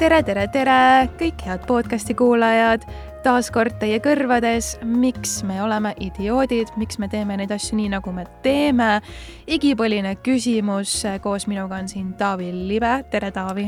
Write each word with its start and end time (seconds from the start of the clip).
tere, 0.00 0.22
tere, 0.24 0.46
tere, 0.48 0.74
kõik 1.20 1.42
head 1.44 1.66
podcasti 1.68 2.14
kuulajad. 2.16 2.86
taas 3.20 3.50
kord 3.52 3.74
teie 3.82 3.98
kõrvades, 4.00 4.78
miks 4.80 5.42
me 5.44 5.58
oleme 5.60 5.90
idioodid, 6.00 6.70
miks 6.80 6.96
me 6.96 7.08
teeme 7.12 7.36
neid 7.36 7.50
asju 7.52 7.76
nii, 7.76 7.90
nagu 7.92 8.12
me 8.16 8.24
teeme. 8.42 9.02
igipõline 9.44 10.14
küsimus, 10.24 11.02
koos 11.20 11.44
minuga 11.46 11.82
on 11.82 11.88
siin 11.88 12.14
Taavi 12.16 12.48
Libe, 12.52 12.94
tere 13.10 13.30
Taavi. 13.30 13.66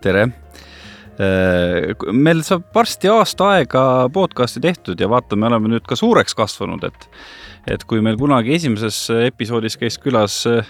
tere 0.00 0.22
äh, 0.22 1.92
meil 2.12 2.40
saab 2.40 2.72
varsti 2.74 3.12
aasta 3.12 3.50
aega 3.58 4.08
podcast'i 4.12 4.60
tehtud 4.64 5.00
ja 5.00 5.10
vaata, 5.12 5.36
me 5.36 5.46
oleme 5.46 5.74
nüüd 5.74 5.84
ka 5.84 5.96
suureks 5.96 6.34
kasvanud, 6.34 6.84
et 6.84 7.08
et 7.68 7.84
kui 7.84 8.00
meil 8.00 8.16
kunagi 8.16 8.54
esimeses 8.54 9.10
episoodis 9.26 9.76
käis 9.76 9.98
külas 9.98 10.46
Äh, 10.46 10.64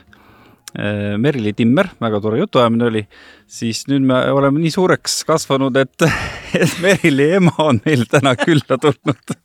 Merili 1.16 1.52
Timmer, 1.56 1.88
väga 2.00 2.20
tore 2.20 2.40
jutuajamine 2.42 2.84
oli, 2.90 3.02
siis 3.46 3.84
nüüd 3.88 4.04
me 4.04 4.18
oleme 4.32 4.60
nii 4.60 4.74
suureks 4.74 5.22
kasvanud, 5.28 5.76
et, 5.80 6.06
et 6.62 6.76
Merili 6.82 7.30
ema 7.38 7.54
on 7.64 7.80
meil 7.86 8.04
täna 8.10 8.36
külla 8.40 8.78
tulnud. 8.82 9.36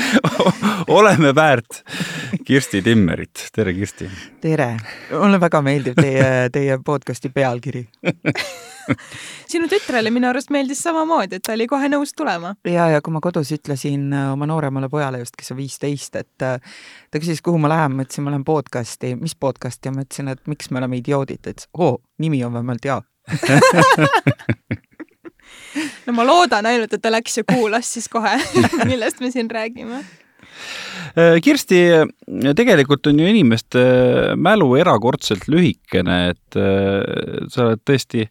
Oleme 0.96 1.34
väärt 1.34 1.82
Kirsti 2.46 2.82
Timmerit, 2.82 3.50
tere 3.52 3.74
Kirsti. 3.74 4.08
tere, 4.40 4.72
mulle 5.12 5.40
väga 5.40 5.60
meeldib 5.66 6.00
teie, 6.00 6.48
teie 6.54 6.78
podcast'i 6.86 7.28
pealkiri 7.34 7.84
sinu 9.52 9.68
tütrele 9.70 10.12
minu 10.14 10.30
arust 10.30 10.52
meeldis 10.54 10.82
samamoodi, 10.84 11.40
et 11.40 11.46
ta 11.46 11.54
oli 11.56 11.66
kohe 11.70 11.90
nõus 11.92 12.14
tulema. 12.16 12.54
ja, 12.68 12.88
ja 12.94 13.02
kui 13.04 13.14
ma 13.14 13.22
kodus 13.24 13.52
ütlesin 13.56 14.10
äh, 14.12 14.30
oma 14.32 14.48
nooremale 14.50 14.90
pojale 14.92 15.22
just, 15.22 15.36
kes 15.38 15.52
on 15.54 15.60
viisteist, 15.60 16.18
et 16.20 16.46
äh, 16.46 16.76
ta 17.10 17.22
küsis, 17.22 17.42
kuhu 17.44 17.60
ma 17.62 17.72
lähen, 17.72 17.96
ma 17.96 18.06
ütlesin, 18.06 18.26
ma 18.26 18.34
lähen 18.34 18.46
podcast'i, 18.48 19.14
mis 19.20 19.34
podcast'i? 19.34 19.90
Ja 19.90 19.96
ma 19.96 20.06
ütlesin, 20.06 20.30
et 20.32 20.44
miks 20.50 20.70
me 20.70 20.82
oleme 20.82 21.00
idioodid, 21.00 21.42
ta 21.44 21.54
ütles, 21.54 21.70
oo, 21.78 21.98
nimi 22.22 22.44
on 22.44 22.56
vähemalt 22.58 22.88
hea 22.88 23.00
no 26.06 26.14
ma 26.16 26.26
loodan 26.26 26.66
ainult, 26.66 26.94
et 26.94 27.02
ta 27.02 27.12
läks 27.12 27.40
ja 27.40 27.44
kuulas 27.46 27.92
siis 27.94 28.08
kohe 28.10 28.32
millest 28.90 29.20
me 29.20 29.30
siin 29.30 29.50
räägime 29.50 30.04
Kirsti, 31.42 31.78
tegelikult 32.54 33.08
on 33.10 33.18
ju 33.18 33.26
inimeste 33.26 33.80
mälu 34.38 34.68
erakordselt 34.78 35.48
lühikene, 35.50 36.18
et 36.30 36.58
äh, 36.58 37.48
sa 37.50 37.64
oled 37.66 37.82
tõesti 37.86 38.28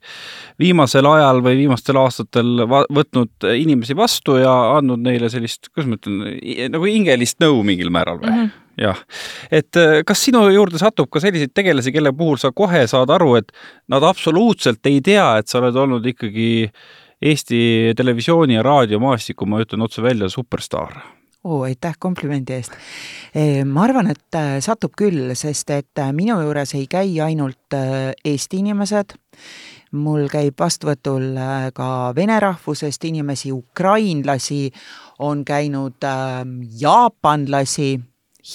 viimasel 0.62 1.08
ajal 1.10 1.44
või 1.44 1.58
viimastel 1.60 2.00
aastatel 2.00 2.64
võtnud 2.64 3.50
inimesi 3.52 3.98
vastu 4.00 4.38
ja 4.40 4.54
andnud 4.78 5.04
neile 5.04 5.32
sellist, 5.32 5.72
kuidas 5.74 5.92
ma 5.92 6.00
ütlen, 6.00 6.72
nagu 6.72 6.88
hingelist 6.88 7.42
nõu 7.44 7.62
mingil 7.68 7.92
määral 7.94 8.22
või? 8.24 8.32
Mm? 8.32 8.48
-hmm 8.48 8.66
jah, 8.80 9.00
et 9.52 9.76
äh, 9.76 10.00
kas 10.08 10.22
sinu 10.24 10.46
juurde 10.54 10.80
satub 10.80 11.10
ka 11.12 11.20
selliseid 11.20 11.52
tegelasi, 11.52 11.92
kelle 11.92 12.14
puhul 12.16 12.40
sa 12.40 12.54
kohe 12.56 12.86
saad 12.88 13.12
aru, 13.12 13.34
et 13.42 13.52
nad 13.92 14.06
absoluutselt 14.08 14.86
ei 14.88 15.02
tea, 15.04 15.28
et 15.40 15.52
sa 15.52 15.60
oled 15.62 15.76
olnud 15.76 16.10
ikkagi 16.14 16.50
Eesti 17.20 17.92
televisiooni 18.00 18.56
ja 18.56 18.62
raadiomaastiku, 18.64 19.44
ma 19.44 19.60
ütlen 19.60 19.84
otse 19.84 20.00
välja, 20.00 20.30
superstaar 20.32 21.02
oo, 21.50 21.64
aitäh 21.68 21.96
komplimendi 22.00 22.56
eest. 22.58 22.76
ma 23.66 23.84
arvan, 23.88 24.10
et 24.14 24.38
äh, 24.38 24.58
satub 24.64 24.96
küll, 24.98 25.34
sest 25.38 25.72
et 25.74 26.02
äh, 26.02 26.12
minu 26.16 26.38
juures 26.44 26.74
ei 26.78 26.88
käi 26.90 27.18
ainult 27.26 27.78
Eesti 28.26 28.62
inimesed, 28.64 29.16
mul 29.98 30.28
käib 30.30 30.60
vastuvõtul 30.60 31.34
ka 31.74 31.90
vene 32.18 32.38
rahvusest 32.42 33.06
inimesi, 33.10 33.52
ukrainlasi, 33.54 34.70
on 35.26 35.42
käinud 35.46 36.06
jaapanlasi, 36.82 37.96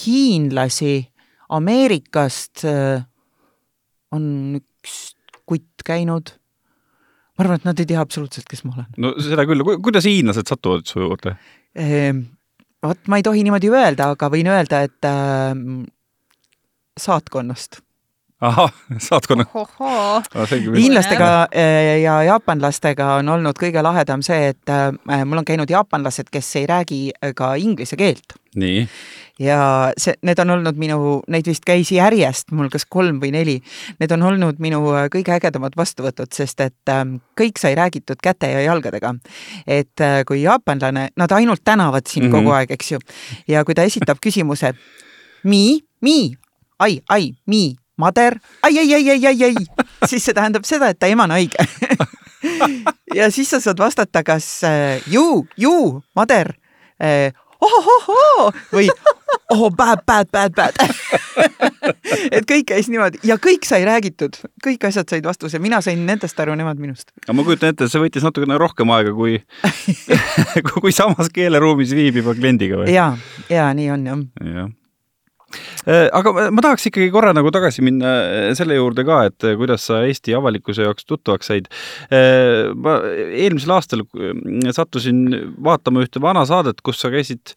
hiinlasi, 0.04 0.94
Ameerikast 1.54 2.62
on 4.16 4.24
üks 4.56 4.94
kutt 5.44 5.84
käinud 5.86 6.32
ma 7.34 7.44
arvan, 7.44 7.58
et 7.58 7.66
nad 7.66 7.82
ei 7.82 7.88
tea 7.90 8.02
absoluutselt, 8.02 8.46
kes 8.50 8.62
ma 8.66 8.76
olen. 8.76 8.88
no 9.02 9.12
seda 9.22 9.46
küll, 9.48 9.64
kuidas 9.82 10.06
hiinlased 10.08 10.50
satuvad 10.50 10.86
su 10.88 11.02
juurde? 11.02 11.34
Vot 12.84 13.08
ma 13.08 13.18
ei 13.20 13.26
tohi 13.26 13.44
niimoodi 13.46 13.70
öelda, 13.72 14.10
aga 14.14 14.30
võin 14.32 14.50
öelda, 14.50 14.82
et 14.88 15.08
äh, 15.08 15.54
saatkonnast. 17.00 17.80
Ahah, 18.44 18.70
saatkonna. 18.98 19.46
hiinlastega 20.76 21.32
äh, 21.48 22.00
ja 22.02 22.20
jaapanlastega 22.30 23.14
on 23.20 23.28
olnud 23.36 23.58
kõige 23.60 23.82
lahedam 23.82 24.22
see, 24.22 24.52
et 24.54 24.72
äh, 24.72 25.24
mul 25.24 25.42
on 25.42 25.48
käinud 25.48 25.70
jaapanlased, 25.70 26.30
kes 26.32 26.56
ei 26.62 26.66
räägi 26.70 27.02
ka 27.36 27.54
inglise 27.60 27.96
keelt. 28.00 28.38
nii 28.54 28.86
ja 29.38 29.92
see, 29.98 30.14
need 30.22 30.38
on 30.38 30.50
olnud 30.54 30.78
minu, 30.78 30.98
neid 31.28 31.46
vist 31.48 31.64
käis 31.66 31.90
järjest 31.92 32.52
mul 32.54 32.68
kas 32.72 32.86
kolm 32.86 33.18
või 33.22 33.32
neli. 33.34 33.56
Need 33.98 34.14
on 34.14 34.22
olnud 34.30 34.60
minu 34.62 34.80
äh, 34.94 35.08
kõige 35.12 35.34
ägedamad 35.34 35.74
vastuvõtud, 35.78 36.30
sest 36.34 36.62
et 36.62 36.92
ähm, 36.92 37.16
kõik 37.38 37.58
sai 37.60 37.74
räägitud 37.78 38.20
käte 38.22 38.50
ja 38.52 38.62
jalgadega. 38.68 39.14
et 39.66 40.00
äh, 40.00 40.22
kui 40.26 40.42
jaapanlane, 40.42 41.08
nad 41.16 41.32
ainult 41.32 41.64
tänavad 41.64 42.06
sind 42.06 42.24
mm 42.24 42.32
-hmm. 42.32 42.44
kogu 42.44 42.50
aeg, 42.50 42.70
eks 42.70 42.92
ju. 42.92 42.98
ja 43.48 43.64
kui 43.64 43.74
ta 43.74 43.82
esitab 43.82 44.18
küsimuse 44.26 44.74
mi, 45.44 45.80
mi, 46.00 46.36
ai, 46.78 47.00
ai, 47.08 47.32
mi, 47.46 47.76
mader, 48.00 48.38
ai, 48.62 48.78
ai, 48.78 48.88
ai, 48.94 49.10
ai, 49.10 49.26
ai, 49.26 49.44
ai, 49.50 49.54
siis 50.08 50.24
see 50.24 50.34
tähendab 50.34 50.66
seda, 50.68 50.90
et 50.90 50.98
ta 50.98 51.10
ema 51.10 51.28
on 51.28 51.36
haige 51.36 51.66
ja 53.18 53.30
siis 53.34 53.50
sa 53.50 53.60
saad 53.62 53.80
vastata 53.80 54.24
kas 54.26 54.48
äh, 54.68 55.02
ju, 55.10 55.46
ju, 55.56 56.02
mader 56.16 56.54
äh,, 57.02 57.32
ohohohoo 57.64 58.50
või 58.72 58.88
oh 59.54 59.70
bad, 59.70 60.04
bad, 60.06 60.30
bad, 60.32 60.54
bad. 60.54 60.74
Et 62.34 62.44
kõik 62.48 62.66
käis 62.70 62.88
niimoodi. 62.90 63.20
Ja 63.26 63.36
kõik 63.42 63.66
sai 63.68 63.84
räägitud, 63.86 64.36
kõik 64.64 64.86
asjad 64.88 65.10
said 65.10 65.26
vastuse, 65.26 65.60
mina 65.62 65.80
sain 65.84 66.04
nendest 66.06 66.38
aru, 66.40 66.54
nemad 66.58 66.80
minust. 66.80 67.10
aga 67.24 67.36
ma 67.36 67.44
kujutan 67.46 67.74
ette, 67.74 67.88
see 67.90 68.02
võttis 68.02 68.24
natukene 68.24 68.58
rohkem 68.60 68.90
aega 68.94 69.12
kui 69.16 69.40
kui 70.80 70.94
samas 70.94 71.30
keeleruumis 71.34 71.94
viibiva 71.96 72.36
kliendiga 72.36 72.82
või? 72.82 72.94
ja, 72.94 73.12
ja 73.52 73.68
nii 73.76 73.90
on 73.94 74.08
jah. 74.08 74.24
Äh, 74.40 74.64
aga 75.86 76.32
ma 76.54 76.64
tahaks 76.64 76.88
ikkagi 76.90 77.10
korra 77.14 77.34
nagu 77.36 77.52
tagasi 77.54 77.84
minna 77.84 78.12
äh, 78.22 78.46
selle 78.58 78.78
juurde 78.78 79.04
ka, 79.06 79.24
et 79.30 79.46
äh, 79.46 79.56
kuidas 79.60 79.86
sa 79.88 80.02
Eesti 80.08 80.36
avalikkuse 80.36 80.86
jaoks 80.86 81.08
tuttavaks 81.08 81.50
said. 81.50 81.68
ma 82.84 82.96
eelmisel 83.24 83.74
aastal 83.76 84.04
sattusin 84.74 85.26
vaatama 85.64 86.04
ühte 86.04 86.22
vana 86.22 86.44
saadet, 86.48 86.80
kus 86.84 87.00
sa 87.02 87.12
käisid 87.12 87.54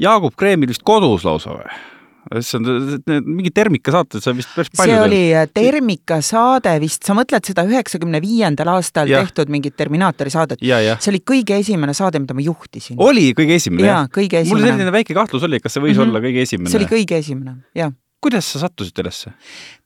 Jaagup 0.00 0.36
Kreemil 0.40 0.72
vist 0.72 0.84
kodus 0.86 1.26
lausa 1.28 1.56
või? 1.56 1.91
See 2.40 2.58
on 2.58 3.24
mingi 3.26 3.52
termikasaated, 3.54 4.22
sa 4.24 4.34
vist 4.36 4.52
päris 4.54 4.72
palju 4.76 4.94
see 4.94 5.00
oli 5.04 5.20
äh, 5.36 5.48
termikasaade 5.52 6.74
vist, 6.82 7.02
sa 7.06 7.16
mõtled 7.18 7.48
seda 7.48 7.64
üheksakümne 7.68 8.22
viiendal 8.24 8.72
aastal 8.76 9.10
ja. 9.10 9.22
tehtud 9.22 9.52
mingit 9.52 9.76
Terminaatori 9.76 10.32
saadet? 10.32 10.62
see 10.62 11.12
oli 11.12 11.22
kõige 11.32 11.58
esimene 11.60 11.96
saade, 11.96 12.22
mida 12.22 12.36
ma 12.36 12.44
juhtisin. 12.44 13.00
oli 13.02 13.30
kõige 13.38 13.58
esimene? 13.60 13.88
jaa, 13.88 14.04
kõige 14.12 14.42
esimene. 14.42 14.62
mul 14.62 14.70
selline 14.70 14.94
väike 14.94 15.18
kahtlus 15.18 15.48
oli, 15.48 15.60
kas 15.62 15.76
see 15.76 15.84
võis 15.84 15.96
mm 15.96 16.02
-hmm. 16.02 16.08
olla 16.08 16.24
kõige 16.24 16.46
esimene? 16.48 16.72
see 16.72 16.82
oli 16.82 16.90
kõige 16.96 17.20
esimene, 17.22 17.58
jah 17.78 17.92
kuidas 18.22 18.46
sa 18.52 18.62
sattusid 18.62 18.94
telesse? 18.94 19.32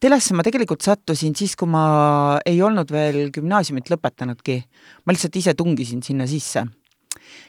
telesse 0.01 0.34
ma 0.37 0.45
tegelikult 0.45 0.84
sattusin 0.84 1.34
siis, 1.37 1.57
kui 1.57 1.69
ma 1.73 2.39
ei 2.47 2.61
olnud 2.63 2.91
veel 2.93 3.31
gümnaasiumit 3.33 3.89
lõpetanudki. 3.91 4.63
ma 5.05 5.15
lihtsalt 5.15 5.37
ise 5.37 5.55
tungisin 5.55 6.03
sinna 6.03 6.27
sisse 6.28 6.67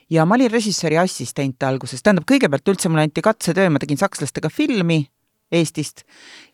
ja 0.10 0.26
ma 0.26 0.36
olin 0.36 0.52
režissööri 0.52 0.98
assistent 1.02 1.64
alguses, 1.64 2.04
tähendab, 2.04 2.28
kõigepealt 2.30 2.74
üldse 2.74 2.90
mulle 2.90 3.08
anti 3.08 3.24
katsetöö, 3.26 3.70
ma 3.70 3.80
tegin 3.84 4.00
sakslastega 4.00 4.50
filmi 4.54 5.06
Eestist. 5.52 6.04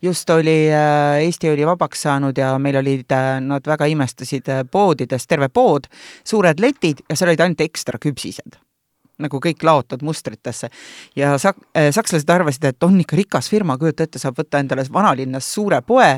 just 0.02 0.30
oli, 0.30 0.70
äh, 0.70 1.24
Eesti 1.26 1.50
oli 1.50 1.66
vabaks 1.66 2.02
saanud 2.02 2.38
ja 2.38 2.60
meil 2.60 2.76
olid, 2.78 3.10
äh, 3.12 3.40
nad 3.42 3.66
väga 3.66 3.86
imestasid 3.90 4.50
äh, 4.50 4.62
poodides, 4.72 5.26
terve 5.28 5.50
pood, 5.50 5.88
suured 6.24 6.60
letid 6.60 7.02
ja 7.10 7.16
seal 7.16 7.34
olid 7.34 7.42
ainult 7.42 7.62
ekstra 7.62 7.98
küpsised 7.98 8.60
nagu 9.22 9.40
kõik 9.42 9.62
laotad 9.66 10.02
mustritesse. 10.06 10.70
ja 11.16 11.36
sak-, 11.38 11.62
äh, 11.78 11.92
sakslased 11.94 12.30
arvasid, 12.30 12.66
et 12.66 12.84
on 12.84 13.00
ikka 13.02 13.18
rikas 13.18 13.50
firma, 13.52 13.78
kujuta 13.78 14.08
ette, 14.08 14.20
saab 14.22 14.40
võtta 14.40 14.62
endale 14.64 14.86
vanalinnas 14.94 15.50
suure 15.54 15.82
poe 15.86 16.10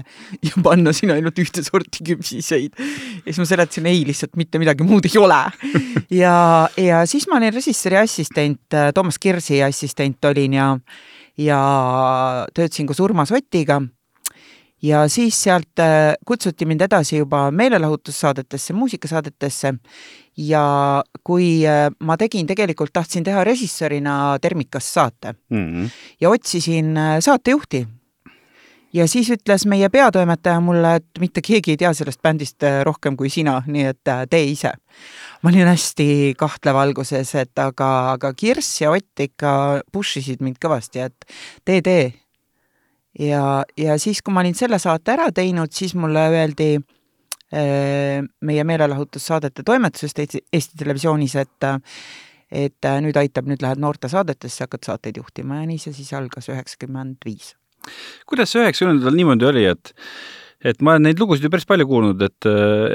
ja 0.48 0.64
panna 0.64 0.94
sinna 0.96 1.18
ainult 1.20 1.40
ühte 1.42 1.64
sorti 1.66 2.06
küpsiseid. 2.12 2.78
ja 2.78 3.26
siis 3.26 3.42
ma 3.42 3.50
seletasin, 3.50 3.90
ei, 3.92 4.06
lihtsalt 4.08 4.40
mitte 4.40 4.62
midagi 4.62 4.88
muud 4.88 5.10
ei 5.10 5.20
ole. 5.20 5.42
ja, 6.24 6.38
ja 6.80 7.04
siis 7.10 7.28
ma 7.32 7.40
olin 7.42 7.54
režissööri 7.56 8.00
assistent, 8.04 8.64
äh, 8.74 8.92
Toomas 8.96 9.20
Kirsi 9.20 9.62
assistent 9.66 10.32
olin 10.32 10.56
ja, 10.56 10.72
ja 11.38 11.60
töötasin 12.54 12.88
koos 12.88 13.04
Urmas 13.04 13.36
Otiga 13.36 13.82
ja 14.86 15.08
siis 15.10 15.38
sealt 15.44 15.80
äh, 15.80 16.14
kutsuti 16.26 16.66
mind 16.66 16.82
edasi 16.86 17.18
juba 17.18 17.50
meelelahutussaadetesse, 17.52 18.74
muusikasaadetesse 18.74 19.74
ja 20.38 20.64
kui 21.24 21.50
äh, 21.68 21.90
ma 22.00 22.18
tegin, 22.18 22.48
tegelikult 22.48 22.94
tahtsin 22.94 23.24
teha 23.24 23.44
režissöörina 23.44 24.38
Termikas 24.42 24.94
saate 24.94 25.34
mm 25.50 25.66
-hmm. 25.66 25.90
ja 26.22 26.30
otsisin 26.30 26.98
äh, 26.98 27.20
saatejuhti. 27.20 27.88
ja 28.94 29.08
siis 29.08 29.30
ütles 29.30 29.66
meie 29.68 29.90
peatoimetaja 29.90 30.60
mulle, 30.60 30.96
et 30.96 31.20
mitte 31.20 31.42
keegi 31.42 31.72
ei 31.72 31.78
tea 31.78 31.94
sellest 31.94 32.22
bändist 32.22 32.64
rohkem 32.84 33.18
kui 33.18 33.30
sina, 33.30 33.64
nii 33.68 33.84
et 33.84 34.30
tee 34.30 34.44
ise. 34.44 34.72
ma 35.42 35.50
olin 35.50 35.68
hästi 35.68 36.34
kahtlevalguses, 36.38 37.36
et 37.36 37.60
aga, 37.60 38.12
aga 38.12 38.34
Kirss 38.34 38.82
ja 38.82 38.92
Ott 38.92 39.20
ikka 39.20 39.82
push 39.92 40.18
isid 40.18 40.42
mind 40.42 40.56
kõvasti, 40.66 41.00
et 41.00 41.26
tee, 41.66 41.82
tee 41.82 42.14
ja, 43.20 43.64
ja 43.78 43.98
siis, 44.02 44.22
kui 44.22 44.34
ma 44.34 44.44
olin 44.44 44.56
selle 44.58 44.80
saate 44.82 45.16
ära 45.16 45.32
teinud, 45.36 45.72
siis 45.74 45.96
mulle 45.96 46.28
öeldi, 46.34 46.70
meie 47.56 48.64
meelelahutussaadete 48.68 49.64
toimetusest 49.64 50.20
Eesti, 50.20 50.42
Eesti 50.54 50.80
Televisioonis, 50.82 51.36
et 51.40 51.70
et 52.56 52.88
nüüd 53.02 53.18
aitab, 53.18 53.48
nüüd 53.50 53.64
lähed 53.64 53.80
noortesaadetesse, 53.82 54.66
hakkad 54.66 54.86
saateid 54.86 55.18
juhtima 55.18 55.62
ja 55.62 55.70
nii 55.70 55.80
see 55.82 55.96
siis 55.98 56.12
algas 56.14 56.50
üheksakümmend 56.52 57.26
viis. 57.26 57.54
kuidas 58.30 58.52
see 58.54 58.64
üheksakümnendatel 58.64 59.18
niimoodi 59.18 59.48
oli, 59.50 59.66
et 59.70 59.94
et 60.66 60.82
ma 60.82 60.96
olen 60.96 61.08
neid 61.10 61.22
lugusid 61.22 61.46
ju 61.46 61.52
päris 61.54 61.68
palju 61.70 61.88
kuulnud, 61.90 62.22
et, 62.26 62.48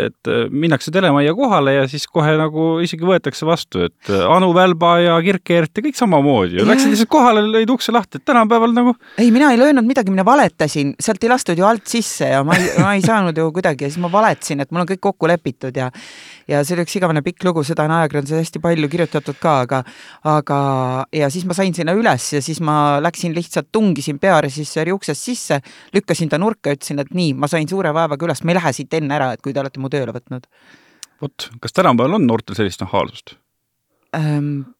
et 0.06 0.30
minnakse 0.50 0.92
telemajja 0.94 1.34
kohale 1.38 1.76
ja 1.76 1.86
siis 1.90 2.06
kohe 2.10 2.34
nagu 2.40 2.66
isegi 2.84 3.06
võetakse 3.06 3.46
vastu, 3.48 3.84
et 3.86 4.10
Anu 4.10 4.50
Välba 4.56 4.96
ja 5.04 5.18
Kirk-Eert 5.24 5.78
ja 5.78 5.84
kõik 5.86 5.98
samamoodi 5.98 6.60
ju, 6.60 6.66
läksid 6.68 6.94
lihtsalt 6.94 7.12
kohale, 7.12 7.44
lõid 7.46 7.70
ukse 7.72 7.94
lahti, 7.94 8.20
et 8.20 8.26
tänapäeval 8.28 8.74
nagu. 8.76 8.96
ei, 9.20 9.30
mina 9.34 9.52
ei 9.54 9.60
löönud 9.60 9.86
midagi, 9.86 10.12
mina 10.12 10.26
valetasin, 10.26 10.94
sealt 11.00 11.24
ei 11.24 11.32
lastud 11.32 11.58
ju 11.58 11.68
alt 11.68 11.86
sisse 11.90 12.32
ja 12.34 12.42
ma 12.46 12.58
ei, 12.58 12.68
ma 12.80 12.94
ei 12.98 13.04
saanud 13.06 13.38
ju 13.38 13.48
kuidagi 13.54 13.86
ja 13.86 13.92
siis 13.92 14.02
ma 14.02 14.12
valetasin, 14.12 14.64
et 14.64 14.74
mul 14.74 14.84
on 14.84 14.90
kõik 14.90 15.04
kokku 15.10 15.30
lepitud 15.30 15.76
ja 15.76 15.90
ja 16.50 16.64
see 16.66 16.74
oli 16.74 16.84
üks 16.86 16.96
igavene 16.98 17.22
pikk 17.24 17.44
lugu, 17.46 17.62
seda 17.66 17.84
on 17.86 17.94
ajakirjanduses 17.94 18.44
hästi 18.44 18.62
palju 18.62 18.88
kirjutatud 18.90 19.38
ka, 19.40 19.54
aga 19.66 19.82
aga 20.26 20.58
ja 21.14 21.30
siis 21.32 21.46
ma 21.48 21.56
sain 21.56 21.74
sinna 21.76 21.94
üles 21.96 22.26
ja 22.34 22.42
siis 22.44 22.60
ma 22.64 22.98
läksin 23.02 23.34
lihtsalt, 23.36 23.70
tungisin 23.72 24.18
pearežissööri 24.22 24.94
uksest 24.94 25.28
sisse, 25.28 25.60
lükkasin 25.94 26.32
ta 26.32 26.40
nurka 26.40 26.74
ütlesin, 26.74 27.02
et 27.02 27.12
nii, 27.14 27.34
ma 27.38 27.48
sain 27.50 27.59
suure 27.68 27.92
vaevaga 27.94 28.26
üles, 28.26 28.42
ma 28.44 28.52
ei 28.52 28.60
lähe 28.60 28.72
siit 28.72 28.94
enne 28.94 29.16
ära, 29.16 29.32
et 29.34 29.42
kui 29.44 29.52
te 29.52 29.60
olete 29.60 29.82
mu 29.82 29.90
tööle 29.92 30.14
võtnud. 30.16 30.48
vot, 31.20 31.48
kas 31.60 31.76
tänapäeval 31.76 32.20
on 32.20 32.26
noortel 32.26 32.56
sellist 32.56 32.80
nahaalsust 32.80 33.36
ähm,? 34.16 34.70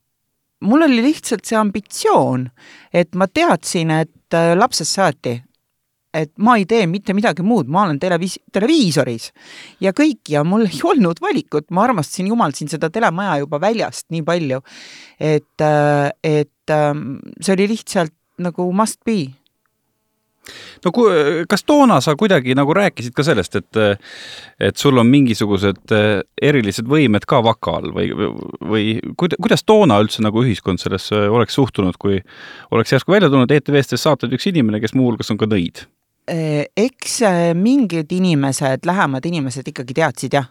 mul 0.60 0.82
oli 0.84 1.02
lihtsalt 1.02 1.44
see 1.48 1.56
ambitsioon, 1.56 2.50
et 2.92 3.14
ma 3.16 3.28
teadsin, 3.28 3.90
et 3.90 4.36
äh, 4.36 4.52
lapsest 4.56 4.98
saati 4.98 5.38
et 6.14 6.32
ma 6.42 6.56
ei 6.58 6.66
tee 6.68 6.86
mitte 6.90 7.14
midagi 7.14 7.44
muud, 7.46 7.68
ma 7.70 7.84
olen 7.86 8.00
televiis-, 8.02 8.40
televiisoris 8.52 9.30
ja 9.84 9.92
kõik 9.96 10.32
ja 10.34 10.42
mul 10.46 10.66
ei 10.66 10.80
olnud 10.86 11.20
valikut, 11.22 11.68
ma 11.70 11.84
armastasin 11.86 12.30
jumal 12.32 12.54
siin 12.56 12.70
seda 12.72 12.90
telemaja 12.90 13.38
juba 13.44 13.60
väljast 13.62 14.08
nii 14.14 14.24
palju, 14.26 14.60
et, 15.20 15.62
äh, 15.62 16.08
et 16.26 16.74
ähm, 16.74 17.20
see 17.38 17.54
oli 17.54 17.70
lihtsalt 17.76 18.14
nagu 18.40 18.70
must 18.74 19.02
be 19.06 19.20
no 20.84 20.92
kas 21.50 21.64
toona 21.66 22.00
sa 22.04 22.14
kuidagi 22.18 22.54
nagu 22.58 22.74
rääkisid 22.76 23.14
ka 23.16 23.24
sellest, 23.26 23.56
et, 23.60 23.80
et 24.60 24.80
sul 24.80 24.98
on 25.00 25.08
mingisugused 25.10 25.94
äh, 25.96 26.08
erilised 26.42 26.88
võimed 26.90 27.26
ka 27.28 27.42
vaka 27.44 27.78
all 27.80 27.94
või, 27.96 28.10
või 28.72 28.84
kuidas 29.16 29.64
toona 29.66 30.00
üldse 30.02 30.24
nagu 30.24 30.44
ühiskond 30.44 30.82
sellesse 30.82 31.26
oleks 31.28 31.56
suhtunud, 31.58 31.98
kui 32.00 32.20
oleks 32.70 32.94
järsku 32.96 33.14
välja 33.14 33.30
tulnud 33.32 33.50
ETV-stes 33.50 34.06
saated 34.06 34.32
üks 34.36 34.48
inimene, 34.50 34.80
kes 34.82 34.96
muuhulgas 34.98 35.32
on 35.32 35.40
ka 35.40 35.48
nõid? 35.50 35.84
Äh, 36.30 36.64
eks 36.78 37.20
äh, 37.26 37.42
mingid 37.58 38.12
inimesed, 38.14 38.86
lähemad 38.86 39.26
inimesed 39.26 39.68
ikkagi 39.72 39.96
teadsid 39.96 40.36
jah. 40.38 40.50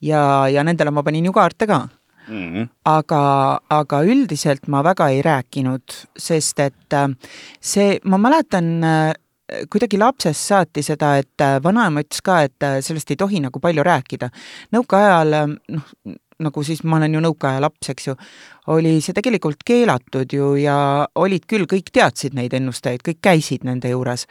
ja, 0.00 0.20
ja 0.52 0.64
nendele 0.64 0.92
ma 0.92 1.02
panin 1.02 1.24
ju 1.24 1.32
kaarte 1.32 1.66
ka 1.66 1.86
mm. 2.28 2.54
-hmm. 2.54 2.68
aga, 2.84 3.60
aga 3.70 4.02
üldiselt 4.02 4.68
ma 4.68 4.82
väga 4.84 5.08
ei 5.08 5.22
rääkinud, 5.22 5.96
sest 6.18 6.60
et 6.60 6.92
äh, 6.92 7.08
see, 7.60 7.98
ma 8.04 8.18
mäletan 8.18 8.82
kuidagi 9.70 9.98
lapsest 9.98 10.42
saati 10.42 10.82
seda, 10.82 11.16
et 11.22 11.42
vanaema 11.62 12.02
ütles 12.02 12.22
ka, 12.22 12.40
et 12.42 12.64
sellest 12.82 13.10
ei 13.10 13.16
tohi 13.16 13.40
nagu 13.40 13.60
palju 13.62 13.82
rääkida. 13.86 14.28
nõukaajal 14.74 15.36
noh, 15.68 15.84
nagu 16.42 16.62
siis 16.66 16.82
ma 16.84 16.98
olen 16.98 17.16
ju 17.16 17.22
nõukaaja 17.24 17.60
laps, 17.64 17.90
eks 17.92 18.08
ju, 18.10 18.14
oli 18.72 18.96
see 19.04 19.16
tegelikult 19.16 19.62
keelatud 19.66 20.32
ju 20.32 20.52
ja 20.60 21.06
olid 21.22 21.46
küll, 21.48 21.66
kõik 21.70 21.92
teadsid 21.92 22.36
neid 22.36 22.54
ennustajaid, 22.56 23.04
kõik 23.06 23.22
käisid 23.24 23.64
nende 23.68 23.92
juures, 23.92 24.26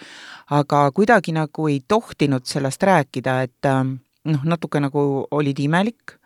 aga 0.53 0.85
kuidagi 0.95 1.33
nagu 1.35 1.69
ei 1.71 1.81
tohtinud 1.87 2.45
sellest 2.49 2.83
rääkida, 2.85 3.39
et 3.47 3.71
noh, 3.71 4.45
natuke 4.45 4.81
nagu 4.83 5.25
olid 5.31 5.59
imelik 5.65 6.17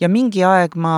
ja 0.00 0.08
mingi 0.12 0.44
aeg 0.44 0.76
ma 0.76 0.96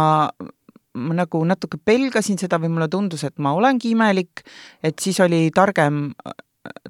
ma 0.99 1.15
nagu 1.15 1.41
natuke 1.47 1.79
pelgasin 1.85 2.39
seda 2.41 2.59
või 2.59 2.73
mulle 2.75 2.89
tundus, 2.91 3.23
et 3.25 3.37
ma 3.39 3.53
olengi 3.55 3.93
imelik, 3.95 4.43
et 4.83 4.99
siis 4.99 5.21
oli 5.23 5.49
targem 5.55 6.09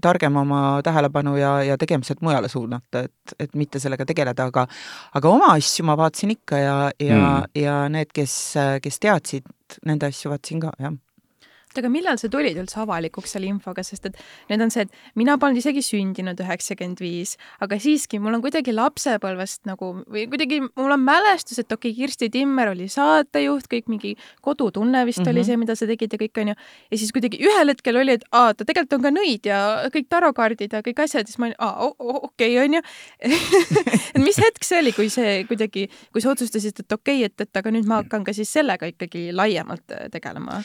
targem 0.00 0.37
oma 0.37 0.81
tähelepanu 0.82 1.37
ja, 1.38 1.50
ja 1.62 1.76
tegemised 1.78 2.22
mujale 2.25 2.49
suunata, 2.49 3.05
et, 3.06 3.34
et 3.38 3.55
mitte 3.58 3.78
sellega 3.82 4.06
tegeleda, 4.08 4.49
aga 4.49 4.64
aga 5.19 5.31
oma 5.31 5.52
asju 5.55 5.84
ma 5.87 5.96
vaatasin 5.99 6.32
ikka 6.34 6.62
ja, 6.62 6.78
ja 6.99 7.19
mm., 7.19 7.52
ja 7.62 7.76
need, 7.93 8.10
kes, 8.14 8.34
kes 8.82 8.99
teadsid, 9.05 9.46
nende 9.87 10.10
asju 10.10 10.32
vaatasin 10.32 10.64
ka, 10.64 10.72
jah 10.82 10.96
oota, 11.78 11.86
aga 11.86 11.92
millal 11.92 12.19
sa 12.19 12.28
tulid 12.30 12.58
üldse 12.58 12.80
avalikuks 12.82 13.34
selle 13.34 13.48
infoga, 13.48 13.82
sest 13.86 14.08
et 14.08 14.19
nüüd 14.50 14.62
on 14.64 14.72
see, 14.72 14.84
et 14.86 15.19
mina 15.19 15.36
polnud 15.38 15.60
isegi 15.60 15.82
sündinud 15.84 16.38
üheksakümmend 16.42 17.00
viis, 17.02 17.36
aga 17.64 17.78
siiski 17.80 18.20
mul 18.22 18.38
on 18.38 18.44
kuidagi 18.44 18.75
lapsepõlvest 18.75 19.69
nagu 19.69 19.92
või 20.06 20.26
kuidagi 20.30 20.60
mul 20.66 20.94
on 20.94 21.04
mälestus, 21.04 21.60
et 21.62 21.72
okei 21.72 21.92
okay,, 21.92 21.96
Kirsti 21.98 22.30
Timmer 22.34 22.72
oli 22.72 22.88
saatejuht, 22.90 23.69
kõik 23.70 23.90
mingi 23.90 24.14
Kodutunne 24.42 25.04
vist 25.06 25.20
mm 25.20 25.25
-hmm. 25.25 25.30
oli 25.30 25.40
mhm. 25.40 25.46
see, 25.46 25.56
mida 25.56 25.76
sa 25.76 25.86
tegid 25.86 26.12
ja 26.12 26.19
kõik 26.19 26.42
onju. 26.42 26.54
ja 26.90 26.98
siis 26.98 27.12
kuidagi 27.12 27.40
ühel 27.42 27.69
hetkel 27.69 27.96
oli, 27.96 28.19
et 28.19 28.24
aa, 28.32 28.54
ta 28.54 28.64
tegelikult 28.64 28.98
on 28.98 29.02
ka 29.02 29.10
nõid 29.14 29.46
ja 29.46 29.58
kõik 29.94 30.08
tarokaardid 30.08 30.72
ja 30.72 30.82
kõik 30.82 31.02
asjad, 31.02 31.26
siis 31.26 31.38
ma 31.38 31.46
olin, 31.46 31.56
aa, 31.58 31.90
okei 31.98 32.58
onju 32.58 32.82
et 34.14 34.22
mis 34.22 34.38
hetk 34.38 34.64
see 34.64 34.78
oli, 34.81 34.92
kui 34.92 35.08
see 35.10 35.44
kuidagi, 35.44 35.88
kui 36.12 36.20
sa 36.20 36.31
otsustasid, 36.31 36.81
et 36.81 36.92
okei 36.92 37.24
okay,, 37.24 37.24
et, 37.24 37.40
et 37.40 37.56
aga 37.56 37.70
nüüd 37.70 37.86
ma 37.86 38.02
hakkan 38.02 38.24
ka 38.24 38.32
siis 38.32 38.52
sellega 38.52 38.86
ikkagi 38.86 39.31
laiemalt 39.32 39.84
tegelema? 40.12 40.62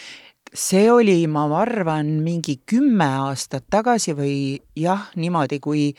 See 0.53 0.91
oli, 0.91 1.25
ma 1.27 1.45
arvan, 1.57 2.19
mingi 2.23 2.59
kümme 2.69 3.07
aastat 3.27 3.65
tagasi 3.73 4.13
või 4.17 4.35
jah, 4.77 5.09
niimoodi, 5.17 5.59
kui 5.59 5.89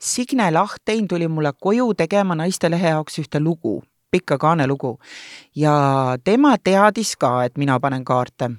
Signe 0.00 0.50
Lahtein 0.52 1.08
tuli 1.08 1.28
mulle 1.28 1.54
koju 1.60 1.94
tegema 1.96 2.36
Naistelehe 2.36 2.92
jaoks 2.92 3.18
ühte 3.22 3.40
lugu, 3.40 3.80
pikka 4.10 4.38
kaanelugu. 4.38 4.98
ja 5.56 6.16
tema 6.24 6.56
teadis 6.58 7.16
ka, 7.16 7.44
et 7.44 7.58
mina 7.58 7.80
panen 7.80 8.04
kaarte. 8.04 8.50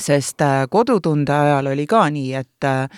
sest 0.00 0.40
äh, 0.40 0.66
kodutunde 0.70 1.32
ajal 1.32 1.66
oli 1.66 1.86
ka 1.86 2.08
nii, 2.10 2.34
et 2.34 2.64
äh, 2.64 2.88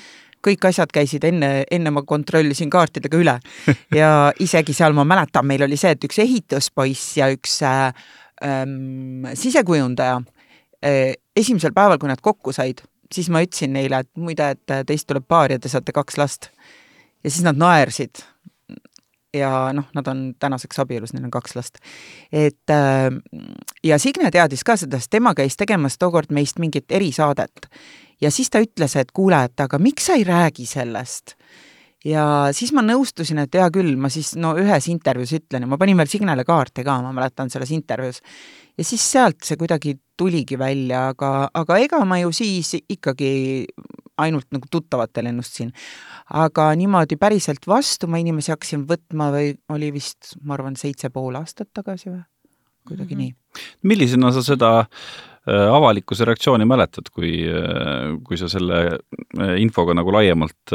kõik 0.43 0.65
asjad 0.69 0.91
käisid 0.93 1.25
enne, 1.25 1.65
enne 1.71 1.91
ma 1.91 2.03
kontrollisin 2.03 2.71
kaartidega 2.71 3.17
üle 3.17 3.41
ja 4.01 4.33
isegi 4.41 4.73
seal 4.73 4.93
ma 4.93 5.05
mäletan, 5.05 5.47
meil 5.47 5.63
oli 5.63 5.77
see, 5.77 5.91
et 5.91 6.05
üks 6.05 6.19
ehituspoiss 6.19 7.17
ja 7.17 7.29
üks 7.29 7.61
äh, 7.63 7.93
ähm, 8.43 9.27
sisekujundaja 9.35 10.23
esimesel 11.37 11.73
päeval, 11.75 11.99
kui 11.99 12.11
nad 12.11 12.21
kokku 12.23 12.53
said, 12.53 12.83
siis 13.13 13.31
ma 13.33 13.43
ütlesin 13.45 13.73
neile, 13.77 14.03
et 14.05 14.11
muide, 14.17 14.53
et 14.57 14.75
teist 14.89 15.09
tuleb 15.09 15.27
paar 15.29 15.53
ja 15.53 15.61
te 15.61 15.71
saate 15.73 15.95
kaks 15.95 16.19
last. 16.21 16.51
ja 17.25 17.31
siis 17.31 17.45
nad 17.45 17.57
naersid. 17.57 18.25
ja 19.35 19.73
noh, 19.73 19.87
nad 19.95 20.07
on 20.07 20.35
tänaseks 20.39 20.79
abielus, 20.79 21.13
neil 21.13 21.25
on 21.25 21.31
kaks 21.31 21.57
last. 21.57 21.79
et 22.33 22.71
äh, 22.71 23.11
ja 23.85 23.99
Signe 23.99 24.31
teadis 24.31 24.65
ka 24.65 24.77
seda, 24.77 25.01
sest 25.01 25.11
tema 25.11 25.35
käis 25.35 25.57
tegemas 25.57 25.99
tookord 25.99 26.31
meist 26.31 26.59
mingit 26.59 26.91
erisaadet. 26.91 27.69
ja 28.21 28.31
siis 28.31 28.51
ta 28.51 28.61
ütles, 28.61 28.97
et 28.97 29.13
kuule, 29.13 29.45
et 29.45 29.61
aga 29.61 29.79
miks 29.79 30.07
sa 30.07 30.19
ei 30.19 30.25
räägi 30.25 30.67
sellest 30.67 31.37
ja 32.05 32.25
siis 32.57 32.73
ma 32.75 32.83
nõustusin, 32.85 33.39
et 33.45 33.55
hea 33.55 33.69
küll, 33.75 33.95
ma 34.01 34.11
siis 34.13 34.35
no 34.41 34.55
ühes 34.59 34.89
intervjuus 34.91 35.35
ütlen 35.39 35.67
ja 35.67 35.71
ma 35.71 35.79
panin 35.81 35.99
veel 36.01 36.11
Signele 36.11 36.45
kaarte 36.49 36.85
ka, 36.87 36.99
ma 37.05 37.13
mäletan 37.15 37.51
selles 37.53 37.71
intervjuus. 37.75 38.21
ja 38.79 38.85
siis 38.85 39.05
sealt 39.13 39.43
see 39.47 39.57
kuidagi 39.61 39.97
tuligi 40.19 40.59
välja, 40.59 41.09
aga, 41.13 41.49
aga 41.55 41.79
ega 41.83 42.05
ma 42.05 42.19
ju 42.23 42.33
siis 42.35 42.75
ikkagi 42.81 43.67
ainult 44.23 44.49
nagu 44.53 44.69
tuttavatel 44.71 45.31
ennustasin. 45.31 45.73
aga 46.43 46.73
niimoodi 46.79 47.17
päriselt 47.17 47.67
vastu 47.67 48.09
ma 48.11 48.21
inimesi 48.23 48.53
hakkasin 48.53 48.87
võtma 48.89 49.31
või 49.35 49.55
oli 49.73 49.93
vist, 49.95 50.37
ma 50.43 50.55
arvan, 50.59 50.77
seitse 50.77 51.11
pool 51.11 51.39
aastat 51.39 51.71
tagasi 51.75 52.11
või 52.11 52.23
kuidagi 52.89 53.15
mm 53.15 53.21
-hmm. 53.21 53.35
nii. 53.55 53.79
millisena 53.83 54.33
sa 54.33 54.43
seda 54.43 54.79
äh, 54.81 55.75
avalikkuse 55.75 56.25
reaktsiooni 56.25 56.65
mäletad, 56.65 57.11
kui, 57.15 57.47
äh, 57.47 58.19
kui 58.25 58.37
sa 58.37 58.49
selle 58.49 58.99
äh, 59.39 59.57
infoga 59.63 59.95
nagu 59.95 60.13
laiemalt 60.13 60.75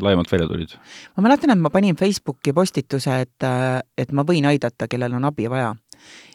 laiemalt 0.00 0.32
välja 0.32 0.48
tulid? 0.48 0.74
ma 1.16 1.22
mäletan, 1.22 1.50
et 1.54 1.58
ma 1.58 1.70
panin 1.70 1.96
Facebooki 1.96 2.52
postituse, 2.52 3.20
et, 3.20 3.42
äh, 3.46 3.80
et 3.98 4.12
ma 4.12 4.24
võin 4.26 4.46
aidata, 4.48 4.88
kellel 4.88 5.14
on 5.14 5.24
abi 5.24 5.48
vaja. 5.50 5.74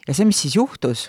ja 0.08 0.14
see, 0.14 0.24
mis 0.24 0.40
siis 0.40 0.56
juhtus, 0.56 1.08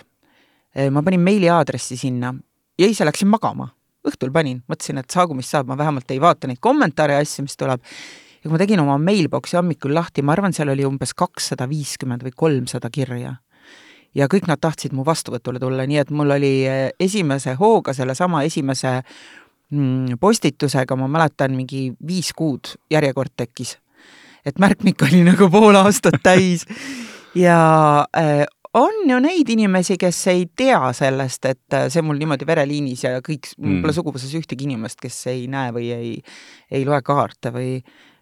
äh, 0.76 0.90
ma 0.90 1.02
panin 1.02 1.20
meiliaadressi 1.20 1.96
sinna 1.96 2.34
ja 2.78 2.86
ise 2.88 3.04
läksin 3.04 3.28
magama. 3.28 3.70
õhtul 4.00 4.32
panin, 4.32 4.62
mõtlesin, 4.68 4.96
et 4.98 5.12
saagu 5.12 5.34
mis 5.36 5.50
saab, 5.50 5.68
ma 5.68 5.76
vähemalt 5.76 6.10
ei 6.10 6.20
vaata 6.20 6.48
neid 6.48 6.56
kommentaare 6.60 7.18
ja 7.18 7.20
asju, 7.20 7.44
mis 7.44 7.56
tuleb. 7.56 7.82
ja 8.40 8.42
kui 8.42 8.52
ma 8.52 8.58
tegin 8.58 8.80
oma 8.80 8.96
mailbox'i 8.98 9.56
hommikul 9.56 9.94
lahti, 9.94 10.22
ma 10.22 10.32
arvan, 10.32 10.52
seal 10.56 10.72
oli 10.72 10.84
umbes 10.88 11.12
kakssada 11.14 11.68
viiskümmend 11.68 12.24
või 12.24 12.32
kolmsada 12.36 12.90
kirja 12.90 13.36
ja 14.14 14.26
kõik 14.26 14.48
nad 14.50 14.58
tahtsid 14.60 14.94
mu 14.96 15.04
vastuvõtule 15.06 15.60
tulla, 15.62 15.86
nii 15.86 16.00
et 16.02 16.10
mul 16.10 16.34
oli 16.34 16.54
esimese 16.98 17.54
hooga 17.60 17.94
sellesama 17.94 18.42
esimese 18.48 19.02
postitusega, 20.20 20.96
ma 20.98 21.06
mäletan, 21.08 21.54
mingi 21.54 21.90
viis 22.06 22.32
kuud 22.36 22.74
järjekord 22.90 23.32
tekkis. 23.36 23.78
et 24.44 24.58
märkmik 24.58 25.02
oli 25.04 25.20
nagu 25.24 25.50
pool 25.52 25.76
aastat 25.76 26.16
täis 26.24 26.64
ja 27.36 28.06
äh, 28.16 28.46
on 28.74 29.10
ju 29.10 29.18
neid 29.20 29.48
inimesi, 29.48 29.98
kes 30.00 30.20
ei 30.32 30.46
tea 30.56 30.92
sellest, 30.96 31.44
et 31.44 31.76
äh, 31.76 31.88
see 31.92 32.02
mul 32.02 32.18
niimoodi 32.20 32.46
vereliinis 32.46 33.04
ja 33.04 33.18
kõik 33.24 33.50
mm., 33.56 33.66
mul 33.66 33.82
pole 33.84 33.96
suguvõsas 33.96 34.32
ühtegi 34.38 34.66
inimest, 34.68 35.00
kes 35.02 35.26
ei 35.32 35.44
näe 35.50 35.74
või 35.76 35.90
ei, 35.94 36.14
ei 36.70 36.86
loe 36.88 37.02
kaarte 37.06 37.52
või 37.54 37.74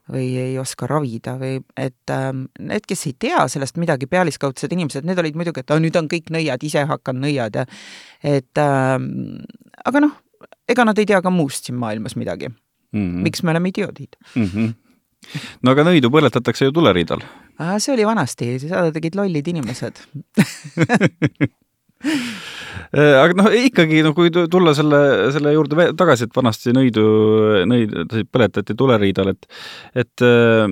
või 0.09 0.29
ei 0.41 0.55
oska 0.57 0.87
ravida 0.89 1.35
või 1.37 1.59
et 1.77 2.13
ähm, 2.13 2.47
need, 2.65 2.87
kes 2.89 3.03
ei 3.11 3.17
tea 3.21 3.43
sellest 3.53 3.77
midagi, 3.77 4.09
pealiskaudsed 4.09 4.73
inimesed, 4.73 5.05
need 5.05 5.21
olid 5.21 5.37
muidugi, 5.37 5.61
et 5.61 5.75
nüüd 5.85 5.99
on 6.01 6.09
kõik 6.09 6.31
nõiad, 6.33 6.65
ise 6.65 6.87
hakkan 6.89 7.21
nõiad 7.21 7.59
ja 7.61 7.67
et 8.25 8.63
ähm, 8.63 9.43
aga 9.85 10.03
noh, 10.07 10.17
ega 10.69 10.85
nad 10.89 10.99
ei 10.99 11.09
tea 11.09 11.23
ka 11.25 11.31
muust 11.35 11.69
siin 11.69 11.79
maailmas 11.81 12.17
midagi 12.17 12.49
mm. 12.49 12.57
-hmm. 12.99 13.23
miks 13.27 13.43
me 13.43 13.51
oleme 13.55 13.73
idioodid 13.73 14.17
mm? 14.35 14.45
-hmm. 14.45 14.75
no 15.63 15.75
aga 15.75 15.87
nõidu 15.91 16.11
põletatakse 16.15 16.69
ju 16.69 16.73
tuleriidal. 16.73 17.25
see 17.79 17.95
oli 17.95 18.07
vanasti, 18.07 18.59
seda 18.59 18.93
tegid 18.93 19.15
lollid 19.19 19.49
inimesed 19.49 19.95
Äh, 22.89 23.17
aga 23.21 23.35
noh, 23.37 23.49
ikkagi 23.53 24.01
no 24.07 24.15
kui 24.17 24.31
tulla 24.33 24.73
selle, 24.77 25.01
selle 25.35 25.53
juurde 25.53 25.91
tagasi, 25.99 26.29
et 26.29 26.37
vanasti 26.37 26.73
nõidu, 26.77 27.05
nõid 27.69 28.15
põletati 28.33 28.77
tuleriidal, 28.79 29.33
et 29.35 29.49
et 30.05 30.25
äh, 30.25 30.65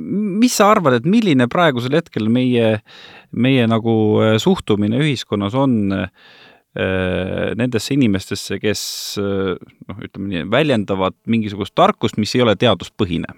mis 0.00 0.56
sa 0.56 0.72
arvad, 0.72 0.98
et 0.98 1.06
milline 1.06 1.46
praegusel 1.52 1.98
hetkel 1.98 2.30
meie, 2.32 2.80
meie 3.36 3.68
nagu 3.70 3.94
äh, 4.24 4.34
suhtumine 4.42 4.98
ühiskonnas 5.04 5.54
on 5.58 5.94
nendesse 6.76 7.94
inimestesse, 7.94 8.58
kes 8.60 8.82
noh, 9.18 10.02
ütleme 10.04 10.28
nii, 10.28 10.42
väljendavad 10.52 11.16
mingisugust 11.26 11.72
tarkust, 11.78 12.20
mis 12.20 12.34
ei 12.36 12.44
ole 12.44 12.56
teaduspõhine? 12.60 13.32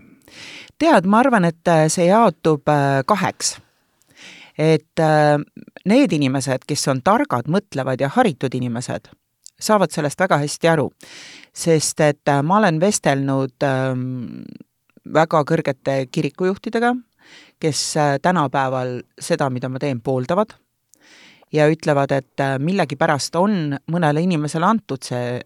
tead, 0.79 1.07
ma 1.11 1.23
arvan, 1.23 1.47
et 1.49 1.71
see 1.91 2.09
jaotub 2.11 2.67
kaheks 3.09 3.57
et 4.59 5.01
äh, 5.01 5.39
need 5.87 6.13
inimesed, 6.13 6.67
kes 6.67 6.89
on 6.91 7.01
targad, 7.07 7.49
mõtlevad 7.51 8.03
ja 8.03 8.11
haritud 8.13 8.55
inimesed, 8.59 9.09
saavad 9.61 9.95
sellest 9.95 10.21
väga 10.21 10.41
hästi 10.43 10.73
aru. 10.75 10.91
sest 11.55 12.01
et 12.01 12.29
äh, 12.29 12.43
ma 12.43 12.59
olen 12.59 12.81
vestelnud 12.81 13.65
ähm, 13.67 14.43
väga 15.15 15.43
kõrgete 15.45 16.07
kirikujuhtidega, 16.11 16.95
kes 17.59 17.97
äh, 17.97 18.17
tänapäeval 18.23 19.01
seda, 19.19 19.51
mida 19.51 19.69
ma 19.69 19.79
teen, 19.79 20.01
pooldavad 20.01 20.55
ja 21.53 21.69
ütlevad, 21.71 22.13
et 22.13 22.43
millegipärast 22.61 23.37
on 23.41 23.77
mõnele 23.91 24.23
inimesele 24.25 24.67
antud 24.69 25.03
see, 25.05 25.39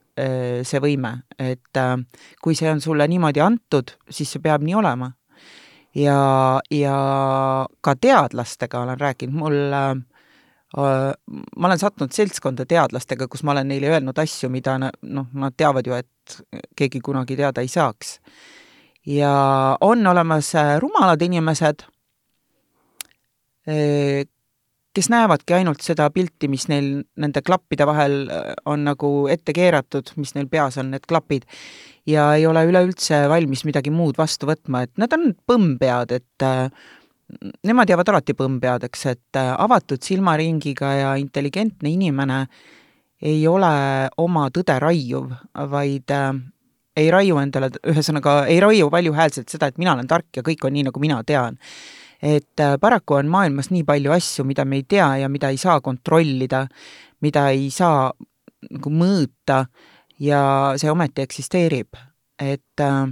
see 0.66 0.80
võime, 0.82 1.12
et 1.38 1.80
kui 2.42 2.56
see 2.58 2.70
on 2.72 2.80
sulle 2.82 3.06
niimoodi 3.08 3.40
antud, 3.40 3.94
siis 4.10 4.32
see 4.34 4.42
peab 4.42 4.64
nii 4.66 4.74
olema 4.80 5.12
ja, 5.94 6.60
ja 6.70 6.96
ka 7.80 7.94
teadlastega 8.00 8.80
olen 8.82 9.00
rääkinud, 9.00 9.36
mul 9.36 9.58
äh, 9.72 9.94
ma 11.56 11.68
olen 11.68 11.78
sattunud 11.78 12.12
seltskonda 12.12 12.66
teadlastega, 12.68 13.28
kus 13.28 13.42
ma 13.44 13.52
olen 13.52 13.68
neile 13.68 13.92
öelnud 13.92 14.18
asju, 14.18 14.50
mida 14.52 14.78
noh, 14.80 15.26
nad 15.32 15.56
teavad 15.56 15.86
ju, 15.86 15.96
et 15.98 16.38
keegi 16.76 17.02
kunagi 17.04 17.36
teada 17.36 17.64
ei 17.64 17.68
saaks. 17.68 18.18
ja 19.06 19.32
on 19.80 20.06
olemas 20.06 20.54
äh, 20.54 20.78
rumalad 20.80 21.22
inimesed, 21.22 21.84
äh, 23.68 24.24
kes 24.94 25.08
näevadki 25.12 25.56
ainult 25.56 25.82
seda 25.84 26.08
pilti, 26.12 26.48
mis 26.52 26.66
neil 26.68 27.02
nende 27.20 27.42
klappide 27.44 27.86
vahel 27.88 28.16
äh, 28.28 28.52
on 28.68 28.84
nagu 28.88 29.12
ette 29.32 29.54
keeratud, 29.56 30.14
mis 30.20 30.34
neil 30.36 30.48
peas 30.52 30.78
on, 30.80 30.92
need 30.94 31.06
klapid, 31.08 31.46
ja 32.08 32.32
ei 32.36 32.46
ole 32.46 32.64
üleüldse 32.68 33.24
valmis 33.30 33.64
midagi 33.68 33.92
muud 33.94 34.18
vastu 34.20 34.48
võtma, 34.50 34.84
et 34.86 34.92
nad 35.00 35.12
on 35.16 35.32
põmmpead, 35.48 36.16
et 36.18 36.46
äh, 36.46 36.66
nemad 37.66 37.90
jäävad 37.90 38.12
alati 38.12 38.36
põmmpeadeks, 38.36 39.06
et 39.12 39.40
äh, 39.40 39.52
avatud 39.58 40.02
silmaringiga 40.04 40.92
ja 40.98 41.12
intelligentne 41.20 41.92
inimene 41.92 42.44
ei 43.22 43.46
ole 43.46 43.72
oma 44.18 44.48
tõde 44.54 44.76
raiuv, 44.82 45.30
vaid 45.70 46.10
äh, 46.12 46.32
ei 46.98 47.10
raiu 47.12 47.38
endale, 47.40 47.70
ühesõnaga 47.88 48.42
ei 48.50 48.60
raiu 48.60 48.90
valjuhäälselt 48.92 49.52
seda, 49.52 49.70
et 49.70 49.80
mina 49.80 49.94
olen 49.94 50.08
tark 50.10 50.28
ja 50.36 50.44
kõik 50.46 50.66
on 50.66 50.74
nii, 50.76 50.88
nagu 50.90 51.00
mina 51.02 51.22
tean. 51.24 51.58
Et 52.22 52.60
äh, 52.60 52.76
paraku 52.80 53.18
on 53.18 53.30
maailmas 53.32 53.70
nii 53.70 53.84
palju 53.84 54.12
asju, 54.14 54.44
mida 54.46 54.64
me 54.64 54.78
ei 54.80 54.86
tea 54.88 55.08
ja 55.24 55.28
mida 55.28 55.50
ei 55.50 55.58
saa 55.58 55.80
kontrollida, 55.80 56.66
mida 57.20 57.48
ei 57.50 57.70
saa 57.70 58.12
nagu 58.70 58.90
mõõta 58.94 59.64
ja 60.22 60.42
see 60.78 60.90
ometi 60.90 61.24
eksisteerib, 61.26 61.98
et 62.38 62.80
äh, 62.80 63.10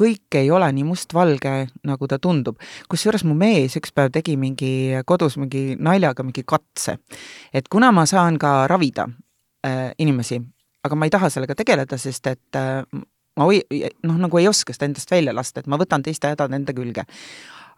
kõik 0.00 0.38
ei 0.40 0.50
ole 0.52 0.68
nii 0.72 0.86
mustvalge, 0.88 1.54
nagu 1.86 2.08
ta 2.08 2.18
tundub. 2.18 2.60
kusjuures 2.88 3.24
mu 3.24 3.34
mees 3.34 3.76
üks 3.76 3.92
päev 3.94 4.12
tegi 4.12 4.36
mingi 4.40 5.00
kodus 5.06 5.36
mingi 5.40 5.76
naljaga 5.78 6.24
mingi 6.24 6.44
katse, 6.44 6.98
et 7.52 7.68
kuna 7.68 7.92
ma 7.92 8.06
saan 8.06 8.38
ka 8.38 8.66
ravida 8.70 9.08
äh, 9.66 9.90
inimesi, 9.98 10.40
aga 10.84 10.96
ma 10.96 11.08
ei 11.08 11.16
taha 11.16 11.30
sellega 11.30 11.56
tegeleda, 11.56 11.98
sest 11.98 12.26
et 12.26 12.60
äh, 12.60 12.84
ma 13.36 13.48
või, 13.48 13.62
noh, 14.04 14.20
nagu 14.20 14.40
ei 14.40 14.48
oska 14.50 14.74
seda 14.76 14.88
endast 14.90 15.10
välja 15.10 15.34
lasta, 15.36 15.60
et 15.60 15.70
ma 15.70 15.78
võtan 15.80 16.04
teiste 16.04 16.32
hädad 16.32 16.54
enda 16.56 16.74
külge. 16.76 17.06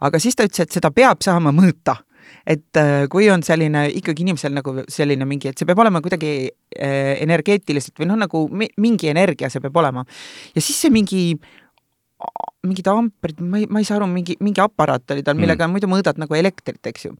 Aga 0.02 0.21
siis 0.23 0.38
ta 0.38 0.47
ütles, 0.49 0.66
et 0.66 0.80
seda 0.80 0.90
peab 0.94 1.23
saama 1.25 1.54
mõõta 1.54 2.00
et 2.47 2.78
äh, 2.78 3.06
kui 3.11 3.28
on 3.30 3.42
selline 3.47 3.87
ikkagi 3.99 4.25
inimesel 4.25 4.54
nagu 4.56 4.75
selline 4.90 5.26
mingi, 5.28 5.50
et 5.52 5.59
see 5.59 5.68
peab 5.68 5.82
olema 5.82 6.02
kuidagi 6.02 6.32
äh, 6.49 7.16
energeetiliselt 7.23 7.99
või 8.00 8.11
noh, 8.11 8.18
nagu 8.25 8.44
mingi 8.52 9.11
energia 9.12 9.50
see 9.52 9.62
peab 9.62 9.76
olema. 9.82 10.04
ja 10.54 10.62
siis 10.62 10.80
see 10.82 10.94
mingi 10.94 11.23
mingid 12.62 12.87
amprid, 12.87 13.40
ma 13.42 13.59
ei, 13.59 13.66
ma 13.66 13.80
ei 13.82 13.87
saa 13.87 13.97
aru, 13.99 14.06
mingi, 14.11 14.37
mingi 14.42 14.62
aparaat 14.62 15.11
oli 15.14 15.25
tal, 15.26 15.35
millega 15.38 15.66
mm. 15.66 15.75
muidu 15.75 15.88
mõõdad 15.90 16.21
nagu 16.23 16.37
elektrit, 16.38 16.78
eks 16.87 17.09
ju. 17.09 17.16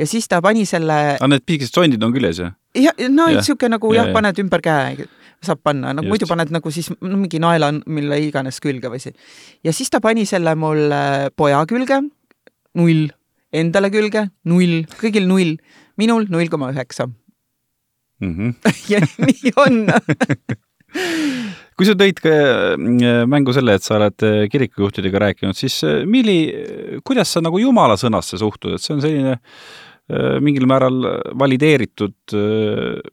ja 0.00 0.08
siis 0.08 0.28
ta 0.28 0.42
pani 0.44 0.66
selle. 0.68 0.98
aga 1.16 1.30
need 1.32 1.46
pisikesed 1.48 1.78
sondid 1.78 2.04
on 2.04 2.12
küljes, 2.12 2.42
jah? 2.42 2.52
jah, 2.76 3.00
no 3.08 3.30
niisugune 3.32 3.78
nagu 3.78 3.92
jah 3.96 4.10
ja,, 4.10 4.16
paned 4.16 4.42
ümber 4.44 4.64
käe, 4.64 5.08
saab 5.42 5.62
panna, 5.64 5.94
no 5.96 6.04
Just. 6.04 6.12
muidu 6.12 6.28
paned 6.28 6.52
nagu 6.52 6.74
siis 6.74 6.90
no, 6.92 7.16
mingi 7.16 7.40
naela, 7.42 7.72
mille 7.88 8.20
iganes 8.26 8.60
külge 8.64 8.92
või 8.92 9.00
see. 9.00 9.16
ja 9.64 9.72
siis 9.72 9.88
ta 9.92 10.02
pani 10.04 10.28
selle 10.28 10.52
mul 10.60 10.92
poja 11.40 11.64
külge, 11.70 12.02
null. 12.78 13.10
Endale 13.52 13.90
külge 13.92 14.30
null, 14.48 14.86
kõigil 14.96 15.26
null, 15.28 15.58
minul 16.00 16.24
null 16.32 16.48
koma 16.48 16.70
üheksa. 16.72 17.10
Mhm. 18.22 18.54
ja 18.92 19.02
nii 19.02 19.56
on. 19.60 19.84
Kui 21.72 21.88
sa 21.88 21.94
tõid 21.96 22.20
ka 22.22 22.32
äh, 22.76 23.22
mängu 23.28 23.54
selle, 23.56 23.78
et 23.78 23.84
sa 23.84 23.96
oled 23.96 24.24
äh, 24.26 24.42
kirikujuhtidega 24.52 25.22
rääkinud, 25.24 25.56
siis 25.56 25.78
äh, 25.88 26.02
Mili, 26.08 26.36
kuidas 27.06 27.32
sa 27.32 27.42
nagu 27.44 27.58
jumala 27.58 27.96
sõnasse 28.00 28.38
suhtud, 28.40 28.76
et 28.76 28.84
see 28.84 28.96
on 28.96 29.02
selline 29.04 29.38
mingil 30.42 30.66
määral 30.68 30.96
valideeritud 31.38 32.34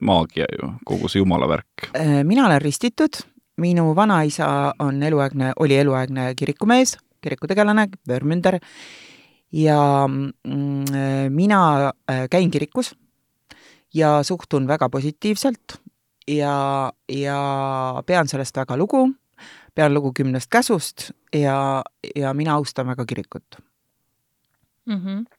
maagia 0.04 0.48
ju, 0.52 0.72
kogu 0.90 1.08
see 1.08 1.22
jumala 1.22 1.46
värk? 1.48 1.86
mina 2.28 2.48
olen 2.48 2.60
ristitud, 2.60 3.22
minu 3.62 3.94
vanaisa 3.96 4.50
on 4.84 4.98
eluaegne, 5.08 5.54
oli 5.62 5.78
eluaegne 5.80 6.34
kirikumees, 6.36 6.96
kirikutegelane, 7.24 7.86
pöörmünder 8.10 8.58
ja 9.52 10.08
mm, 10.08 10.86
mina 11.30 11.92
äh, 12.10 12.28
käin 12.30 12.52
kirikus 12.52 12.96
ja 13.94 14.24
suhtun 14.24 14.68
väga 14.68 14.90
positiivselt 14.90 15.82
ja, 16.28 16.92
ja 17.10 18.04
pean 18.06 18.28
sellest 18.28 18.58
väga 18.58 18.78
lugu, 18.78 19.08
pean 19.76 19.94
lugu 19.94 20.14
kümnest 20.14 20.50
käsust 20.50 21.12
ja, 21.34 21.84
ja 22.16 22.34
mina 22.34 22.54
austan 22.54 22.88
väga 22.88 23.06
kirikut 23.06 23.62
mm. 24.86 24.96
-hmm 24.96 25.39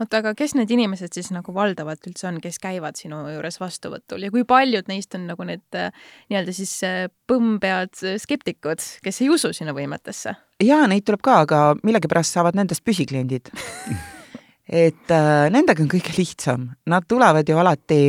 oota, 0.00 0.20
aga 0.20 0.34
kes 0.38 0.54
need 0.58 0.72
inimesed 0.74 1.14
siis 1.14 1.30
nagu 1.34 1.54
valdavalt 1.54 2.08
üldse 2.08 2.28
on, 2.30 2.40
kes 2.44 2.58
käivad 2.62 2.98
sinu 3.00 3.20
juures 3.32 3.60
vastuvõtul? 3.62 4.26
Ja 4.26 4.32
kui 4.34 4.46
paljud 4.48 4.90
neist 4.90 5.14
on 5.18 5.28
nagu 5.30 5.46
need 5.48 5.78
äh, 5.78 5.92
nii-öelda 6.32 6.54
siis 6.56 6.74
äh, 6.86 7.04
põmmpead 7.30 7.94
äh, 8.02 8.18
skeptikud, 8.22 8.82
kes 9.04 9.22
ei 9.22 9.30
usu 9.32 9.52
sinu 9.56 9.76
võimetesse? 9.76 10.34
jaa, 10.64 10.84
neid 10.90 11.04
tuleb 11.06 11.22
ka, 11.24 11.40
aga 11.44 11.60
millegipärast 11.82 12.36
saavad 12.36 12.56
nendest 12.58 12.84
püsikliendid. 12.86 13.50
Et 14.84 15.12
äh, 15.12 15.46
nendega 15.52 15.82
on 15.84 15.90
kõige 15.92 16.14
lihtsam, 16.16 16.70
nad 16.88 17.04
tulevad 17.08 17.48
ju 17.48 17.58
alati 17.60 18.00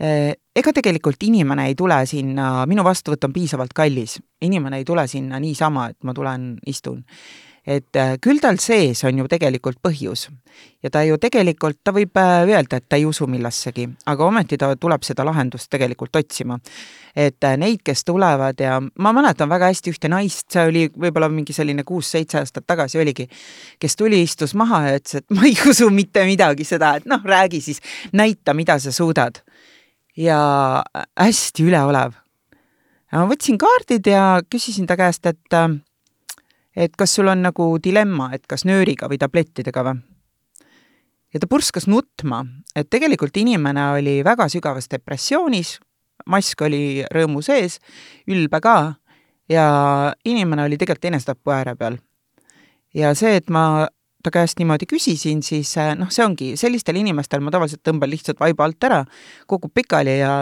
äh, 0.00 0.32
ega 0.56 0.72
tegelikult 0.72 1.22
inimene 1.26 1.68
ei 1.68 1.74
tule 1.78 1.98
sinna, 2.08 2.64
minu 2.70 2.84
vastuvõtt 2.86 3.26
on 3.28 3.34
piisavalt 3.34 3.74
kallis, 3.76 4.16
inimene 4.46 4.80
ei 4.80 4.86
tule 4.88 5.04
sinna 5.10 5.40
niisama, 5.42 5.90
et 5.92 6.06
ma 6.06 6.14
tulen, 6.16 6.54
istun 6.70 7.02
et 7.66 7.96
äh, 7.96 8.16
küll 8.20 8.40
tal 8.42 8.58
sees 8.60 9.00
on 9.08 9.18
ju 9.18 9.26
tegelikult 9.28 9.78
põhjus 9.82 10.26
ja 10.84 10.90
ta 10.92 11.00
ju 11.06 11.16
tegelikult, 11.20 11.78
ta 11.84 11.94
võib 11.96 12.16
äh, 12.20 12.44
öelda, 12.44 12.76
et 12.76 12.86
ta 12.88 12.98
ei 13.00 13.06
usu 13.08 13.26
millessegi, 13.30 13.86
aga 14.10 14.26
ometi 14.26 14.58
ta 14.60 14.68
tuleb 14.76 15.04
seda 15.06 15.24
lahendust 15.24 15.70
tegelikult 15.72 16.16
otsima. 16.20 16.58
et 17.16 17.44
äh, 17.44 17.56
neid, 17.56 17.80
kes 17.84 18.04
tulevad 18.04 18.60
ja 18.60 18.80
ma 18.80 19.12
mäletan 19.16 19.48
väga 19.48 19.70
hästi 19.72 19.94
ühte 19.94 20.10
naist, 20.12 20.46
see 20.52 20.66
oli 20.68 20.82
võib-olla 20.88 21.30
mingi 21.32 21.56
selline 21.56 21.84
kuus-seitse 21.88 22.38
aastat 22.42 22.66
tagasi 22.66 23.00
oligi, 23.00 23.28
kes 23.80 23.96
tuli, 23.96 24.20
istus 24.22 24.54
maha 24.54 24.82
ja 24.88 24.98
ütles, 24.98 25.22
et 25.22 25.30
ma 25.30 25.48
ei 25.48 25.56
usu 25.70 25.88
mitte 25.90 26.26
midagi 26.28 26.68
seda, 26.68 26.96
et 26.98 27.08
noh, 27.08 27.24
räägi 27.24 27.62
siis, 27.64 27.80
näita, 28.12 28.54
mida 28.54 28.78
sa 28.78 28.92
suudad. 28.92 29.40
ja 30.16 30.84
hästi 31.16 31.64
üleolev. 31.64 32.12
ma 33.12 33.24
võtsin 33.30 33.56
kaardid 33.58 34.06
ja 34.06 34.42
küsisin 34.50 34.86
ta 34.86 34.96
käest, 35.00 35.26
et 35.26 35.58
et 36.76 36.96
kas 36.96 37.14
sul 37.14 37.28
on 37.30 37.42
nagu 37.46 37.68
dilemma, 37.82 38.32
et 38.34 38.46
kas 38.46 38.64
nööriga 38.64 39.08
või 39.10 39.20
tablettidega 39.22 39.84
või? 39.86 40.02
ja 41.34 41.40
ta 41.42 41.50
purskas 41.50 41.88
nutma, 41.90 42.44
et 42.76 42.90
tegelikult 42.90 43.36
inimene 43.36 43.88
oli 43.96 44.20
väga 44.24 44.46
sügavas 44.48 44.86
depressioonis, 44.90 45.78
mask 46.30 46.62
oli 46.62 47.02
rõõmu 47.10 47.42
sees, 47.42 47.80
ülbe 48.30 48.60
ka, 48.62 48.94
ja 49.50 49.66
inimene 50.24 50.68
oli 50.68 50.78
tegelikult 50.78 51.10
enesetapu 51.10 51.50
ääre 51.50 51.74
peal. 51.76 51.98
ja 52.94 53.14
see, 53.18 53.36
et 53.36 53.50
ma 53.50 53.88
ta 54.24 54.32
käest 54.32 54.58
niimoodi 54.58 54.86
küsisin, 54.88 55.42
siis 55.44 55.74
äh, 55.78 55.92
noh, 55.98 56.08
see 56.14 56.24
ongi, 56.24 56.54
sellistel 56.56 56.96
inimestel 56.96 57.42
ma 57.44 57.52
tavaliselt 57.52 57.82
tõmban 57.84 58.08
lihtsalt 58.12 58.40
vaiba 58.40 58.64
alt 58.64 58.86
ära, 58.86 59.02
kukub 59.50 59.74
pikali 59.74 60.18
ja 60.20 60.34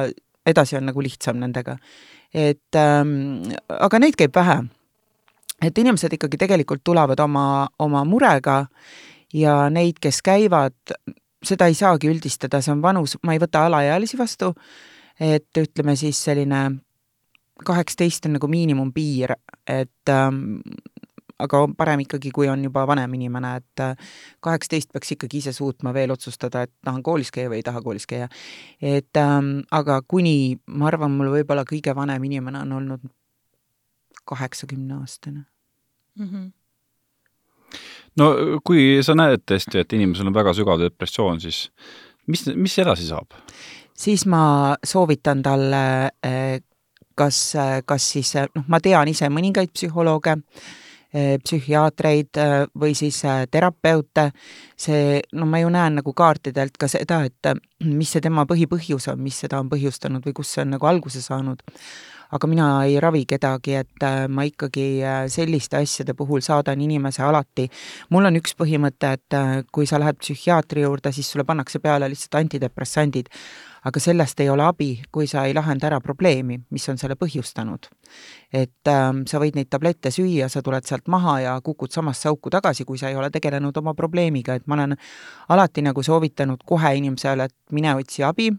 edasi 0.46 0.76
on 0.78 0.86
nagu 0.90 1.02
lihtsam 1.02 1.40
nendega. 1.40 1.76
et 2.32 2.76
ähm, 2.76 3.42
aga 3.68 3.98
neid 3.98 4.16
käib 4.16 4.34
vähe. 4.36 4.62
Et 5.62 5.78
inimesed 5.78 6.12
ikkagi 6.18 6.40
tegelikult 6.40 6.82
tulevad 6.84 7.20
oma, 7.20 7.66
oma 7.78 8.04
murega 8.04 8.64
ja 9.34 9.56
neid, 9.70 10.00
kes 10.02 10.22
käivad, 10.24 10.94
seda 11.44 11.68
ei 11.70 11.76
saagi 11.78 12.10
üldistada, 12.10 12.60
see 12.62 12.72
on 12.74 12.82
vanus, 12.82 13.16
ma 13.22 13.36
ei 13.36 13.42
võta 13.42 13.66
alaealisi 13.66 14.18
vastu, 14.18 14.52
et 15.20 15.62
ütleme 15.62 15.96
siis 15.98 16.20
selline 16.24 16.64
kaheksateist 17.64 18.26
on 18.26 18.36
nagu 18.38 18.48
miinimumpiir, 18.50 19.36
et 19.70 20.10
ähm, 20.10 20.58
aga 21.42 21.62
parem 21.78 22.02
ikkagi, 22.04 22.32
kui 22.34 22.48
on 22.50 22.64
juba 22.64 22.84
vanem 22.88 23.14
inimene, 23.18 23.54
et 23.60 23.82
äh, 23.84 24.12
kaheksateist 24.44 24.92
peaks 24.94 25.14
ikkagi 25.16 25.42
ise 25.42 25.54
suutma 25.56 25.94
veel 25.94 26.14
otsustada, 26.14 26.64
et 26.66 26.72
tahan 26.84 27.02
koolis 27.06 27.30
käia 27.34 27.50
või 27.52 27.60
ei 27.60 27.66
taha 27.66 27.82
koolis 27.82 28.06
käia. 28.10 28.28
et 28.80 29.20
ähm, 29.20 29.60
aga 29.70 30.00
kuni, 30.02 30.58
ma 30.66 30.90
arvan, 30.90 31.14
mul 31.16 31.32
võib-olla 31.36 31.66
kõige 31.68 31.94
vanem 31.94 32.24
inimene 32.30 32.64
on 32.66 32.76
olnud 32.80 33.08
kaheksakümne 34.28 35.00
aastane 35.00 35.51
mm. 36.18 36.26
-hmm 36.26 36.50
no 38.20 38.26
kui 38.64 38.98
sa 39.02 39.14
näed 39.16 39.40
tõesti, 39.48 39.80
et 39.80 39.92
inimesel 39.92 40.26
on 40.28 40.34
väga 40.34 40.52
sügav 40.52 40.80
depressioon, 40.80 41.40
siis 41.40 41.70
mis, 42.26 42.44
mis 42.54 42.78
edasi 42.78 43.06
saab? 43.08 43.32
siis 43.96 44.26
ma 44.26 44.76
soovitan 44.84 45.42
talle 45.42 46.10
äh, 46.26 46.60
kas, 47.14 47.54
kas 47.86 48.06
siis 48.14 48.34
noh, 48.54 48.64
ma 48.68 48.80
tean 48.82 49.10
ise 49.10 49.28
mõningaid 49.32 49.72
psühholooge, 49.74 50.36
eh, 51.12 51.36
psühhiaatreid 51.42 52.40
või 52.78 52.94
siis 52.98 53.20
terapeute, 53.50 54.30
see, 54.76 55.20
no 55.36 55.46
ma 55.46 55.62
ju 55.62 55.72
näen 55.72 56.00
nagu 56.00 56.14
kaartidelt 56.16 56.78
ka 56.80 56.88
seda, 56.90 57.22
et 57.28 57.52
mis 57.84 58.14
see 58.14 58.24
tema 58.24 58.46
põhipõhjus 58.48 59.10
on, 59.12 59.20
mis 59.22 59.42
seda 59.44 59.60
on 59.60 59.70
põhjustanud 59.72 60.24
või 60.26 60.36
kust 60.40 60.56
see 60.56 60.64
on 60.64 60.74
nagu 60.76 60.88
alguse 60.88 61.22
saanud. 61.24 61.62
Aga 62.32 62.48
mina 62.48 62.68
ei 62.88 62.98
ravi 63.00 63.24
kedagi, 63.28 63.74
et 63.82 64.06
ma 64.28 64.46
ikkagi 64.48 64.86
selliste 65.32 65.76
asjade 65.76 66.14
puhul 66.16 66.40
saadan 66.40 66.80
inimese 66.80 67.22
alati. 67.22 67.68
mul 68.10 68.30
on 68.30 68.40
üks 68.40 68.56
põhimõte, 68.58 69.12
et 69.12 69.68
kui 69.72 69.86
sa 69.86 70.00
lähed 70.00 70.16
psühhiaatri 70.20 70.86
juurde, 70.86 71.12
siis 71.12 71.30
sulle 71.30 71.44
pannakse 71.44 71.78
peale 71.78 72.08
lihtsalt 72.08 72.40
antidepressandid 72.40 73.28
aga 73.82 74.00
sellest 74.00 74.40
ei 74.40 74.50
ole 74.50 74.62
abi, 74.62 74.90
kui 75.12 75.26
sa 75.26 75.44
ei 75.46 75.54
lahenda 75.54 75.88
ära 75.88 75.98
probleemi, 76.00 76.58
mis 76.70 76.88
on 76.88 76.98
selle 76.98 77.16
põhjustanud. 77.18 77.88
et 78.52 78.88
ähm, 78.88 79.22
sa 79.26 79.40
võid 79.40 79.56
neid 79.56 79.70
tablette 79.72 80.10
süüa, 80.12 80.48
sa 80.52 80.62
tuled 80.62 80.84
sealt 80.84 81.08
maha 81.08 81.38
ja 81.40 81.54
kukud 81.64 81.90
samasse 81.90 82.28
auku 82.28 82.50
tagasi, 82.52 82.84
kui 82.84 82.98
sa 83.00 83.08
ei 83.08 83.16
ole 83.16 83.30
tegelenud 83.32 83.76
oma 83.80 83.94
probleemiga, 83.94 84.54
et 84.54 84.66
ma 84.66 84.76
olen 84.76 84.96
alati 85.48 85.82
nagu 85.82 86.02
soovitanud 86.02 86.62
kohe 86.66 86.94
inimesele, 86.98 87.48
et 87.48 87.56
mine 87.72 87.94
otsi 87.96 88.22
abi, 88.22 88.50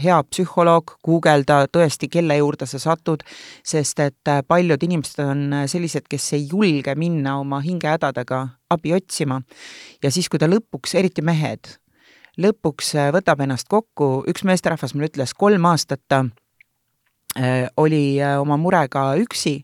hea 0.00 0.16
psühholoog, 0.26 0.96
guugelda 1.04 1.64
tõesti, 1.72 2.08
kelle 2.10 2.36
juurde 2.40 2.66
sa 2.66 2.80
satud, 2.82 3.22
sest 3.66 4.00
et 4.02 4.30
äh, 4.30 4.42
paljud 4.46 4.82
inimesed 4.82 5.22
on 5.24 5.44
äh, 5.52 5.64
sellised, 5.70 6.08
kes 6.10 6.32
ei 6.36 6.46
julge 6.50 6.94
minna 6.98 7.38
oma 7.40 7.60
hingehädadega 7.64 8.40
abi 8.74 8.94
otsima. 8.96 9.40
Ja 10.02 10.10
siis, 10.14 10.28
kui 10.28 10.42
ta 10.42 10.48
lõpuks, 10.50 10.96
eriti 10.98 11.22
mehed, 11.22 11.76
lõpuks 12.40 12.94
äh, 12.98 13.10
võtab 13.14 13.44
ennast 13.46 13.70
kokku, 13.70 14.24
üks 14.30 14.46
meesterahvas 14.46 14.96
mulle 14.96 15.12
ütles, 15.12 15.36
kolm 15.38 15.70
aastat 15.70 16.02
ta 16.08 16.24
oli 17.82 18.20
oma 18.22 18.54
murega 18.62 19.16
üksi 19.18 19.56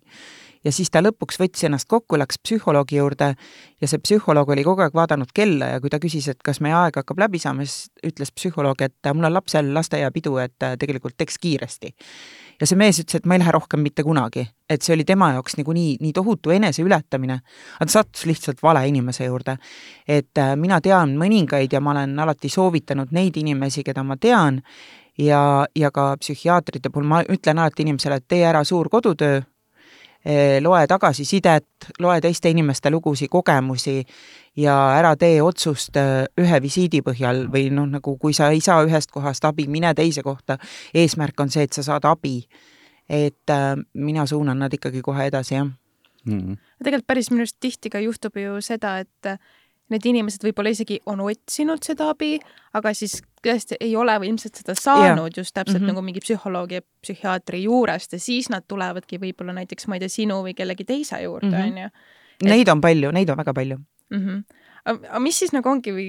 ja 0.64 0.72
siis 0.74 0.90
ta 0.92 1.00
lõpuks 1.02 1.38
võttis 1.40 1.64
ennast 1.66 1.88
kokku, 1.88 2.18
läks 2.20 2.40
psühholoogi 2.44 2.98
juurde 2.98 3.32
ja 3.80 3.88
see 3.88 4.00
psühholoog 4.02 4.52
oli 4.54 4.64
kogu 4.66 4.84
aeg 4.84 4.96
vaadanud 4.96 5.32
kella 5.34 5.72
ja 5.74 5.80
kui 5.80 5.92
ta 5.92 6.00
küsis, 6.02 6.28
et 6.32 6.40
kas 6.44 6.60
meie 6.64 6.76
aeg 6.76 7.00
hakkab 7.00 7.22
läbi 7.22 7.40
saama, 7.40 7.64
siis 7.64 7.88
ütles 8.06 8.32
psühholoog, 8.36 8.84
et 8.84 9.10
mul 9.14 9.30
on 9.30 9.36
lapsel 9.38 9.72
lasteaiapidu, 9.74 10.36
et 10.44 10.68
tegelikult 10.80 11.16
teeks 11.20 11.40
kiiresti. 11.40 11.94
Ja 12.60 12.68
see 12.68 12.76
mees 12.76 13.00
ütles, 13.00 13.16
et 13.16 13.28
ma 13.28 13.36
ei 13.36 13.40
lähe 13.40 13.54
rohkem 13.56 13.80
mitte 13.80 14.04
kunagi, 14.04 14.44
et 14.68 14.84
see 14.84 14.92
oli 14.92 15.06
tema 15.08 15.30
jaoks 15.32 15.56
nagu 15.56 15.72
nii, 15.72 16.12
tohutu 16.14 16.52
eneseületamine, 16.52 17.38
aga 17.78 17.88
ta 17.88 17.94
sattus 17.94 18.26
lihtsalt 18.28 18.60
vale 18.62 18.82
inimese 18.88 19.24
juurde. 19.24 19.56
et 20.06 20.38
äh, 20.38 20.56
mina 20.56 20.80
tean 20.80 21.16
mõningaid 21.16 21.72
ja 21.72 21.80
ma 21.80 21.94
olen 21.94 22.18
alati 22.18 22.48
soovitanud 22.48 23.12
neid 23.16 23.36
inimesi, 23.36 23.84
keda 23.84 24.02
ma 24.04 24.16
tean, 24.16 24.60
ja, 25.18 25.66
ja 25.76 25.90
ka 25.90 26.16
psühhiaatrite 26.20 26.90
puhul 26.92 27.08
ma 27.08 27.22
ütlen 27.22 27.58
alati 27.58 27.82
inimesele, 27.82 28.20
et 28.20 28.28
tee 28.28 28.44
ära 28.44 28.64
suur 28.64 28.88
kodutöö, 28.92 29.40
loe 30.60 30.86
tagasisidet, 30.86 31.86
loe 31.98 32.20
teiste 32.20 32.50
inimeste 32.50 32.90
lugusid, 32.90 33.30
kogemusi 33.32 34.02
ja 34.56 34.74
ära 34.98 35.14
tee 35.16 35.40
otsust 35.42 35.96
eh, 35.96 36.26
ühe 36.40 36.60
visiidi 36.62 37.02
põhjal 37.06 37.46
või 37.52 37.70
noh, 37.74 37.88
nagu 37.88 38.16
kui 38.20 38.34
sa 38.36 38.50
ei 38.52 38.60
saa 38.64 38.84
ühest 38.86 39.12
kohast 39.14 39.44
abi, 39.48 39.66
mine 39.68 39.94
teise 39.94 40.22
kohta. 40.22 40.58
eesmärk 40.94 41.40
on 41.40 41.50
see, 41.50 41.64
et 41.64 41.72
sa 41.72 41.82
saad 41.82 42.04
abi. 42.04 42.42
et 43.08 43.50
äh, 43.50 43.76
mina 43.94 44.26
suunan 44.26 44.58
nad 44.58 44.72
ikkagi 44.72 45.02
kohe 45.02 45.24
edasi, 45.26 45.54
jah 45.54 45.66
mm. 45.66 46.38
-hmm. 46.38 46.56
tegelikult 46.84 47.06
päris 47.06 47.30
minu 47.30 47.40
arust 47.40 47.56
tihti 47.60 47.90
ka 47.90 47.98
juhtub 47.98 48.36
ju 48.36 48.60
seda, 48.60 48.98
et 48.98 49.40
need 49.90 50.06
inimesed 50.06 50.44
võib-olla 50.46 50.72
isegi 50.74 51.00
on 51.10 51.22
otsinud 51.24 51.82
seda 51.86 52.10
abi, 52.14 52.36
aga 52.78 52.92
siis 52.96 53.20
tõesti 53.44 53.78
ei 53.80 53.96
ole 53.96 54.14
või 54.22 54.32
ilmselt 54.32 54.62
seda 54.62 54.76
saanud 54.78 55.30
yeah. 55.30 55.40
just 55.42 55.54
täpselt 55.54 55.78
mm 55.78 55.84
-hmm. 55.84 55.92
nagu 55.94 56.06
mingi 56.06 56.22
psühholoogi 56.24 56.80
ja 56.80 56.86
psühhiaatri 57.02 57.62
juurest 57.64 58.12
ja 58.12 58.20
siis 58.20 58.50
nad 58.50 58.66
tulevadki 58.68 59.18
võib-olla 59.18 59.56
näiteks, 59.56 59.88
ma 59.88 59.96
ei 59.98 60.04
tea, 60.04 60.08
sinu 60.08 60.42
või 60.46 60.54
kellegi 60.54 60.84
teise 60.84 61.22
juurde, 61.22 61.50
mhm. 61.50 61.68
on 61.68 61.78
ju. 61.78 61.88
Neid 62.50 62.68
on 62.72 62.80
palju, 62.80 63.10
neid 63.12 63.30
on 63.30 63.36
väga 63.36 63.54
palju 63.54 63.76
mm. 63.76 64.26
-hmm 64.26 64.42
aga 64.84 65.20
mis 65.20 65.38
siis 65.42 65.52
nagu 65.52 65.68
ongi 65.70 65.92
või 65.92 66.06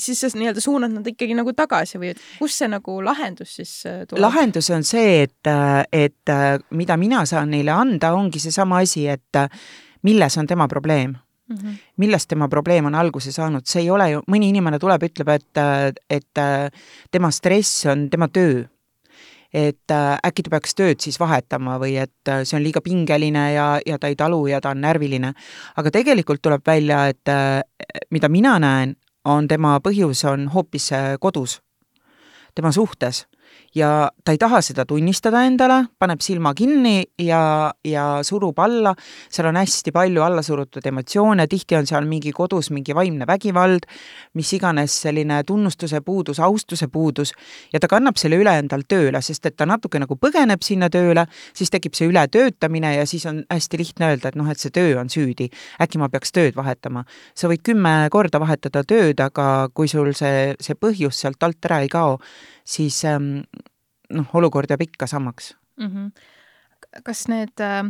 siis 0.00 0.20
sa 0.20 0.30
nii-öelda 0.32 0.62
suunad 0.64 0.92
nad 0.94 1.06
ikkagi 1.06 1.36
nagu 1.36 1.52
tagasi 1.56 2.00
või 2.00 2.14
kus 2.38 2.58
see 2.60 2.70
nagu 2.72 2.96
lahendus 3.04 3.56
siis 3.58 3.72
äh, 3.86 4.04
tuleb? 4.08 4.22
lahendus 4.24 4.70
on 4.74 4.86
see, 4.86 5.22
et, 5.26 5.50
äh, 5.50 5.82
et 5.92 6.32
äh, 6.32 6.56
mida 6.70 6.96
mina 6.96 7.24
saan 7.28 7.52
neile 7.54 7.74
anda, 7.74 8.14
ongi 8.16 8.40
seesama 8.42 8.80
asi, 8.84 9.06
et 9.08 9.44
milles 10.02 10.38
on 10.40 10.46
tema 10.46 10.68
probleem 10.68 11.16
mm. 11.48 11.56
-hmm. 11.56 11.76
millest 11.96 12.28
tema 12.28 12.48
probleem 12.48 12.86
on 12.86 12.94
alguse 12.94 13.32
saanud, 13.32 13.66
see 13.66 13.82
ei 13.82 13.90
ole 13.90 14.10
ju, 14.10 14.22
mõni 14.30 14.48
inimene 14.52 14.78
tuleb, 14.78 15.02
ütleb, 15.02 15.28
et, 15.28 15.90
et 16.10 16.44
tema 17.10 17.30
stress 17.30 17.86
on 17.86 18.08
tema 18.10 18.28
töö. 18.28 18.64
et 19.54 19.92
äkki 20.26 20.42
ta 20.42 20.50
peaks 20.50 20.74
tööd 20.74 20.98
siis 20.98 21.20
vahetama 21.20 21.76
või 21.78 21.92
et 22.02 22.30
see 22.42 22.56
on 22.56 22.62
liiga 22.62 22.80
pingeline 22.82 23.52
ja, 23.52 23.78
ja 23.86 23.98
ta 23.98 24.08
ei 24.10 24.16
talu 24.16 24.46
ja 24.46 24.60
ta 24.60 24.70
on 24.70 24.80
närviline. 24.80 25.32
aga 25.76 25.90
tegelikult 25.90 26.42
tuleb 26.42 26.66
välja, 26.66 27.06
et 27.06 27.30
mida 28.10 28.28
mina 28.28 28.58
näen, 28.58 28.96
on 29.24 29.48
tema 29.48 29.78
põhjus 29.80 30.24
on 30.24 30.48
hoopis 30.48 30.90
kodus, 31.20 31.62
tema 32.54 32.72
suhtes 32.72 33.26
ja 33.74 34.10
ta 34.24 34.32
ei 34.32 34.38
taha 34.38 34.60
seda 34.62 34.84
tunnistada 34.86 35.42
endale, 35.46 35.80
paneb 35.98 36.22
silma 36.22 36.54
kinni 36.54 37.02
ja, 37.18 37.72
ja 37.84 38.04
surub 38.26 38.58
alla, 38.62 38.94
seal 39.32 39.48
on 39.50 39.58
hästi 39.58 39.92
palju 39.94 40.22
allasurutud 40.22 40.86
emotsioone, 40.86 41.46
tihti 41.50 41.78
on 41.78 41.88
seal 41.88 42.06
mingi 42.08 42.32
kodus 42.32 42.70
mingi 42.74 42.94
vaimne 42.94 43.26
vägivald, 43.26 43.88
mis 44.38 44.52
iganes 44.56 44.94
selline 45.06 45.42
tunnustuse 45.46 46.00
puudus, 46.06 46.40
austuse 46.40 46.88
puudus, 46.88 47.34
ja 47.72 47.80
ta 47.82 47.90
kannab 47.90 48.18
selle 48.20 48.38
üle 48.40 48.54
endal 48.62 48.86
tööle, 48.88 49.22
sest 49.22 49.50
et 49.50 49.58
ta 49.58 49.66
natuke 49.66 49.98
nagu 50.02 50.18
põgeneb 50.20 50.62
sinna 50.62 50.90
tööle, 50.92 51.26
siis 51.56 51.72
tekib 51.74 51.98
see 51.98 52.08
ületöötamine 52.10 52.94
ja 52.96 53.06
siis 53.10 53.26
on 53.30 53.42
hästi 53.50 53.82
lihtne 53.82 54.12
öelda, 54.12 54.30
et 54.30 54.38
noh, 54.38 54.50
et 54.50 54.62
see 54.62 54.74
töö 54.74 55.00
on 55.00 55.10
süüdi. 55.10 55.50
äkki 55.82 55.98
ma 55.98 56.08
peaks 56.08 56.32
tööd 56.32 56.54
vahetama. 56.56 57.04
sa 57.34 57.48
võid 57.48 57.62
kümme 57.66 58.08
korda 58.10 58.40
vahetada 58.40 58.84
tööd, 58.84 59.20
aga 59.20 59.68
kui 59.74 59.88
sul 59.88 60.12
see, 60.14 60.54
see 60.60 60.74
põhjus 60.74 61.20
sealt 61.20 61.42
alt 61.42 61.64
ära 61.64 61.80
ei 61.82 61.88
kao, 61.88 62.20
siis 62.64 63.04
ähm, 63.04 63.44
noh, 64.10 64.34
olukord 64.34 64.70
jääb 64.70 64.86
ikka 64.88 65.06
samaks 65.06 65.54
mm. 65.76 65.86
-hmm. 65.86 67.02
kas 67.04 67.28
need 67.28 67.60
äh, 67.60 67.84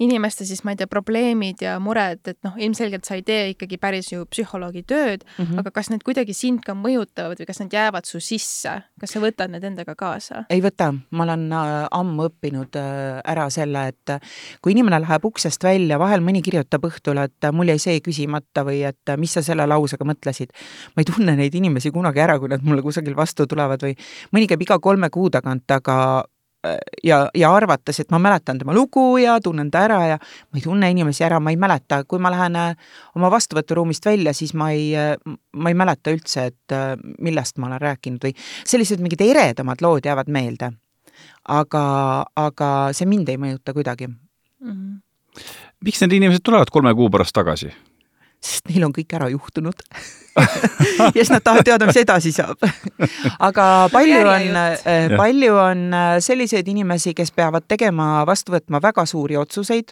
inimeste 0.00 0.46
siis, 0.48 0.62
ma 0.64 0.72
ei 0.72 0.78
tea, 0.80 0.88
probleemid 0.90 1.60
ja 1.64 1.74
mured, 1.82 2.22
et 2.30 2.38
noh, 2.46 2.56
ilmselgelt 2.60 3.04
sa 3.08 3.18
ei 3.18 3.24
tee 3.26 3.50
ikkagi 3.52 3.76
päris 3.80 4.10
ju 4.12 4.24
psühholoogi 4.30 4.82
tööd 4.88 5.26
mm, 5.26 5.44
-hmm. 5.44 5.60
aga 5.60 5.72
kas 5.76 5.90
need 5.92 6.04
kuidagi 6.06 6.34
sind 6.36 6.64
ka 6.64 6.74
mõjutavad 6.74 7.40
või 7.40 7.48
kas 7.48 7.60
need 7.60 7.76
jäävad 7.76 8.08
su 8.08 8.20
sisse, 8.24 8.72
kas 9.00 9.14
sa 9.14 9.20
võtad 9.20 9.52
need 9.52 9.64
endaga 9.64 9.94
kaasa? 9.94 10.44
ei 10.50 10.62
võta, 10.64 10.92
ma 11.10 11.26
olen 11.26 11.46
äh, 11.52 11.74
ammu 11.90 12.30
õppinud 12.30 12.80
äh, 12.80 13.20
ära 13.24 13.50
selle, 13.50 13.86
et 13.92 14.14
äh, 14.16 14.20
kui 14.62 14.72
inimene 14.72 15.00
läheb 15.04 15.24
uksest 15.24 15.64
välja, 15.64 15.98
vahel 15.98 16.24
mõni 16.24 16.42
kirjutab 16.42 16.88
õhtul, 16.88 17.20
et 17.24 17.50
mul 17.52 17.68
jäi 17.68 17.78
see 17.78 18.00
küsimata 18.00 18.64
või 18.64 18.82
et 18.88 19.16
mis 19.20 19.36
sa 19.36 19.42
selle 19.42 19.66
lausega 19.66 20.04
mõtlesid. 20.04 20.52
ma 20.96 21.04
ei 21.04 21.12
tunne 21.12 21.36
neid 21.36 21.54
inimesi 21.54 21.90
kunagi 21.90 22.20
ära, 22.20 22.38
kui 22.38 22.48
nad 22.48 22.64
mulle 22.64 22.82
kusagil 22.82 23.16
vastu 23.16 23.46
tulevad 23.46 23.82
või 23.82 23.96
mõni 24.32 24.48
käib 24.48 24.62
iga 24.62 24.78
kolme 24.78 25.10
kuu 25.10 25.30
tagant, 25.30 25.70
aga 25.70 26.24
ja, 27.04 27.18
ja 27.34 27.50
arvates, 27.54 28.00
et 28.00 28.10
ma 28.12 28.18
mäletan 28.20 28.58
tema 28.58 28.74
lugu 28.76 29.16
ja 29.20 29.38
tunnen 29.40 29.70
ta 29.70 29.84
ära 29.86 30.00
ja 30.06 30.18
ma 30.20 30.58
ei 30.58 30.64
tunne 30.64 30.90
inimesi 30.92 31.24
ära, 31.24 31.40
ma 31.40 31.52
ei 31.54 31.58
mäleta, 31.60 32.02
kui 32.04 32.20
ma 32.20 32.32
lähen 32.32 32.58
äh, 32.60 32.74
oma 33.16 33.30
vastuvõturuumist 33.32 34.06
välja, 34.06 34.34
siis 34.36 34.52
ma 34.54 34.70
ei, 34.76 34.90
äh, 34.96 35.14
ma 35.56 35.72
ei 35.72 35.78
mäleta 35.78 36.12
üldse, 36.12 36.50
et 36.52 36.76
äh, 36.76 36.92
millest 37.18 37.58
ma 37.58 37.70
olen 37.70 37.80
rääkinud 37.80 38.28
või 38.28 38.34
sellised 38.68 39.00
mingid 39.00 39.24
eredamad 39.24 39.80
lood 39.84 40.08
jäävad 40.08 40.28
meelde. 40.28 40.72
aga, 41.48 41.84
aga 42.36 42.66
see 42.96 43.06
mind 43.08 43.28
ei 43.28 43.36
mõjuta 43.36 43.72
kuidagi 43.76 44.06
mm. 44.06 44.70
-hmm. 44.70 45.42
miks 45.84 46.00
need 46.00 46.12
inimesed 46.16 46.44
tulevad 46.44 46.70
kolme 46.70 46.94
kuu 46.94 47.10
pärast 47.10 47.32
tagasi? 47.36 47.72
Sest 48.40 48.70
neil 48.70 48.86
on 48.86 48.94
kõik 48.96 49.16
ära 49.18 49.30
juhtunud. 49.32 49.84
Ja 51.00 51.10
siis 51.24 51.30
nad 51.32 51.42
tahavad 51.42 51.66
teada, 51.66 51.86
mis 51.88 51.96
edasi 51.98 52.30
saab. 52.32 52.62
aga 53.42 53.64
palju 53.92 54.20
on, 54.30 54.58
palju 55.18 55.56
on 55.58 55.82
selliseid 56.22 56.68
inimesi, 56.70 57.12
kes 57.18 57.32
peavad 57.34 57.66
tegema, 57.68 58.22
vastu 58.28 58.54
võtma 58.54 58.80
väga 58.80 59.04
suuri 59.10 59.36
otsuseid, 59.40 59.90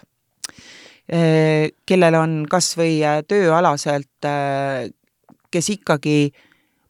kellel 1.90 2.18
on 2.20 2.36
kas 2.48 2.70
või 2.78 3.00
tööalaselt, 3.28 4.30
kes 5.50 5.70
ikkagi 5.74 6.16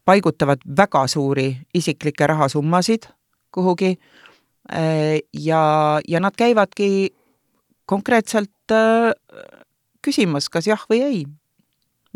paigutavad 0.06 0.62
väga 0.68 1.06
suuri 1.10 1.48
isiklikke 1.74 2.28
rahasummasid 2.28 3.08
kuhugi 3.54 3.94
ja, 5.32 5.64
ja 6.08 6.20
nad 6.20 6.36
käivadki 6.36 7.10
konkreetselt 7.88 8.76
küsimas, 10.04 10.52
kas 10.52 10.68
jah 10.68 10.84
või 10.90 11.02
ei 11.02 11.20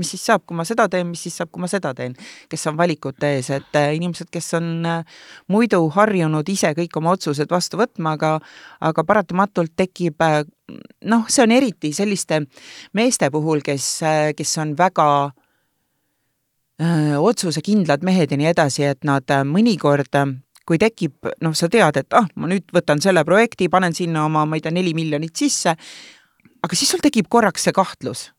mis 0.01 0.13
siis 0.15 0.25
saab, 0.25 0.45
kui 0.47 0.57
ma 0.57 0.65
seda 0.69 0.87
teen, 0.93 1.09
mis 1.11 1.23
siis 1.27 1.37
saab, 1.37 1.51
kui 1.53 1.63
ma 1.63 1.69
seda 1.71 1.93
teen, 1.97 2.15
kes 2.51 2.65
on 2.71 2.79
valikute 2.79 3.35
ees, 3.37 3.51
et 3.53 3.79
äh, 3.79 3.93
inimesed, 3.99 4.31
kes 4.33 4.55
on 4.59 4.71
äh, 4.89 5.19
muidu 5.53 5.83
harjunud 5.93 6.49
ise 6.49 6.73
kõik 6.79 6.97
oma 7.01 7.13
otsused 7.17 7.51
vastu 7.53 7.81
võtma, 7.81 8.17
aga 8.17 8.33
aga 8.89 9.05
paratamatult 9.09 9.75
tekib 9.77 10.25
äh, 10.25 10.41
noh, 11.13 11.27
see 11.29 11.45
on 11.45 11.53
eriti 11.59 11.93
selliste 11.97 12.43
meeste 12.97 13.29
puhul, 13.35 13.61
kes, 13.65 13.89
kes 14.39 14.55
on 14.63 14.73
väga 14.79 15.07
öö, 16.81 17.19
otsusekindlad 17.21 18.05
mehed 18.07 18.33
ja 18.33 18.39
nii 18.41 18.49
edasi, 18.55 18.87
et 18.89 19.05
nad 19.05 19.29
mõnikord 19.45 20.17
kui 20.67 20.79
tekib, 20.81 21.29
noh, 21.45 21.53
sa 21.59 21.69
tead, 21.69 21.99
et 22.01 22.17
ah, 22.17 22.29
ma 22.41 22.49
nüüd 22.49 22.71
võtan 22.73 23.03
selle 23.03 23.27
projekti, 23.29 23.69
panen 23.69 23.93
sinna 23.93 24.25
oma, 24.25 24.47
ma 24.49 24.57
ei 24.57 24.65
tea, 24.65 24.73
neli 24.73 24.95
miljonit 24.97 25.37
sisse, 25.37 25.75
aga 26.63 26.79
siis 26.79 26.95
sul 26.95 27.03
tekib 27.05 27.29
korraks 27.29 27.69
see 27.69 27.77
kahtlus 27.77 28.31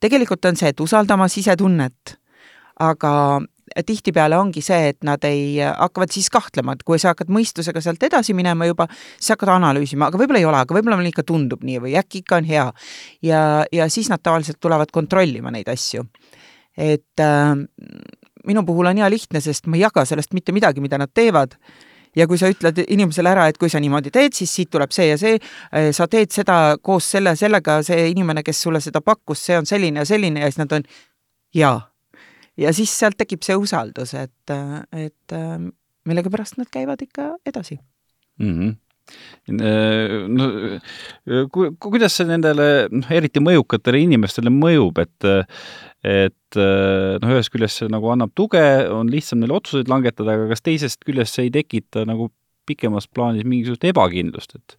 tegelikult 0.00 0.44
on 0.50 0.58
see, 0.58 0.72
et 0.72 0.80
usalda 0.80 1.16
oma 1.16 1.28
sisetunnet, 1.30 2.16
aga 2.80 3.12
tihtipeale 3.86 4.38
ongi 4.38 4.62
see, 4.64 4.90
et 4.90 4.98
nad 5.06 5.22
ei, 5.28 5.60
hakkavad 5.62 6.10
siis 6.12 6.30
kahtlema, 6.32 6.74
et 6.74 6.82
kui 6.86 6.98
sa 6.98 7.12
hakkad 7.12 7.30
mõistusega 7.32 7.82
sealt 7.84 8.02
edasi 8.06 8.34
minema 8.36 8.66
juba, 8.66 8.86
siis 9.18 9.34
hakkad 9.34 9.52
analüüsima, 9.54 10.08
aga 10.10 10.18
võib-olla 10.20 10.42
ei 10.42 10.48
ole, 10.48 10.62
aga 10.64 10.76
võib-olla 10.76 10.98
mulle 10.98 11.12
ikka 11.12 11.26
tundub 11.28 11.62
nii 11.66 11.82
või 11.84 11.94
äkki 12.00 12.24
ikka 12.24 12.40
on 12.40 12.48
hea. 12.48 12.66
ja, 13.26 13.42
ja 13.72 13.88
siis 13.92 14.10
nad 14.10 14.22
tavaliselt 14.22 14.60
tulevad 14.60 14.90
kontrollima 14.92 15.52
neid 15.54 15.70
asju. 15.70 16.04
et 16.76 17.22
äh, 17.22 17.54
minu 18.46 18.64
puhul 18.66 18.90
on 18.90 18.98
hea 19.02 19.10
lihtne, 19.10 19.40
sest 19.40 19.66
ma 19.66 19.78
ei 19.78 19.84
jaga 19.84 20.04
sellest 20.08 20.34
mitte 20.34 20.52
midagi, 20.56 20.80
mida 20.80 20.98
nad 20.98 21.12
teevad 21.14 21.54
ja 22.16 22.26
kui 22.30 22.40
sa 22.40 22.50
ütled 22.50 22.82
inimesele 22.86 23.30
ära, 23.32 23.46
et 23.50 23.58
kui 23.60 23.70
sa 23.72 23.80
niimoodi 23.82 24.12
teed, 24.14 24.34
siis 24.36 24.52
siit 24.54 24.70
tuleb 24.72 24.92
see 24.94 25.10
ja 25.10 25.20
see, 25.20 25.38
eh, 25.72 25.90
sa 25.96 26.08
teed 26.10 26.32
seda 26.34 26.76
koos 26.82 27.10
selle, 27.16 27.36
sellega, 27.38 27.80
see 27.86 28.10
inimene, 28.10 28.44
kes 28.46 28.62
sulle 28.66 28.82
seda 28.84 29.02
pakkus, 29.04 29.44
see 29.46 29.58
on 29.60 29.68
selline 29.68 30.02
ja 30.02 30.08
selline 30.08 30.44
ja 30.44 30.50
siis 30.50 30.60
nad 30.62 30.76
on 30.78 30.86
jaa. 31.54 31.78
ja 32.60 32.72
siis 32.76 32.92
sealt 32.98 33.16
tekib 33.16 33.42
see 33.46 33.56
usaldus, 33.56 34.14
et, 34.14 34.52
et 34.92 35.34
millegipärast 36.04 36.58
nad 36.58 36.68
käivad 36.72 37.02
ikka 37.02 37.34
edasi 37.46 37.78
mm. 38.38 38.54
-hmm 38.54 38.78
no 39.48 40.46
ku-, 41.50 41.70
kuidas 41.82 42.14
see 42.18 42.28
nendele, 42.28 42.88
noh, 42.92 43.10
eriti 43.10 43.42
mõjukatele 43.42 44.02
inimestele 44.04 44.52
mõjub, 44.54 45.00
et 45.02 45.28
et 46.06 46.56
äh, 46.56 47.18
noh, 47.20 47.32
ühest 47.34 47.52
küljest 47.52 47.82
see 47.82 47.92
nagu 47.92 48.10
annab 48.12 48.32
tuge, 48.36 48.62
on 48.92 49.10
lihtsam 49.12 49.40
neil 49.42 49.52
otsuseid 49.58 49.90
langetada, 49.92 50.36
aga 50.36 50.48
kas 50.52 50.64
teisest 50.64 51.04
küljest 51.06 51.36
see 51.36 51.48
ei 51.48 51.54
tekita 51.60 52.06
nagu 52.08 52.30
pikemas 52.68 53.08
plaanis 53.10 53.46
mingisugust 53.48 53.84
ebakindlust, 53.90 54.56
et 54.56 54.78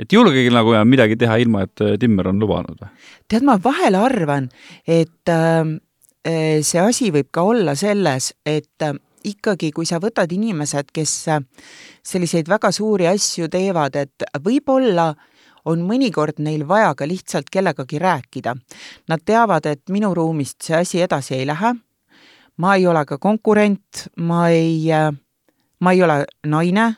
et 0.00 0.12
julgegi 0.16 0.48
nagu 0.52 0.72
midagi 0.88 1.18
teha, 1.20 1.36
ilma 1.42 1.66
et 1.66 1.84
äh, 1.84 1.96
Timmer 2.00 2.30
on 2.32 2.40
lubanud 2.40 2.80
või? 2.80 2.90
tead, 3.28 3.46
ma 3.48 3.56
vahel 3.62 3.96
arvan, 3.96 4.50
et 4.88 5.32
äh, 5.32 5.76
see 6.60 6.82
asi 6.82 7.12
võib 7.14 7.30
ka 7.32 7.46
olla 7.48 7.76
selles, 7.78 8.34
et 8.44 8.84
äh, 8.84 8.96
ikkagi, 9.24 9.72
kui 9.76 9.88
sa 9.88 10.00
võtad 10.00 10.30
inimesed, 10.32 10.92
kes 10.92 11.16
äh, 11.32 11.42
selliseid 12.04 12.48
väga 12.52 12.72
suuri 12.72 13.08
asju 13.08 13.48
teevad, 13.52 13.96
et 13.96 14.28
võib-olla 14.44 15.10
äh, 15.12 15.29
on 15.64 15.82
mõnikord 15.86 16.40
neil 16.42 16.66
vaja 16.68 16.94
ka 16.94 17.08
lihtsalt 17.08 17.50
kellegagi 17.52 17.98
rääkida. 17.98 18.54
Nad 19.08 19.24
teavad, 19.24 19.66
et 19.66 19.82
minu 19.92 20.14
ruumist 20.14 20.62
see 20.64 20.76
asi 20.78 21.02
edasi 21.04 21.36
ei 21.38 21.46
lähe, 21.48 21.74
ma 22.56 22.74
ei 22.76 22.86
ole 22.86 23.04
ka 23.08 23.18
konkurent, 23.18 24.08
ma 24.16 24.48
ei, 24.48 24.88
ma 25.80 25.92
ei 25.92 26.02
ole 26.02 26.24
naine, 26.46 26.90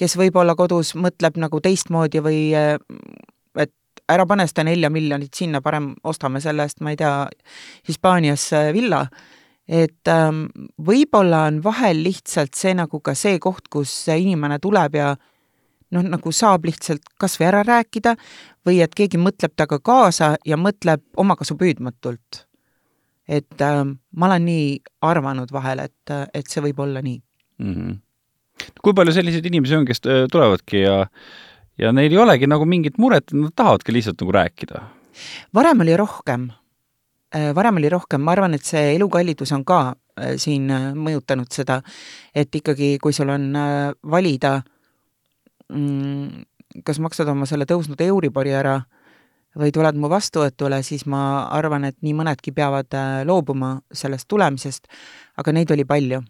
kes 0.00 0.16
võib-olla 0.16 0.56
kodus 0.56 0.94
mõtleb 0.96 1.36
nagu 1.40 1.60
teistmoodi 1.60 2.22
või 2.24 2.40
et 2.54 3.74
ära 4.10 4.24
pane 4.26 4.46
seda 4.48 4.64
nelja 4.66 4.90
miljonit 4.90 5.34
sinna, 5.36 5.60
parem 5.60 5.92
ostame 6.04 6.40
selle 6.40 6.64
eest, 6.66 6.80
ma 6.80 6.94
ei 6.94 7.00
tea, 7.00 7.28
Hispaanias 7.88 8.50
villa 8.72 9.04
et 9.70 10.10
ähm, 10.10 10.46
võib-olla 10.82 11.44
on 11.46 11.60
vahel 11.62 12.02
lihtsalt 12.02 12.58
see 12.58 12.74
nagu 12.74 12.98
ka 13.04 13.14
see 13.14 13.38
koht, 13.42 13.68
kus 13.70 13.92
inimene 14.10 14.58
tuleb 14.58 14.98
ja 14.98 15.12
noh, 15.94 16.06
nagu 16.06 16.32
saab 16.34 16.66
lihtsalt 16.68 17.10
kas 17.20 17.36
või 17.40 17.48
ära 17.50 17.62
rääkida 17.66 18.14
või 18.66 18.80
et 18.84 18.94
keegi 18.96 19.20
mõtleb 19.20 19.54
temaga 19.56 19.80
kaasa 19.82 20.34
ja 20.46 20.58
mõtleb 20.60 21.02
omakasu 21.20 21.56
püüdmatult. 21.60 22.46
et 23.28 23.62
äh, 23.62 23.84
ma 24.16 24.26
olen 24.26 24.44
nii 24.44 24.80
arvanud 25.06 25.52
vahel, 25.52 25.86
et, 25.86 26.14
et 26.34 26.46
see 26.46 26.62
võib 26.62 26.80
olla 26.82 27.02
nii 27.02 27.20
mm. 27.58 27.74
-hmm. 27.74 27.98
kui 28.82 28.94
palju 28.94 29.12
selliseid 29.12 29.46
inimesi 29.46 29.76
on, 29.76 29.86
kes 29.86 30.02
äh, 30.06 30.26
tulevadki 30.32 30.82
ja 30.82 31.06
ja 31.78 31.92
neil 31.92 32.12
ei 32.12 32.18
olegi 32.18 32.46
nagu 32.46 32.64
mingit 32.66 32.98
muret, 32.98 33.32
nad 33.32 33.52
tahavadki 33.56 33.92
lihtsalt 33.92 34.20
nagu 34.20 34.32
rääkida? 34.32 34.82
varem 35.54 35.80
oli 35.80 35.96
rohkem, 35.96 36.50
äh, 37.34 37.54
varem 37.54 37.76
oli 37.76 37.88
rohkem, 37.88 38.20
ma 38.20 38.32
arvan, 38.32 38.54
et 38.54 38.64
see 38.64 38.94
elukallidus 38.96 39.52
on 39.52 39.64
ka 39.64 39.94
äh, 40.20 40.36
siin 40.36 40.70
mõjutanud 40.94 41.50
seda, 41.52 41.82
et 42.34 42.54
ikkagi, 42.54 42.98
kui 43.02 43.12
sul 43.12 43.28
on 43.28 43.52
valida 44.10 44.60
Mm, 44.60 44.79
kas 46.84 46.98
maksad 47.02 47.28
oma 47.28 47.46
selle 47.46 47.66
tõusnud 47.68 48.00
Euribori 48.04 48.54
ära 48.54 48.80
või 49.58 49.72
tuled 49.74 49.98
mu 49.98 50.08
vastuvõtule, 50.10 50.82
siis 50.86 51.06
ma 51.10 51.46
arvan, 51.50 51.84
et 51.88 51.96
nii 52.02 52.14
mõnedki 52.14 52.52
peavad 52.54 52.94
äh, 52.94 53.22
loobuma 53.26 53.80
sellest 53.92 54.28
tulemisest, 54.30 54.86
aga 55.36 55.52
neid 55.52 55.70
oli 55.70 55.84
palju. 55.84 56.22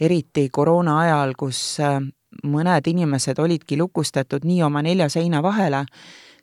eriti 0.00 0.48
koroona 0.48 1.00
ajal, 1.00 1.34
kus 1.36 1.80
äh, 1.80 1.98
mõned 2.44 2.86
inimesed 2.86 3.38
olidki 3.38 3.76
lukustatud 3.76 4.44
nii 4.44 4.62
oma 4.62 4.82
nelja 4.82 5.08
seina 5.08 5.42
vahele, 5.42 5.84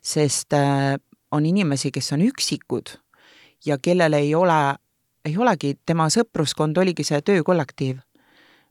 sest 0.02 0.52
äh, 0.52 0.94
on 1.32 1.46
inimesi, 1.46 1.90
kes 1.90 2.12
on 2.12 2.20
üksikud 2.20 2.98
ja 3.66 3.78
kellel 3.78 4.12
ei 4.12 4.34
ole, 4.34 4.76
ei 5.24 5.36
olegi, 5.36 5.74
tema 5.86 6.08
sõpruskond 6.08 6.78
oligi 6.78 7.04
see 7.04 7.20
töökollektiiv, 7.20 7.98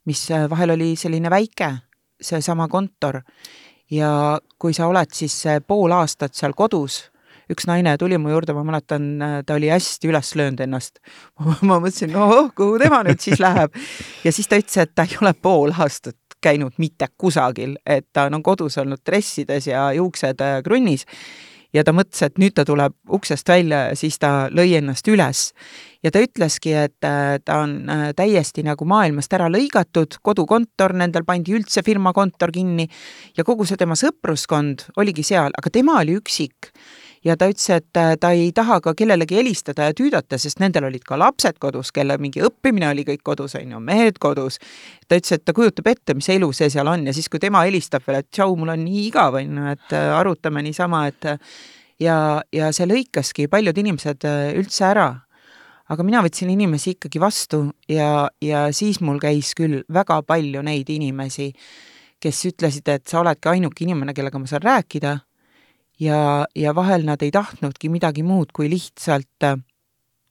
mis 0.05 0.29
vahel 0.49 0.71
oli 0.77 0.95
selline 0.95 1.29
väike 1.29 1.73
seesama 2.21 2.67
kontor 2.67 3.21
ja 3.91 4.39
kui 4.59 4.73
sa 4.73 4.87
oled 4.87 5.13
siis 5.13 5.35
pool 5.67 5.93
aastat 5.95 6.35
seal 6.35 6.55
kodus, 6.57 7.05
üks 7.51 7.67
naine 7.69 7.95
tuli 7.97 8.17
mu 8.19 8.31
juurde, 8.33 8.55
ma 8.57 8.65
mäletan, 8.67 9.09
ta 9.45 9.55
oli 9.55 9.71
hästi 9.71 10.11
üles 10.11 10.33
löönud 10.35 10.63
ennast. 10.65 10.99
ma 11.61 11.79
mõtlesin, 11.79 12.11
no 12.11 12.47
kuhu 12.55 12.79
tema 12.81 13.03
nüüd 13.07 13.21
siis 13.23 13.39
läheb. 13.43 13.75
ja 14.23 14.31
siis 14.31 14.47
ta 14.47 14.59
ütles, 14.59 14.79
et 14.83 14.95
ta 14.95 15.07
ei 15.07 15.19
ole 15.21 15.33
pool 15.33 15.75
aastat 15.77 16.17
käinud 16.41 16.75
mitte 16.77 17.07
kusagil, 17.17 17.77
et 17.85 18.07
ta 18.13 18.27
on 18.29 18.43
kodus 18.43 18.77
olnud 18.77 19.01
dressides 19.05 19.67
ja 19.67 19.89
juuksed 19.97 20.41
äh, 20.43 20.59
krunnis 20.63 21.07
ja 21.73 21.83
ta 21.83 21.93
mõtles, 21.95 22.21
et 22.25 22.37
nüüd 22.41 22.55
ta 22.57 22.65
tuleb 22.67 22.95
uksest 23.13 23.47
välja 23.49 23.87
ja 23.91 23.95
siis 23.99 24.19
ta 24.19 24.47
lõi 24.53 24.77
ennast 24.79 25.07
üles. 25.07 25.51
ja 26.03 26.11
ta 26.11 26.21
ütleski, 26.21 26.73
et 26.77 27.03
äh, 27.03 27.39
ta 27.43 27.61
on 27.63 27.89
äh, 27.89 28.05
täiesti 28.15 28.63
nagu 28.63 28.85
maailmast 28.85 29.33
ära 29.33 29.49
lõigatud, 29.51 30.19
kodukontor, 30.21 30.93
nendel 30.93 31.25
pandi 31.25 31.55
üldse 31.57 31.83
firma 31.83 32.13
kontor 32.13 32.53
kinni 32.53 32.87
ja 33.37 33.43
kogu 33.43 33.65
see 33.65 33.77
tema 33.77 33.97
sõpruskond 33.97 34.87
oligi 34.97 35.25
seal, 35.25 35.51
aga 35.57 35.73
tema 35.73 35.99
oli 36.01 36.17
üksik 36.21 36.71
ja 37.25 37.37
ta 37.37 37.49
ütles, 37.49 37.69
et 37.73 37.99
äh, 37.99 38.15
ta 38.19 38.31
ei 38.35 38.51
taha 38.55 38.79
ka 38.83 38.93
kellelegi 38.97 39.37
helistada 39.39 39.89
ja 39.89 39.95
tüüdata, 39.97 40.39
sest 40.41 40.61
nendel 40.63 40.89
olid 40.89 41.05
ka 41.07 41.17
lapsed 41.19 41.59
kodus, 41.63 41.91
kelle 41.95 42.17
mingi 42.21 42.43
õppimine 42.45 42.89
oli 42.91 43.05
kõik 43.07 43.23
kodus, 43.25 43.55
on 43.59 43.75
ju, 43.75 43.81
mehed 43.83 44.19
kodus. 44.23 44.59
ta 45.07 45.19
ütles, 45.19 45.37
et 45.37 45.45
ta 45.45 45.53
kujutab 45.53 45.87
ette, 45.87 46.15
mis 46.17 46.29
elu 46.29 46.51
see 46.53 46.69
seal 46.73 46.87
on 46.87 47.07
ja 47.07 47.13
siis, 47.13 47.29
kui 47.29 47.39
tema 47.39 47.63
helistab 47.67 48.05
veel, 48.07 48.21
et 48.21 48.29
tšau, 48.31 48.55
mul 48.59 48.73
on 48.73 48.83
nii 48.85 49.07
igav, 49.07 49.39
on 49.39 49.61
ju, 49.61 49.69
et 49.77 49.95
äh, 49.97 50.09
arutame 50.17 50.63
niisama, 50.65 51.07
et 51.07 51.31
ja, 51.99 52.17
ja 52.53 52.73
see 52.75 52.89
lõikaski 52.89 53.47
paljud 53.51 53.77
inimesed 53.85 54.27
äh, 54.27 54.51
üldse 54.59 54.85
ära 54.91 55.09
aga 55.87 56.03
mina 56.03 56.21
võtsin 56.25 56.51
inimesi 56.51 56.95
ikkagi 56.95 57.19
vastu 57.21 57.61
ja, 57.89 58.27
ja 58.43 58.67
siis 58.75 58.99
mul 59.01 59.21
käis 59.23 59.53
küll 59.57 59.83
väga 59.93 60.19
palju 60.27 60.63
neid 60.65 60.89
inimesi, 60.91 61.53
kes 62.19 62.43
ütlesid, 62.49 62.89
et 62.91 63.07
sa 63.07 63.21
oledki 63.21 63.51
ainuke 63.53 63.85
inimene, 63.85 64.15
kellega 64.17 64.41
ma 64.41 64.49
saan 64.49 64.65
rääkida 64.65 65.15
ja, 65.99 66.45
ja 66.55 66.75
vahel 66.75 67.05
nad 67.05 67.21
ei 67.21 67.31
tahtnudki 67.31 67.89
midagi 67.89 68.23
muud 68.23 68.53
kui 68.55 68.69
lihtsalt, 68.71 69.47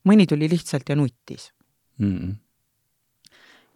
mõni 0.07 0.27
tuli 0.27 0.49
lihtsalt 0.51 0.89
ja 0.89 0.97
nuttis 0.97 1.51
mm. 1.99 2.19
-mm. 2.19 2.35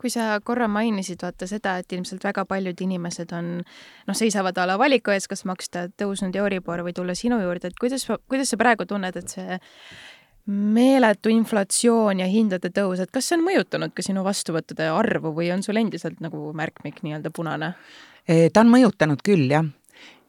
kui 0.00 0.10
sa 0.10 0.40
korra 0.44 0.68
mainisid 0.68 1.22
vaata 1.22 1.46
seda, 1.46 1.76
et 1.78 1.92
ilmselt 1.92 2.24
väga 2.24 2.44
paljud 2.44 2.80
inimesed 2.80 3.32
on, 3.32 3.58
noh, 4.06 4.16
seisavad 4.16 4.58
a 4.58 4.66
la 4.66 4.78
valiku 4.78 5.10
ees, 5.10 5.28
kas 5.28 5.44
maksta 5.44 5.88
tõusnud 6.02 6.36
Euribor 6.36 6.84
või 6.86 6.92
tulla 6.92 7.14
sinu 7.14 7.40
juurde, 7.42 7.68
et 7.68 7.78
kuidas, 7.80 8.06
kuidas 8.28 8.48
sa 8.48 8.56
praegu 8.56 8.86
tunned, 8.86 9.16
et 9.16 9.28
see 9.28 9.60
meeletu 10.50 11.30
inflatsioon 11.30 12.20
ja 12.20 12.26
hindade 12.26 12.70
tõus, 12.74 13.00
et 13.02 13.10
kas 13.10 13.28
see 13.28 13.36
on 13.38 13.44
mõjutanud 13.44 13.92
ka 13.94 14.02
sinu 14.02 14.24
vastuvõttude 14.24 14.88
arvu 14.90 15.34
või 15.36 15.50
on 15.54 15.62
sul 15.62 15.76
endiselt 15.76 16.20
nagu 16.20 16.52
märkmik 16.56 17.02
nii-öelda 17.04 17.30
punane? 17.30 17.74
ta 18.52 18.60
on 18.60 18.70
mõjutanud 18.70 19.22
küll, 19.26 19.48
jah. 19.50 19.66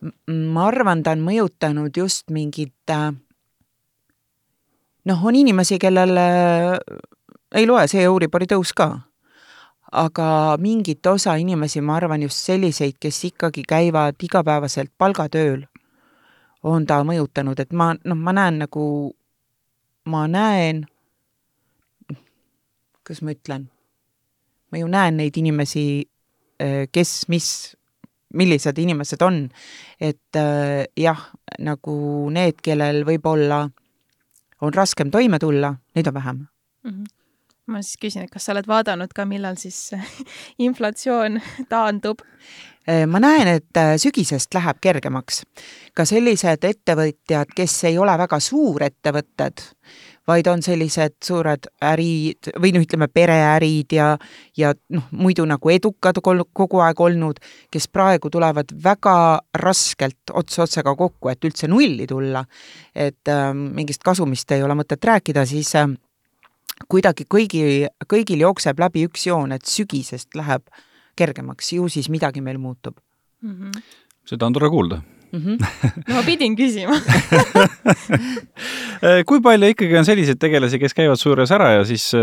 Ma 0.02 0.68
arvan, 0.68 1.04
ta 1.04 1.14
on 1.16 1.22
mõjutanud 1.26 1.98
just 1.98 2.30
mingit 2.34 2.90
äh, 2.90 3.12
noh, 5.06 5.26
on 5.26 5.36
inimesi, 5.36 5.80
kellel 5.82 6.18
äh, 6.18 6.78
ei 7.56 7.68
loe 7.68 7.88
see 7.92 8.04
Euribori 8.08 8.50
tõus 8.50 8.74
ka. 8.78 8.92
aga 9.92 10.56
mingit 10.56 11.04
osa 11.08 11.34
inimesi, 11.36 11.82
ma 11.84 11.98
arvan 12.00 12.22
just 12.24 12.46
selliseid, 12.48 12.96
kes 12.96 13.18
ikkagi 13.28 13.66
käivad 13.68 14.16
igapäevaselt 14.24 14.94
palgatööl, 14.98 15.66
on 16.64 16.86
ta 16.88 17.02
mõjutanud, 17.04 17.60
et 17.60 17.74
ma, 17.76 17.90
noh, 18.08 18.16
ma 18.16 18.32
näen 18.32 18.62
nagu, 18.64 18.86
ma 20.08 20.22
näen, 20.32 20.86
kuidas 23.04 23.20
ma 23.20 23.36
ütlen, 23.36 23.68
ma 24.72 24.80
ju 24.80 24.88
näen 24.88 25.20
neid 25.20 25.36
inimesi, 25.44 25.86
äh, 26.64 26.88
kes, 26.88 27.26
mis 27.28 27.76
millised 28.34 28.78
inimesed 28.78 29.22
on. 29.22 29.50
et 30.00 30.36
äh, 30.36 30.86
jah, 30.98 31.30
nagu 31.60 31.96
need, 32.34 32.62
kellel 32.64 33.04
võib-olla 33.08 33.64
on 34.62 34.74
raskem 34.74 35.12
toime 35.12 35.40
tulla, 35.40 35.74
neid 35.96 36.08
on 36.08 36.14
vähem 36.14 36.46
mm. 36.86 36.92
-hmm 36.92 37.18
ma 37.72 37.82
siis 37.82 37.98
küsin, 38.02 38.26
et 38.26 38.32
kas 38.34 38.46
sa 38.46 38.56
oled 38.56 38.68
vaadanud 38.68 39.14
ka, 39.16 39.26
millal 39.30 39.56
siis 39.60 39.92
inflatsioon 40.68 41.40
taandub? 41.70 42.24
Äh, 42.90 43.06
ma 43.08 43.22
näen, 43.22 43.48
et 43.48 43.78
äh, 43.78 43.94
sügisest 44.02 44.54
läheb 44.58 44.80
kergemaks. 44.82 45.44
ka 45.94 46.06
sellised 46.06 46.64
ettevõtjad, 46.66 47.54
kes 47.56 47.84
ei 47.90 47.98
ole 48.02 48.16
väga 48.18 48.40
suurettevõtted, 48.40 49.62
vaid 50.32 50.48
on 50.52 50.64
sellised 50.66 51.18
suured 51.26 51.68
ärid 51.86 52.52
või 52.62 52.74
noh, 52.76 52.86
ütleme 52.86 53.08
pereärid 53.12 53.96
ja, 53.96 54.12
ja 54.58 54.74
noh, 54.96 55.08
muidu 55.12 55.46
nagu 55.50 55.72
edukad 55.74 56.20
kogu 56.24 56.82
aeg 56.84 57.02
olnud, 57.04 57.42
kes 57.72 57.90
praegu 57.92 58.32
tulevad 58.34 58.72
väga 58.84 59.16
raskelt 59.62 60.34
ots 60.34 60.62
otsaga 60.64 60.96
kokku, 60.98 61.32
et 61.32 61.44
üldse 61.48 61.70
nulli 61.72 62.08
tulla. 62.10 62.46
et 62.96 63.28
äh, 63.30 63.52
mingist 63.54 64.04
kasumist 64.04 64.52
ei 64.52 64.64
ole 64.64 64.76
mõtet 64.78 65.04
rääkida, 65.04 65.46
siis 65.46 65.74
äh, 65.80 65.90
kuidagi 66.90 67.28
kõigi, 67.30 67.88
kõigil 68.10 68.46
jookseb 68.48 68.80
läbi 68.80 69.06
üks 69.08 69.28
joon, 69.28 69.52
et 69.52 69.66
sügisest 69.66 70.36
läheb 70.36 70.68
kergemaks, 71.16 71.74
ju 71.76 71.88
siis 71.92 72.10
midagi 72.10 72.42
meil 72.42 72.58
muutub 72.58 72.98
mm. 73.42 73.56
-hmm. 73.56 73.82
seda 74.26 74.46
on 74.46 74.54
tore 74.54 74.70
kuulda 74.70 75.02
mm. 75.32 75.40
-hmm. 75.40 75.58
no 76.08 76.16
ma 76.16 76.24
pidin 76.26 76.56
küsima 76.56 76.98
kui 79.30 79.42
palju 79.42 79.72
ikkagi 79.74 79.98
on 79.98 80.06
selliseid 80.06 80.40
tegelasi, 80.40 80.80
kes 80.80 80.94
käivad 80.94 81.20
su 81.20 81.30
juures 81.30 81.52
ära 81.52 81.72
ja 81.78 81.86
siis 81.86 82.12
äh, 82.16 82.22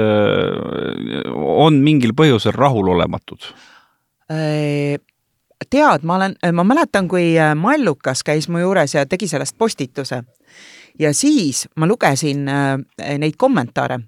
on 1.34 1.80
mingil 1.84 2.14
põhjusel 2.16 2.52
rahulolematud? 2.56 3.50
Äh, 4.30 4.98
tead, 5.70 6.04
ma 6.04 6.16
olen, 6.16 6.36
ma 6.52 6.64
mäletan, 6.64 7.08
kui 7.08 7.34
Mallukas 7.54 8.22
käis 8.24 8.48
mu 8.48 8.60
juures 8.62 8.94
ja 8.94 9.06
tegi 9.06 9.28
sellest 9.28 9.58
postituse 9.58 10.22
ja 10.98 11.14
siis 11.14 11.66
ma 11.76 11.86
lugesin 11.86 12.46
neid 13.18 13.36
kommentaare 13.36 14.00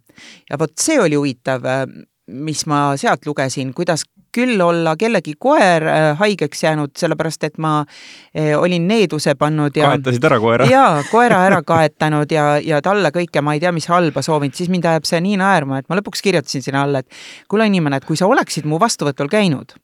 ja 0.51 0.59
vot 0.59 0.73
see 0.79 1.01
oli 1.01 1.17
huvitav, 1.19 1.67
mis 2.27 2.67
ma 2.67 2.97
sealt 3.01 3.27
lugesin, 3.27 3.75
kuidas 3.75 4.05
küll 4.35 4.61
olla 4.62 4.95
kellegi 4.99 5.35
koer 5.38 5.87
äh, 5.88 6.07
haigeks 6.19 6.64
jäänud, 6.64 6.95
sellepärast 6.99 7.45
et 7.49 7.59
ma 7.62 7.81
äh, 7.83 8.53
olin 8.59 8.87
needuse 8.88 9.35
pannud 9.38 9.77
ja 9.77 9.93
kaetasid 9.95 10.27
ära 10.31 10.40
koera? 10.43 10.69
jaa, 10.75 11.05
koera 11.11 11.43
ära 11.49 11.62
kaetanud 11.66 12.33
ja, 12.35 12.47
ja 12.64 12.81
talle 12.85 13.12
kõike, 13.14 13.43
ma 13.45 13.57
ei 13.57 13.62
tea, 13.62 13.73
mis 13.77 13.88
halba 13.90 14.25
soovinud, 14.27 14.57
siis 14.57 14.73
mind 14.73 14.88
ajab 14.90 15.09
see 15.09 15.23
nii 15.25 15.38
naerma, 15.40 15.81
et 15.81 15.88
ma 15.90 15.99
lõpuks 16.01 16.25
kirjutasin 16.27 16.66
sinna 16.66 16.85
alla, 16.87 17.05
et 17.05 17.23
kuule 17.51 17.69
inimene, 17.71 18.01
et 18.01 18.09
kui 18.09 18.19
sa 18.19 18.29
oleksid 18.31 18.69
mu 18.71 18.81
vastuvõtul 18.83 19.31
käinud, 19.33 19.75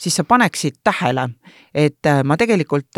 siis 0.00 0.16
sa 0.18 0.26
paneksid 0.28 0.80
tähele, 0.86 1.28
et 1.74 2.08
äh, 2.08 2.22
ma 2.24 2.38
tegelikult 2.40 2.96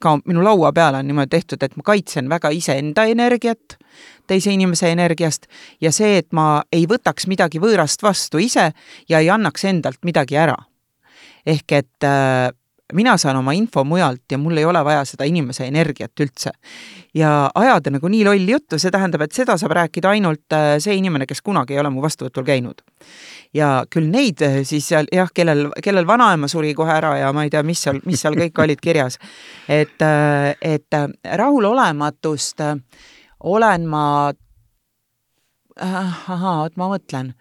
ka 0.00 0.16
minu 0.24 0.42
laua 0.44 0.72
peal 0.72 0.96
on 0.96 1.06
niimoodi 1.06 1.36
tehtud, 1.36 1.62
et 1.62 1.76
ma 1.76 1.84
kaitsen 1.86 2.28
väga 2.32 2.50
iseenda 2.56 3.04
energiat 3.10 3.76
teise 4.26 4.52
inimese 4.54 4.90
energiast 4.92 5.46
ja 5.80 5.92
see, 5.92 6.18
et 6.18 6.32
ma 6.32 6.62
ei 6.72 6.86
võtaks 6.90 7.26
midagi 7.26 7.60
võõrast 7.62 8.02
vastu 8.02 8.38
ise 8.38 8.70
ja 9.08 9.18
ei 9.18 9.30
annaks 9.30 9.64
endalt 9.64 10.04
midagi 10.04 10.36
ära. 10.36 10.56
ehk 11.46 11.72
et 11.72 12.04
äh, 12.04 12.50
mina 12.92 13.16
saan 13.16 13.36
oma 13.36 13.52
info 13.52 13.84
mujalt 13.84 14.32
ja 14.32 14.38
mul 14.38 14.56
ei 14.56 14.64
ole 14.64 14.82
vaja 14.84 15.04
seda 15.04 15.24
inimese 15.24 15.66
energiat 15.66 16.20
üldse. 16.20 16.50
ja 17.14 17.50
ajada 17.54 17.90
nagu 17.90 18.08
nii 18.08 18.24
lolli 18.24 18.52
juttu, 18.52 18.78
see 18.78 18.90
tähendab, 18.90 19.24
et 19.26 19.34
seda 19.34 19.56
saab 19.58 19.72
rääkida 19.74 20.12
ainult 20.14 20.54
äh, 20.54 20.76
see 20.78 20.94
inimene, 20.94 21.26
kes 21.26 21.42
kunagi 21.42 21.74
ei 21.74 21.80
ole 21.82 21.90
mu 21.90 22.02
vastuvõtul 22.02 22.44
käinud. 22.46 22.82
ja 23.54 23.84
küll 23.90 24.10
neid 24.10 24.42
äh, 24.46 24.60
siis 24.64 24.88
seal 24.88 25.10
jah, 25.12 25.30
kellel, 25.34 25.68
kellel 25.82 26.06
vanaema 26.06 26.48
suri 26.48 26.74
kohe 26.74 26.92
ära 26.94 27.16
ja 27.18 27.32
ma 27.32 27.44
ei 27.44 27.50
tea, 27.50 27.62
mis 27.62 27.82
seal, 27.82 28.00
mis 28.06 28.22
seal 28.22 28.38
kõik 28.38 28.62
olid 28.62 28.82
kirjas. 28.82 29.18
et, 29.68 29.98
äh, 30.02 30.54
et 30.60 31.00
rahulolematust 31.24 32.62
olen 33.40 33.86
ma, 33.88 34.32
ahaa, 35.80 36.56
oot 36.62 36.76
ma 36.76 36.90
mõtlen 36.92 37.34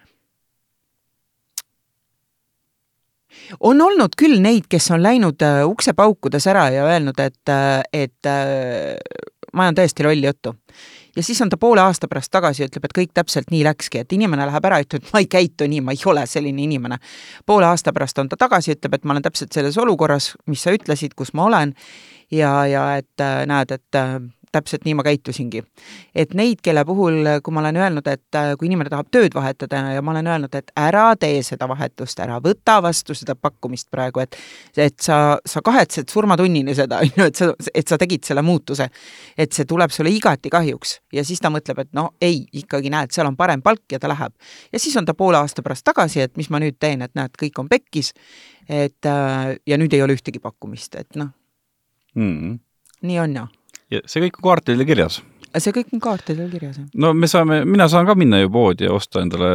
on 3.59 3.81
olnud 3.81 4.15
küll 4.17 4.39
neid, 4.43 4.67
kes 4.69 4.91
on 4.95 5.03
läinud 5.03 5.41
äh, 5.45 5.63
uksepaukudes 5.67 6.47
ära 6.49 6.69
ja 6.73 6.85
öelnud, 6.87 7.19
et, 7.19 7.41
äh, 7.49 7.81
et 7.93 8.29
äh, 8.29 8.95
ma 9.53 9.67
ajan 9.67 9.79
tõesti 9.79 10.05
lolli 10.05 10.27
juttu. 10.27 10.55
ja 11.15 11.23
siis 11.23 11.41
on 11.41 11.49
ta 11.49 11.57
poole 11.57 11.81
aasta 11.81 12.07
pärast 12.07 12.31
tagasi 12.31 12.63
ja 12.63 12.69
ütleb, 12.69 12.85
et 12.85 12.95
kõik 12.97 13.13
täpselt 13.13 13.51
nii 13.51 13.63
läkski, 13.65 14.03
et 14.03 14.13
inimene 14.13 14.45
läheb 14.45 14.65
ära 14.65 14.79
ütleb, 14.83 15.07
ma 15.13 15.23
ei 15.23 15.27
käitu 15.27 15.67
nii, 15.67 15.81
ma 15.81 15.95
ei 15.95 16.03
ole 16.05 16.25
selline 16.27 16.63
inimene. 16.63 16.99
poole 17.45 17.65
aasta 17.65 17.93
pärast 17.93 18.19
on 18.19 18.29
ta 18.29 18.37
tagasi, 18.37 18.75
ütleb, 18.77 18.95
et 18.95 19.05
ma 19.05 19.15
olen 19.15 19.25
täpselt 19.25 19.53
selles 19.53 19.77
olukorras, 19.77 20.33
mis 20.45 20.63
sa 20.63 20.73
ütlesid, 20.75 21.15
kus 21.15 21.33
ma 21.33 21.45
olen 21.49 21.73
ja, 22.31 22.65
ja 22.65 22.85
et 22.97 23.25
näed, 23.49 23.71
et 23.71 24.01
täpselt 24.51 24.85
nii 24.85 24.95
ma 24.97 25.03
käitusingi. 25.05 25.63
et 26.15 26.33
neid, 26.33 26.61
kelle 26.63 26.83
puhul, 26.85 27.27
kui 27.43 27.53
ma 27.53 27.61
olen 27.61 27.77
öelnud, 27.77 28.07
et 28.07 28.35
äh, 28.35 28.53
kui 28.57 28.69
inimene 28.69 28.89
tahab 28.89 29.09
tööd 29.11 29.35
vahetada 29.35 29.81
ja 29.93 30.01
ma 30.01 30.11
olen 30.11 30.27
öelnud, 30.27 30.55
et 30.55 30.71
ära 30.77 31.13
tee 31.19 31.41
seda 31.45 31.67
vahetust, 31.69 32.19
ära 32.19 32.39
võta 32.43 32.79
vastu 32.83 33.13
seda 33.17 33.35
pakkumist 33.35 33.89
praegu, 33.91 34.23
et 34.23 34.37
et 34.77 34.97
sa, 35.01 35.37
sa 35.45 35.61
kahetsed 35.65 36.09
surmatunnini 36.09 36.75
seda, 36.75 37.01
on 37.03 37.11
ju, 37.15 37.27
et 37.29 37.41
sa, 37.41 37.51
et 37.73 37.87
sa 37.87 37.97
tegid 38.01 38.25
selle 38.25 38.41
muutuse. 38.41 38.89
et 39.37 39.53
see 39.53 39.65
tuleb 39.65 39.91
sulle 39.91 40.09
igati 40.09 40.49
kahjuks 40.49 40.99
ja 41.13 41.23
siis 41.23 41.41
ta 41.41 41.51
mõtleb, 41.53 41.83
et 41.85 41.93
no 41.93 42.09
ei, 42.21 42.45
ikkagi 42.53 42.89
näed, 42.89 43.13
seal 43.13 43.27
on 43.29 43.37
parem 43.37 43.61
palk 43.61 43.91
ja 43.91 43.99
ta 43.99 44.09
läheb. 44.09 44.33
ja 44.73 44.79
siis 44.79 44.97
on 44.97 45.05
ta 45.05 45.13
poole 45.13 45.37
aasta 45.37 45.61
pärast 45.61 45.85
tagasi, 45.85 46.21
et 46.21 46.37
mis 46.37 46.49
ma 46.49 46.59
nüüd 46.59 46.79
teen, 46.79 47.01
et 47.01 47.13
näed, 47.15 47.37
kõik 47.37 47.59
on 47.59 47.69
pekkis. 47.69 48.13
et 48.69 49.05
äh, 49.05 49.55
ja 49.67 49.77
nüüd 49.77 49.93
ei 49.93 50.01
ole 50.01 50.17
ühtegi 50.17 50.41
pakkumist, 50.41 50.95
et 50.95 51.15
noh 51.15 51.29
mm. 52.15 52.59
nii 53.01 53.19
on 53.19 53.35
ju 53.35 53.47
ja 53.91 54.01
see 54.05 54.23
kõik 54.25 54.39
on 54.39 54.49
kaartidel 54.49 54.87
kirjas? 54.87 55.21
see 55.57 55.73
kõik 55.73 55.93
on 55.95 56.01
kaartidel 56.03 56.49
kirjas, 56.51 56.77
jah. 56.77 56.87
no 57.01 57.09
me 57.17 57.27
saame, 57.29 57.63
mina 57.65 57.87
saan 57.89 58.05
ka 58.05 58.13
minna 58.17 58.37
ju 58.41 58.51
poodi 58.53 58.85
ja 58.85 58.93
osta 58.93 59.23
endale 59.23 59.49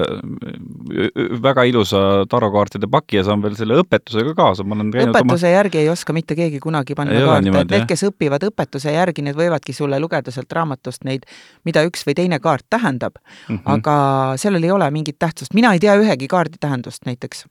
väga 1.44 1.64
ilusa 1.70 2.00
tarokaartide 2.30 2.88
paki 2.90 3.20
ja 3.20 3.24
saan 3.28 3.44
veel 3.44 3.54
selle 3.58 3.78
õpetusega 3.82 4.34
kaasa, 4.36 4.66
ma 4.66 4.74
olen 4.74 4.90
käinud 4.94 5.14
õpetuse 5.14 5.46
oma... 5.46 5.54
järgi 5.54 5.82
ei 5.84 5.90
oska 5.92 6.16
mitte 6.16 6.36
keegi 6.38 6.58
kunagi 6.62 6.98
panna 6.98 7.20
kaarte, 7.28 7.54
et 7.62 7.76
need, 7.76 7.86
kes 7.92 8.06
õpivad 8.10 8.48
õpetuse 8.50 8.94
järgi, 8.96 9.26
need 9.28 9.38
võivadki 9.38 9.76
sulle 9.76 10.00
lugeda 10.02 10.34
sealt 10.34 10.58
raamatust 10.58 11.06
neid, 11.06 11.28
mida 11.68 11.86
üks 11.86 12.02
või 12.08 12.18
teine 12.18 12.40
kaart 12.42 12.66
tähendab 12.74 13.20
mm. 13.22 13.54
-hmm. 13.54 13.70
aga 13.78 13.96
sellel 14.40 14.66
ei 14.66 14.74
ole 14.74 14.90
mingit 14.94 15.20
tähtsust, 15.22 15.54
mina 15.54 15.72
ei 15.76 15.82
tea 15.82 15.94
ühegi 16.00 16.28
kaardi 16.28 16.58
tähendust 16.60 17.06
näiteks. 17.06 17.46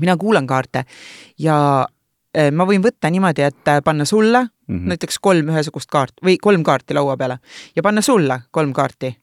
mina 0.00 0.16
kuulan 0.16 0.46
kaarte 0.46 0.84
ja 1.38 1.86
ma 2.52 2.66
võin 2.68 2.82
võtta 2.84 3.10
niimoodi, 3.12 3.46
et 3.46 3.70
äh, 3.70 3.80
panna 3.84 4.04
sulle 4.04 4.42
mm 4.42 4.76
-hmm. 4.76 4.88
näiteks 4.92 5.18
kolm 5.22 5.48
ühesugust 5.54 5.90
kaart 5.90 6.20
või 6.24 6.36
kolm 6.42 6.62
kaarti 6.62 6.94
laua 6.94 7.16
peale 7.16 7.38
ja 7.76 7.82
panna 7.82 8.02
sulle 8.02 8.40
kolm 8.50 8.72
kaarti. 8.72 9.16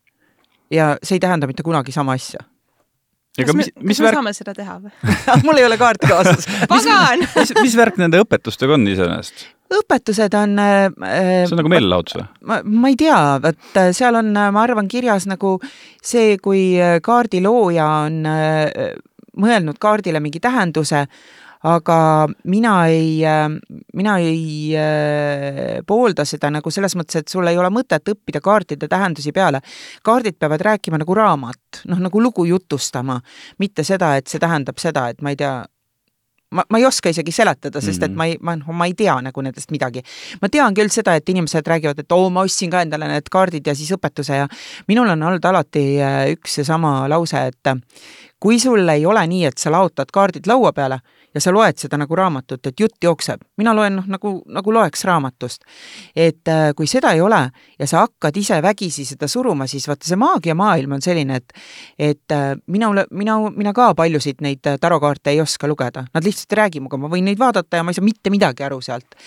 ja 0.70 0.96
see 1.02 1.16
ei 1.16 1.20
tähenda 1.20 1.46
mitte 1.46 1.62
kunagi 1.62 1.92
sama 1.92 2.12
asja. 2.12 2.40
kas 3.44 3.54
me, 3.54 3.58
mis, 3.58 3.70
mis 3.80 3.96
kas 3.96 4.00
me 4.00 4.06
värk... 4.06 4.14
saame 4.14 4.32
seda 4.32 4.54
teha 4.54 4.80
või 4.80 4.90
mul 5.44 5.56
ei 5.56 5.64
ole 5.64 5.78
kaarti 5.78 6.06
kaasas 6.06 6.46
pagan 6.68 7.18
mis, 7.18 7.34
mis, 7.36 7.52
mis 7.62 7.76
värk 7.76 7.96
nende 7.96 8.20
õpetustega 8.20 8.74
on 8.74 8.88
iseenesest? 8.88 9.46
õpetused 9.74 10.34
on 10.38 10.58
äh, 10.58 10.90
see 11.46 11.54
on 11.54 11.62
nagu 11.62 11.72
meelelahutus 11.72 12.18
või? 12.18 12.28
ma, 12.40 12.60
ma 12.64 12.88
ei 12.88 12.96
tea, 12.96 13.38
vot 13.42 13.80
äh, 13.80 13.90
seal 13.92 14.14
on, 14.14 14.32
ma 14.32 14.62
arvan, 14.62 14.88
kirjas 14.88 15.26
nagu 15.26 15.58
see, 16.02 16.38
kui 16.38 16.76
kaardilooja 17.02 17.86
on 18.06 18.26
äh, 18.26 18.94
mõelnud 19.36 19.78
kaardile 19.82 20.20
mingi 20.22 20.40
tähenduse, 20.40 21.06
aga 21.64 22.28
mina 22.44 22.74
ei, 22.92 23.22
mina 23.96 24.18
ei 24.20 24.74
äh, 24.76 25.80
poolda 25.86 26.26
seda 26.28 26.50
nagu 26.52 26.70
selles 26.70 26.92
mõttes, 26.98 27.22
et 27.22 27.32
sul 27.32 27.48
ei 27.48 27.56
ole 27.58 27.70
mõtet 27.72 28.04
õppida 28.12 28.42
kaartide 28.44 28.88
tähendusi 28.88 29.32
peale. 29.32 29.60
kaardid 30.04 30.36
peavad 30.38 30.60
rääkima 30.60 31.00
nagu 31.00 31.14
raamat, 31.16 31.84
noh 31.88 32.02
nagu 32.04 32.20
lugu 32.20 32.44
jutustama, 32.44 33.20
mitte 33.58 33.84
seda, 33.84 34.16
et 34.16 34.28
see 34.28 34.38
tähendab 34.42 34.76
seda, 34.78 35.08
et 35.08 35.22
ma 35.22 35.32
ei 35.32 35.36
tea, 35.40 35.64
ma, 36.54 36.64
ma 36.68 36.78
ei 36.78 36.84
oska 36.86 37.08
isegi 37.08 37.32
seletada, 37.32 37.80
sest 37.80 38.02
et 38.02 38.10
Mhm. 38.10 38.16
ma 38.16 38.26
ei, 38.26 38.36
ma, 38.40 38.56
noh, 38.56 38.68
ma 38.72 38.86
ei 38.86 38.94
tea 38.94 39.16
nagu 39.24 39.42
nendest 39.42 39.70
midagi. 39.70 40.02
ma 40.42 40.48
tean 40.48 40.74
küll 40.74 40.92
seda, 40.92 41.14
et 41.16 41.28
inimesed 41.28 41.64
räägivad, 41.66 41.98
et 41.98 42.12
oo, 42.12 42.28
ma 42.30 42.44
ostsin 42.44 42.70
ka 42.70 42.82
endale 42.82 43.08
need 43.08 43.28
kaardid 43.30 43.66
ja 43.66 43.74
siis 43.74 43.90
õpetuse 43.96 44.36
ja 44.36 44.48
minul 44.88 45.08
on 45.08 45.22
olnud 45.22 45.44
alati 45.44 46.00
äh, 46.00 46.30
üks 46.36 46.60
seesama 46.60 47.08
lause, 47.08 47.46
et 47.46 47.66
äh, 47.72 47.80
kui 48.38 48.60
sul 48.60 48.88
ei 48.88 49.06
ole 49.06 49.26
nii, 49.26 49.46
et 49.46 49.58
sa 49.58 49.70
laotad 49.72 50.12
kaardid 50.12 50.46
laua 50.46 50.72
peale 50.72 51.00
ja 51.34 51.42
sa 51.42 51.52
loed 51.54 51.78
seda 51.80 51.98
nagu 52.00 52.16
raamatut, 52.16 52.66
et 52.66 52.80
jutt 52.80 52.96
jookseb, 53.04 53.42
mina 53.60 53.74
loen 53.76 53.98
noh, 53.98 54.06
nagu, 54.10 54.34
nagu 54.54 54.74
loeks 54.74 55.04
raamatust. 55.08 55.64
et 56.16 56.48
äh, 56.48 56.70
kui 56.76 56.86
seda 56.90 57.12
ei 57.12 57.20
ole 57.20 57.40
ja 57.78 57.86
sa 57.86 58.04
hakkad 58.04 58.36
ise 58.36 58.60
vägisi 58.62 59.04
seda 59.04 59.28
suruma, 59.28 59.66
siis 59.66 59.88
vaata, 59.88 60.06
see 60.08 60.20
maagiamaailm 60.20 60.98
on 60.98 61.02
selline, 61.02 61.36
et 61.36 61.52
et 61.98 62.32
äh, 62.32 62.54
mina, 62.66 62.92
mina, 63.10 63.38
mina 63.56 63.72
ka 63.72 63.92
paljusid 63.94 64.40
neid 64.44 64.66
äh, 64.66 64.78
tarokaarte 64.80 65.34
ei 65.34 65.42
oska 65.42 65.68
lugeda, 65.70 66.06
nad 66.14 66.24
lihtsalt 66.24 66.52
ei 66.52 66.62
räägi 66.62 66.80
minuga, 66.80 67.00
ma 67.00 67.10
võin 67.12 67.28
neid 67.28 67.40
vaadata 67.40 67.80
ja 67.80 67.84
ma 67.84 67.92
ei 67.92 67.98
saa 67.98 68.06
mitte 68.06 68.32
midagi 68.32 68.64
aru 68.66 68.80
sealt. 68.84 69.18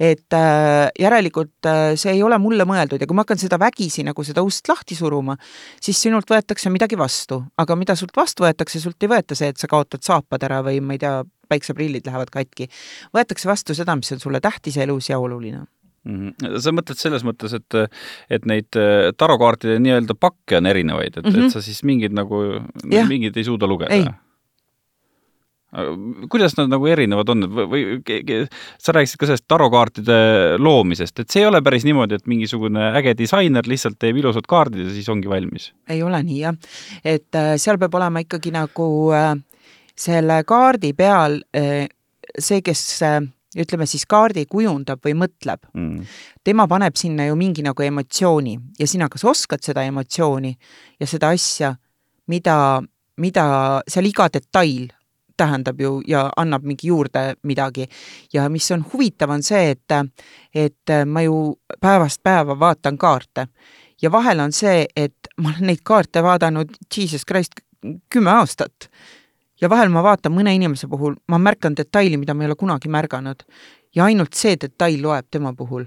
Et 0.00 0.34
äh, 0.34 0.88
järelikult 0.98 1.66
äh, 1.70 1.94
see 2.00 2.16
ei 2.16 2.22
ole 2.26 2.38
mulle 2.42 2.66
mõeldud 2.66 2.98
ja 2.98 3.06
kui 3.06 3.14
ma 3.14 3.22
hakkan 3.22 3.38
seda 3.38 3.60
vägisi 3.62 4.02
nagu 4.06 4.24
seda 4.26 4.42
ust 4.42 4.66
lahti 4.68 4.96
suruma, 4.98 5.36
siis 5.82 6.00
sinult 6.02 6.30
võetakse 6.30 6.72
midagi 6.74 6.98
vastu, 6.98 7.44
aga 7.58 7.76
mida 7.78 7.94
sult 7.98 8.16
vastu 8.16 8.46
võetakse, 8.46 8.82
sult 8.82 9.06
ei 9.06 9.12
võeta 9.14 9.38
see, 9.38 9.52
et 9.54 9.60
sa 9.60 9.70
kaotad 9.70 10.02
saapad 10.02 10.42
ära 10.48 10.64
või 10.66 10.80
ma 10.82 10.96
ei 10.96 11.02
tea, 11.04 11.20
päikseprillid 11.54 12.10
lähevad 12.10 12.34
katki. 12.34 12.68
võetakse 13.14 13.48
vastu 13.50 13.74
seda, 13.78 13.96
mis 13.96 14.12
on 14.12 14.20
sulle 14.26 14.42
tähtis 14.44 14.76
elus 14.82 15.08
ja 15.14 15.22
oluline. 15.22 15.64
Mhm. 16.04 16.58
sa 16.60 16.72
mõtled 16.76 17.00
selles 17.00 17.22
mõttes, 17.24 17.54
et, 17.56 17.76
et 18.28 18.44
neid 18.44 18.76
äh, 18.76 19.08
tarokaartide 19.16 19.78
nii-öelda 19.80 20.12
pakke 20.20 20.58
on 20.60 20.68
erinevaid, 20.68 21.16
et 21.16 21.24
mm, 21.24 21.30
Mhm. 21.30 21.38
-hmm. 21.40 21.46
et 21.46 21.52
sa 21.56 21.62
siis 21.64 21.80
mingid 21.82 22.12
nagu, 22.12 22.42
Jah. 22.92 23.08
mingid 23.08 23.36
ei 23.36 23.44
suuda 23.44 23.66
lugeda? 23.66 23.94
Ei. 23.94 24.04
kuidas 26.30 26.52
nad 26.56 26.68
nagu 26.70 26.86
erinevad 26.86 27.28
on 27.32 27.48
või, 27.50 27.64
või 27.66 28.36
sa 28.78 28.92
rääkisid 28.94 29.18
ka 29.18 29.26
sellest 29.26 29.46
tarokaartide 29.50 30.18
loomisest, 30.62 31.18
et 31.18 31.30
see 31.34 31.42
ei 31.42 31.48
ole 31.48 31.62
päris 31.66 31.82
niimoodi, 31.88 32.14
et 32.14 32.28
mingisugune 32.30 32.92
äge 33.00 33.16
disainer 33.18 33.66
lihtsalt 33.66 33.98
teeb 33.98 34.20
ilusad 34.20 34.46
kaardid 34.46 34.84
ja 34.86 34.92
siis 34.94 35.08
ongi 35.08 35.26
valmis? 35.28 35.72
ei 35.90 36.02
ole 36.02 36.20
nii 36.22 36.38
jah, 36.44 36.54
et 37.02 37.34
äh, 37.34 37.56
seal 37.56 37.80
peab 37.82 37.94
olema 37.98 38.22
ikkagi 38.22 38.52
nagu 38.54 38.86
äh, 39.18 39.34
selle 39.98 40.42
kaardi 40.46 40.92
peal 40.96 41.40
äh, 41.56 41.86
see, 42.38 42.62
kes 42.64 42.82
äh, 43.02 43.20
ütleme 43.60 43.86
siis 43.86 44.06
kaardi 44.10 44.46
kujundab 44.50 45.04
või 45.04 45.14
mõtleb, 45.18 45.62
mm. 45.74 46.16
tema 46.44 46.66
paneb 46.70 46.96
sinna 46.98 47.28
ju 47.28 47.36
mingi 47.38 47.62
nagu 47.62 47.84
emotsiooni 47.86 48.56
ja 48.78 48.88
sina 48.90 49.08
kas 49.08 49.24
oskad 49.30 49.62
seda 49.62 49.84
emotsiooni 49.86 50.50
ja 51.00 51.06
seda 51.06 51.30
asja, 51.34 51.74
mida, 52.26 52.82
mida 53.22 53.46
seal 53.88 54.10
iga 54.10 54.28
detail 54.32 54.90
tähendab 55.36 55.80
ju 55.82 55.96
ja 56.06 56.28
annab 56.38 56.62
mingi 56.62 56.88
juurde 56.88 57.34
midagi. 57.42 57.88
ja 58.32 58.48
mis 58.48 58.70
on 58.70 58.84
huvitav, 58.92 59.30
on 59.30 59.42
see, 59.42 59.70
et, 59.70 60.18
et 60.54 60.92
ma 61.06 61.22
ju 61.22 61.56
päevast 61.80 62.22
päeva 62.22 62.58
vaatan 62.58 62.98
kaarte 62.98 63.48
ja 64.02 64.12
vahel 64.12 64.40
on 64.40 64.52
see, 64.52 64.86
et 64.96 65.30
ma 65.40 65.52
olen 65.52 65.70
neid 65.72 65.82
kaarte 65.86 66.22
vaadanud, 66.22 66.76
jesus 66.96 67.26
christ, 67.28 67.60
kümme 68.12 68.30
aastat. 68.30 68.88
Ja 69.60 69.70
vahel 69.70 69.88
ma 69.88 70.02
vaatan 70.02 70.32
mõne 70.34 70.54
inimese 70.54 70.88
puhul, 70.90 71.16
ma 71.28 71.38
märkan 71.38 71.76
detaili, 71.76 72.16
mida 72.16 72.34
ma 72.34 72.44
ei 72.44 72.52
ole 72.52 72.56
kunagi 72.56 72.88
märganud. 72.88 73.42
ja 73.94 74.04
ainult 74.04 74.34
see 74.34 74.56
detail 74.60 75.02
loeb 75.02 75.26
tema 75.30 75.52
puhul 75.54 75.84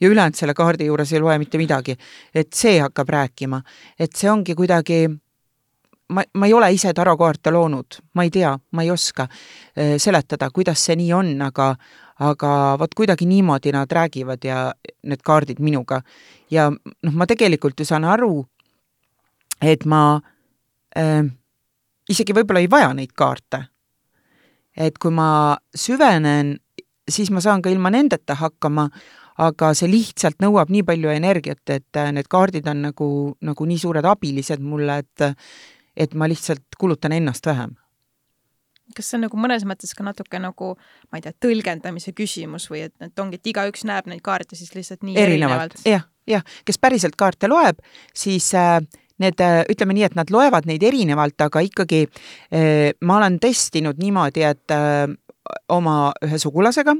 ja 0.00 0.08
ülejäänud 0.08 0.34
selle 0.34 0.54
kaardi 0.54 0.86
juures 0.86 1.12
ei 1.12 1.20
loe 1.20 1.38
mitte 1.38 1.58
midagi. 1.58 1.96
et 2.34 2.52
see 2.52 2.80
hakkab 2.80 3.08
rääkima, 3.08 3.62
et 3.98 4.12
see 4.16 4.30
ongi 4.30 4.54
kuidagi 4.54 5.08
ma, 6.08 6.22
ma 6.34 6.46
ei 6.46 6.52
ole 6.52 6.72
ise 6.72 6.92
tarokaarte 6.94 7.50
loonud, 7.50 8.00
ma 8.14 8.24
ei 8.26 8.30
tea, 8.30 8.58
ma 8.72 8.82
ei 8.82 8.90
oska 8.90 9.22
äh, 9.22 9.96
seletada, 9.98 10.50
kuidas 10.50 10.84
see 10.84 10.96
nii 10.96 11.12
on, 11.12 11.34
aga 11.42 11.74
aga 12.20 12.76
vot 12.78 12.94
kuidagi 12.94 13.26
niimoodi 13.26 13.72
nad 13.72 13.92
räägivad 13.92 14.44
ja 14.44 14.72
need 15.02 15.22
kaardid 15.24 15.60
minuga. 15.60 16.02
ja 16.50 16.70
noh, 16.70 17.12
ma 17.12 17.26
tegelikult 17.26 17.80
ju 17.80 17.84
saan 17.84 18.04
aru, 18.04 18.46
et 19.62 19.84
ma 19.84 20.20
äh, 20.96 21.24
isegi 22.10 22.34
võib-olla 22.36 22.62
ei 22.62 22.70
vaja 22.70 22.92
neid 22.96 23.14
kaarte. 23.16 23.66
et 24.76 24.98
kui 25.02 25.10
ma 25.12 25.58
süvenen, 25.76 26.54
siis 27.10 27.30
ma 27.34 27.40
saan 27.42 27.62
ka 27.62 27.72
ilma 27.72 27.90
nendeta 27.90 28.36
hakkama, 28.38 28.86
aga 29.40 29.72
see 29.76 29.90
lihtsalt 29.90 30.38
nõuab 30.40 30.70
nii 30.70 30.84
palju 30.86 31.10
energiat, 31.10 31.62
et 31.74 31.98
äh, 31.98 32.12
need 32.14 32.28
kaardid 32.30 32.68
on 32.70 32.84
nagu, 32.86 33.10
nagu 33.44 33.66
nii 33.66 33.80
suured 33.82 34.06
abilised 34.06 34.62
mulle, 34.62 35.02
et 35.02 35.30
et 36.00 36.14
ma 36.14 36.28
lihtsalt 36.30 36.78
kulutan 36.78 37.12
ennast 37.12 37.46
vähem. 37.46 37.74
kas 38.96 39.10
see 39.10 39.18
on 39.18 39.26
nagu 39.26 39.38
mõnes 39.38 39.66
mõttes 39.66 39.92
ka 39.94 40.06
natuke 40.06 40.38
nagu, 40.42 40.72
ma 41.10 41.18
ei 41.18 41.22
tea, 41.26 41.34
tõlgendamise 41.46 42.14
küsimus 42.16 42.70
või 42.70 42.86
et, 42.88 42.94
et 43.02 43.22
ongi, 43.22 43.38
et 43.38 43.52
igaüks 43.52 43.84
näeb 43.86 44.08
neid 44.10 44.22
kaarte 44.22 44.56
siis 44.58 44.72
lihtsalt 44.74 45.04
nii 45.06 45.14
erinevalt, 45.14 45.76
erinevalt, 45.76 45.86
jah, 45.86 46.08
jah, 46.30 46.46
kes 46.66 46.78
päriselt 46.78 47.18
kaarte 47.18 47.50
loeb, 47.50 47.82
siis 48.14 48.48
äh, 48.58 48.80
need, 49.20 49.42
ütleme 49.72 49.96
nii, 49.96 50.06
et 50.08 50.16
nad 50.18 50.32
loevad 50.32 50.68
neid 50.68 50.82
erinevalt, 50.86 51.38
aga 51.46 51.62
ikkagi 51.66 52.04
äh, 52.06 52.90
ma 53.04 53.20
olen 53.20 53.38
testinud 53.42 54.00
niimoodi, 54.00 54.44
et 54.48 54.74
äh, 54.74 55.06
oma 55.68 56.12
ühe 56.24 56.38
sugulasega, 56.40 56.96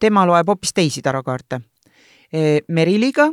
tema 0.00 0.24
loeb 0.28 0.54
hoopis 0.54 0.74
teisi 0.76 1.02
tarokaarte 1.04 1.60
äh,. 1.60 2.60
Meriliga 2.68 3.30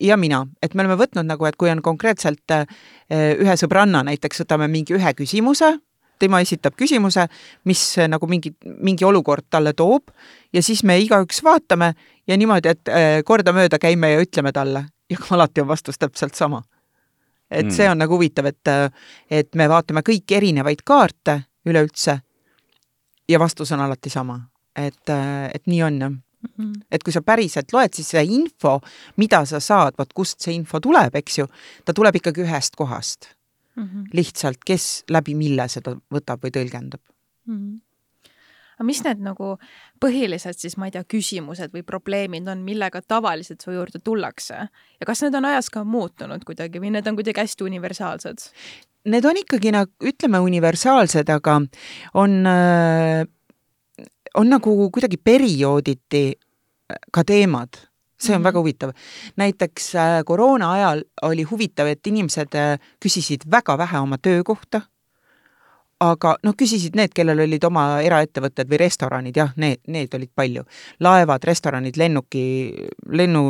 ja 0.00 0.16
mina, 0.16 0.44
et 0.62 0.74
me 0.74 0.84
oleme 0.84 0.96
võtnud 1.00 1.26
nagu, 1.26 1.46
et 1.48 1.58
kui 1.60 1.70
on 1.70 1.82
konkreetselt 1.82 2.54
äh, 2.54 2.66
ühe 3.10 3.56
sõbranna 3.58 4.04
näiteks 4.06 4.44
võtame 4.44 4.68
mingi 4.70 4.94
ühe 4.96 5.14
küsimuse, 5.18 5.74
tema 6.20 6.40
esitab 6.44 6.76
küsimuse, 6.78 7.26
mis 7.68 7.82
äh, 7.98 8.08
nagu 8.10 8.28
mingi, 8.30 8.52
mingi 8.64 9.06
olukord 9.08 9.48
talle 9.50 9.74
toob 9.76 10.12
ja 10.54 10.62
siis 10.64 10.84
me 10.84 10.98
igaüks 11.02 11.42
vaatame 11.44 11.92
ja 12.28 12.38
niimoodi, 12.40 12.74
et 12.74 12.92
äh, 12.92 13.20
kordamööda 13.26 13.80
käime 13.82 14.14
ja 14.14 14.24
ütleme 14.24 14.54
talle 14.56 14.86
ja 15.10 15.18
alati 15.36 15.64
on 15.64 15.70
vastus 15.70 15.98
täpselt 15.98 16.38
sama. 16.38 16.62
Et 17.50 17.66
Mm. 17.66 17.70
see 17.70 17.88
on 17.90 17.98
nagu 17.98 18.14
huvitav, 18.14 18.46
et, 18.46 18.68
et 19.30 19.54
me 19.54 19.66
vaatame 19.68 20.00
kõiki 20.06 20.36
erinevaid 20.36 20.82
kaarte 20.84 21.42
üleüldse 21.66 22.20
ja 23.28 23.38
vastus 23.38 23.72
on 23.72 23.80
alati 23.80 24.10
sama, 24.10 24.40
et, 24.76 25.08
et 25.54 25.66
nii 25.66 25.82
on 25.82 26.00
jah 26.00 26.12
Mhm. 26.40 26.72
et 26.90 27.02
kui 27.04 27.12
sa 27.12 27.20
päriselt 27.20 27.72
loed, 27.72 27.92
siis 27.92 28.08
see 28.08 28.22
info, 28.24 28.78
mida 29.20 29.42
sa 29.44 29.58
saad, 29.60 29.92
vot 29.98 30.12
kust 30.16 30.40
see 30.40 30.54
info 30.54 30.80
tuleb, 30.80 31.14
eks 31.14 31.36
ju, 31.38 31.44
ta 31.84 31.92
tuleb 31.92 32.16
ikkagi 32.16 32.40
ühest 32.46 32.76
kohast. 32.76 33.28
Mhm. 33.76 34.06
lihtsalt, 34.12 34.58
kes 34.66 35.04
läbi 35.10 35.34
mille 35.34 35.68
seda 35.68 35.94
võtab 36.12 36.40
või 36.40 36.50
tõlgendab. 36.50 37.00
Mhm. 37.46 37.76
Aga 38.80 38.86
mis 38.88 39.02
need 39.04 39.20
nagu 39.20 39.58
põhilised 40.00 40.56
siis, 40.56 40.78
ma 40.80 40.88
ei 40.88 40.94
tea, 40.94 41.04
küsimused 41.04 41.74
või 41.76 41.82
probleemid 41.84 42.48
on, 42.48 42.62
millega 42.64 43.02
tavaliselt 43.04 43.60
su 43.60 43.74
juurde 43.76 44.00
tullakse 44.00 44.56
ja 44.56 45.06
kas 45.08 45.20
need 45.26 45.36
on 45.36 45.44
ajas 45.50 45.68
ka 45.68 45.84
muutunud 45.84 46.46
kuidagi 46.48 46.80
või 46.80 46.94
need 46.96 47.06
on 47.10 47.18
kuidagi 47.18 47.44
hästi 47.44 47.66
universaalsed? 47.68 48.46
Need 49.12 49.24
on 49.28 49.36
ikkagi 49.40 49.70
nagu, 49.72 49.92
ütleme, 50.04 50.40
universaalsed, 50.44 51.28
aga 51.32 51.58
on, 52.20 52.34
on 54.40 54.50
nagu 54.56 54.74
kuidagi 54.92 55.20
periooditi 55.20 56.24
ka 57.12 57.24
teemad. 57.24 57.86
see 58.20 58.34
on 58.34 58.42
Mhm. 58.42 58.44
väga 58.44 58.58
huvitav. 58.60 58.90
näiteks 59.36 59.94
äh, 59.94 60.24
koroona 60.24 60.72
ajal 60.72 61.04
oli 61.22 61.42
huvitav, 61.42 61.86
et 61.86 62.06
inimesed 62.06 62.54
äh, 62.54 62.78
küsisid 63.00 63.48
väga 63.50 63.78
vähe 63.78 63.98
oma 63.98 64.18
töökohta, 64.18 64.82
aga 66.00 66.34
noh, 66.46 66.54
küsisid 66.56 66.96
need, 66.96 67.12
kellel 67.16 67.44
olid 67.44 67.64
oma 67.68 67.84
eraettevõtted 68.04 68.68
või 68.70 68.80
restoranid, 68.80 69.36
jah, 69.36 69.52
need, 69.60 69.82
need 69.92 70.14
olid 70.16 70.30
palju. 70.34 70.64
laevad, 71.00 71.44
restoranid, 71.44 71.96
lennuki, 72.00 72.44
lennu, 73.08 73.44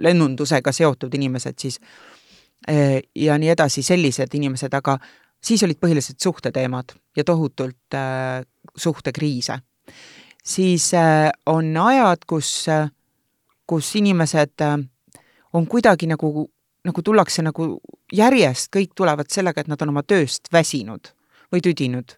lennundusega 0.00 0.72
seotud 0.72 1.14
inimesed 1.14 1.58
siis 1.58 1.78
eh, 2.66 3.00
ja 3.14 3.38
nii 3.38 3.54
edasi, 3.54 3.82
sellised 3.82 4.34
inimesed, 4.34 4.74
aga 4.74 4.98
siis 5.40 5.62
olid 5.62 5.78
põhiliselt 5.80 6.20
suhteteemad 6.20 6.94
ja 7.16 7.24
tohutult 7.24 7.94
äh, 7.94 8.42
suhtekriise. 8.76 9.58
siis 10.44 10.94
äh, 10.94 11.30
on 11.46 11.76
ajad, 11.76 12.24
kus 12.26 12.68
äh,, 12.68 12.90
kus 13.66 13.96
inimesed 13.96 14.60
äh, 14.60 14.78
on 15.52 15.66
kuidagi 15.66 16.06
nagu, 16.06 16.50
nagu 16.84 17.02
tullakse 17.02 17.42
nagu 17.42 17.68
järjest, 18.12 18.70
kõik 18.76 18.94
tulevad 18.96 19.30
sellega, 19.30 19.60
et 19.60 19.68
nad 19.68 19.82
on 19.82 19.92
oma 19.94 20.02
tööst 20.02 20.52
väsinud 20.52 21.12
või 21.52 21.60
tüdinud. 21.64 22.16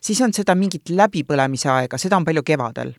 siis 0.00 0.20
on 0.20 0.32
seda 0.32 0.54
mingit 0.54 0.90
läbipõlemise 0.90 1.70
aega, 1.70 1.98
seda 1.98 2.16
on 2.16 2.24
palju 2.24 2.42
kevadel. 2.42 2.94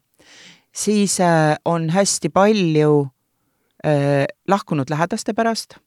siis 0.72 1.20
äh, 1.20 1.56
on 1.66 1.90
hästi 1.90 2.30
palju 2.30 3.10
äh, 3.86 4.26
lahkunud 4.48 4.90
lähedaste 4.90 5.34
pärast, 5.34 5.78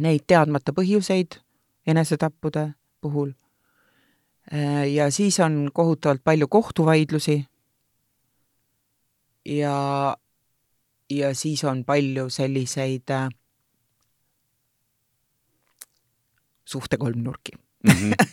neid 0.00 0.24
teadmata 0.26 0.72
põhjuseid 0.72 1.40
enesetappude 1.86 2.72
puhul 3.00 3.32
Äh, 4.52 4.92
ja 4.94 5.10
siis 5.10 5.40
on 5.40 5.70
kohutavalt 5.74 6.24
palju 6.24 6.48
kohtuvaidlusi. 6.48 7.46
ja, 9.44 10.16
ja 11.10 11.34
siis 11.34 11.64
on 11.64 11.84
palju 11.84 12.30
selliseid 12.30 13.10
äh, 13.10 13.28
suhtekolmnurki 16.66 17.52
mm. 17.84 17.92
-hmm. 17.92 18.26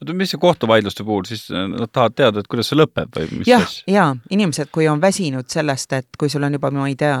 oota, 0.00 0.14
mis 0.14 0.30
see 0.30 0.40
kohtuvaidluste 0.40 1.04
puhul 1.04 1.24
siis, 1.28 1.48
nad 1.50 1.90
tahavad 1.92 2.16
teada, 2.16 2.40
et 2.40 2.48
kuidas 2.50 2.70
see 2.70 2.78
lõpeb 2.78 3.18
või 3.18 3.40
mis 3.40 3.50
jah, 3.50 3.66
jaa, 3.86 4.08
inimesed, 4.30 4.70
kui 4.72 4.88
on 4.88 5.00
väsinud 5.00 5.48
sellest, 5.50 5.92
et 5.92 6.18
kui 6.18 6.30
sul 6.32 6.46
on 6.46 6.58
juba, 6.58 6.70
ma 6.74 6.88
ei 6.88 6.96
tea, 6.98 7.20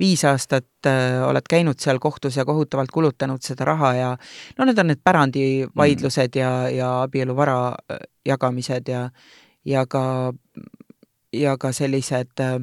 viis 0.00 0.24
aastat 0.28 0.88
äh, 0.88 1.18
oled 1.28 1.50
käinud 1.50 1.80
seal 1.80 1.98
kohtus 1.98 2.36
ja 2.36 2.46
kohutavalt 2.48 2.94
kulutanud 2.94 3.44
seda 3.44 3.68
raha 3.68 3.92
ja 3.94 4.14
no 4.58 4.68
need 4.68 4.78
on 4.78 4.92
need 4.92 5.04
pärandivaidlused 5.04 6.34
mm. 6.34 6.40
ja, 6.40 6.54
ja 6.70 6.94
abieluvara 7.02 7.60
äh, 7.68 8.02
jagamised 8.26 8.88
ja, 8.88 9.10
ja 9.64 9.86
ka, 9.86 10.32
ja 11.32 11.56
ka 11.60 11.72
sellised 11.72 12.44
äh, 12.44 12.58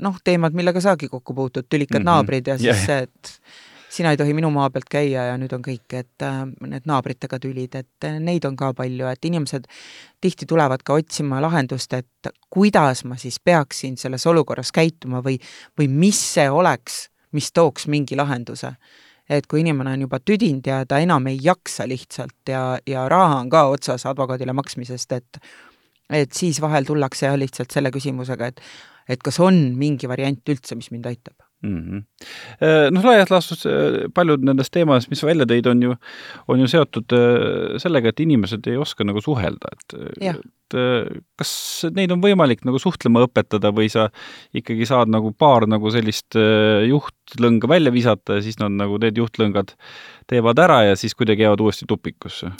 noh, 0.00 0.20
teemad, 0.24 0.56
millega 0.56 0.80
saagi 0.80 1.08
kokku 1.08 1.34
puutud, 1.34 1.66
tülikad 1.68 2.00
mm 2.00 2.02
-hmm. 2.02 2.12
naabrid 2.12 2.46
ja 2.46 2.58
siis 2.58 2.66
yeah. 2.66 2.86
see, 2.86 2.98
et 3.02 3.40
sina 3.90 4.10
ei 4.10 4.16
tohi 4.16 4.34
minu 4.34 4.50
maa 4.54 4.70
pealt 4.70 4.88
käia 4.90 5.26
ja 5.30 5.36
nüüd 5.40 5.52
on 5.56 5.62
kõik, 5.64 5.86
et 5.98 6.24
äh, 6.24 6.42
need 6.70 6.86
naabritega 6.88 7.40
tülid, 7.42 7.74
et 7.74 8.06
äh, 8.06 8.18
neid 8.22 8.46
on 8.46 8.56
ka 8.58 8.70
palju, 8.76 9.08
et 9.10 9.26
inimesed 9.26 9.66
tihti 10.22 10.46
tulevad 10.48 10.84
ka 10.86 10.96
otsima 11.00 11.40
lahendust, 11.42 11.92
et 11.98 12.30
kuidas 12.50 13.04
ma 13.08 13.18
siis 13.20 13.40
peaksin 13.42 13.98
selles 14.00 14.26
olukorras 14.30 14.72
käituma 14.74 15.24
või, 15.26 15.40
või 15.78 15.90
mis 15.90 16.20
see 16.34 16.46
oleks, 16.50 17.08
mis 17.36 17.50
tooks 17.52 17.88
mingi 17.90 18.18
lahenduse. 18.18 18.74
Et 19.30 19.46
kui 19.46 19.60
inimene 19.62 19.92
on 19.94 20.06
juba 20.08 20.18
tüdinud 20.18 20.66
ja 20.66 20.80
ta 20.90 20.98
enam 20.98 21.28
ei 21.30 21.38
jaksa 21.42 21.86
lihtsalt 21.86 22.50
ja, 22.50 22.64
ja 22.86 23.04
raha 23.08 23.44
on 23.44 23.50
ka 23.50 23.68
otsas 23.70 24.06
advokaadile 24.10 24.54
maksmisest, 24.58 25.12
et 25.18 25.42
et 26.10 26.32
siis 26.34 26.58
vahel 26.58 26.82
tullakse 26.82 27.28
jah 27.28 27.36
lihtsalt 27.38 27.70
selle 27.70 27.92
küsimusega, 27.94 28.50
et 28.50 28.60
et 29.10 29.22
kas 29.22 29.38
on 29.42 29.62
mingi 29.78 30.10
variant 30.10 30.50
üldse, 30.50 30.74
mis 30.74 30.90
mind 30.90 31.06
aitab 31.06 31.49
mm. 31.62 31.80
-hmm. 31.80 32.92
noh, 32.94 33.04
laias 33.04 33.30
laastus 33.30 33.66
äh, 33.66 34.06
paljud 34.14 34.44
nendest 34.46 34.72
teemadest, 34.74 35.10
mis 35.10 35.22
sa 35.22 35.28
välja 35.28 35.46
tõid, 35.48 35.70
on 35.70 35.82
ju, 35.82 35.96
on 36.48 36.60
ju 36.60 36.68
seotud 36.70 37.16
äh, 37.16 37.78
sellega, 37.82 38.12
et 38.12 38.20
inimesed 38.20 38.66
ei 38.70 38.76
oska 38.80 39.04
nagu 39.04 39.22
suhelda, 39.24 39.72
et, 39.72 39.98
et 40.20 40.78
kas 41.40 41.52
neid 41.96 42.12
on 42.14 42.20
võimalik 42.22 42.62
nagu 42.68 42.78
suhtlema 42.78 43.24
õpetada 43.26 43.72
või 43.74 43.88
sa 43.90 44.06
ikkagi 44.54 44.86
saad 44.86 45.10
nagu 45.10 45.32
paar 45.32 45.66
nagu 45.66 45.90
sellist 45.90 46.38
juhtlõnga 46.86 47.68
välja 47.68 47.90
visata 47.90 48.38
ja 48.38 48.44
siis 48.44 48.60
nad 48.62 48.76
nagu 48.78 49.00
need 49.02 49.18
juhtlõngad 49.18 49.74
teevad 50.30 50.62
ära 50.62 50.84
ja 50.92 50.94
siis 50.96 51.18
kuidagi 51.18 51.42
jäävad 51.42 51.66
uuesti 51.66 51.90
tupikusse? 51.90 52.52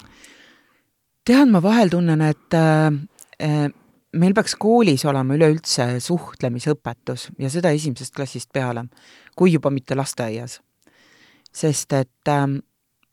tead, 1.31 1.51
ma 1.53 1.63
vahel 1.63 1.93
tunnen, 1.93 2.23
et 2.25 2.57
äh, 2.57 3.69
meil 4.13 4.35
peaks 4.35 4.57
koolis 4.59 5.05
olema 5.07 5.35
üleüldse 5.37 5.87
suhtlemisõpetus 6.03 7.29
ja 7.39 7.51
seda 7.51 7.71
esimesest 7.75 8.15
klassist 8.15 8.51
peale, 8.53 8.85
kui 9.37 9.53
juba 9.53 9.71
mitte 9.71 9.95
lasteaias. 9.99 10.61
sest 11.53 11.93
et 11.93 12.29
äh, 12.29 12.47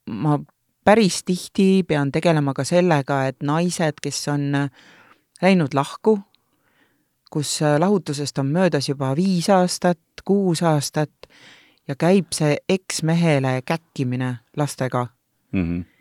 ma 0.08 0.40
päris 0.86 1.24
tihti 1.24 1.84
pean 1.84 2.12
tegelema 2.12 2.54
ka 2.54 2.64
sellega, 2.64 3.26
et 3.28 3.44
naised, 3.44 4.00
kes 4.02 4.28
on 4.28 4.56
äh, 4.56 4.70
läinud 5.42 5.74
lahku, 5.74 6.20
kus 7.32 7.62
äh, 7.62 7.80
lahutusest 7.80 8.38
on 8.38 8.48
möödas 8.48 8.90
juba 8.90 9.16
viis 9.16 9.50
aastat, 9.50 10.00
kuus 10.26 10.64
aastat 10.64 11.30
ja 11.88 11.96
käib 11.96 12.34
see 12.34 12.58
eksmehele 12.70 13.62
käkkimine 13.66 14.38
lastega 14.58 15.08
mm. 15.52 15.64
-hmm 15.64 15.97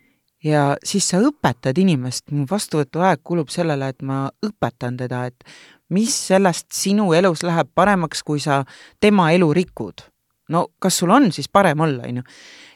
ja 0.47 0.67
siis 0.85 1.09
sa 1.11 1.21
õpetad 1.25 1.79
inimest, 1.81 2.29
mu 2.35 2.47
vastuvõtuaeg 2.51 3.23
kulub 3.27 3.51
sellele, 3.53 3.91
et 3.93 4.05
ma 4.07 4.27
õpetan 4.47 4.99
teda, 5.01 5.27
et 5.31 5.47
mis 5.95 6.13
sellest 6.29 6.71
sinu 6.75 7.13
elus 7.17 7.45
läheb 7.47 7.71
paremaks, 7.75 8.23
kui 8.27 8.43
sa 8.43 8.63
tema 9.01 9.31
elu 9.35 9.53
rikud. 9.55 10.07
no 10.49 10.69
kas 10.79 10.95
sul 11.01 11.11
on 11.11 11.33
siis 11.35 11.49
parem 11.51 11.81
olla, 11.81 12.07
on 12.07 12.21
ju. 12.21 12.23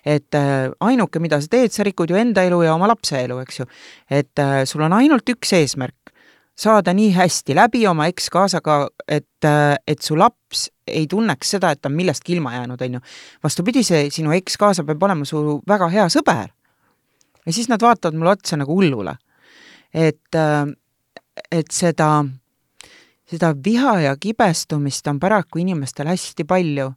et 0.04 0.34
äh, 0.34 0.70
ainuke, 0.80 1.20
mida 1.20 1.40
sa 1.40 1.48
teed, 1.50 1.72
sa 1.72 1.86
rikud 1.86 2.10
ju 2.10 2.16
enda 2.16 2.42
elu 2.42 2.62
ja 2.62 2.74
oma 2.74 2.88
lapse 2.90 3.18
elu, 3.18 3.38
eks 3.44 3.60
ju. 3.60 3.66
et 4.10 4.38
äh, 4.38 4.64
sul 4.64 4.82
on 4.82 4.92
ainult 4.92 5.28
üks 5.28 5.52
eesmärk, 5.54 6.14
saada 6.58 6.92
nii 6.92 7.12
hästi 7.14 7.54
läbi 7.54 7.86
oma 7.86 8.08
ekskaasaga, 8.10 8.88
et, 9.06 9.44
äh, 9.46 9.76
et 9.86 10.02
su 10.02 10.18
laps 10.18 10.68
ei 10.86 11.06
tunneks 11.06 11.54
seda, 11.54 11.70
et 11.70 11.82
ta 11.82 11.88
on 11.88 11.94
millestki 11.94 12.34
ilma 12.34 12.54
jäänud, 12.58 12.82
on 12.82 12.98
ju. 12.98 13.04
vastupidi, 13.42 13.86
see 13.86 14.08
sinu 14.10 14.34
ekskaasa 14.34 14.84
peab 14.84 15.02
olema 15.06 15.24
su 15.28 15.60
väga 15.68 15.90
hea 15.94 16.08
sõber 16.10 16.50
ja 17.46 17.52
siis 17.52 17.68
nad 17.68 17.82
vaatavad 17.82 18.18
mulle 18.18 18.30
otsa 18.30 18.56
nagu 18.56 18.74
hullule. 18.74 19.16
et, 19.94 20.34
äh, 20.34 20.66
et 21.50 21.70
seda, 21.70 22.24
seda 23.26 23.54
viha 23.64 24.00
ja 24.00 24.16
kibestumist 24.16 25.06
on 25.06 25.20
paraku 25.20 25.58
inimestel 25.58 26.06
hästi 26.06 26.44
palju 26.44 26.92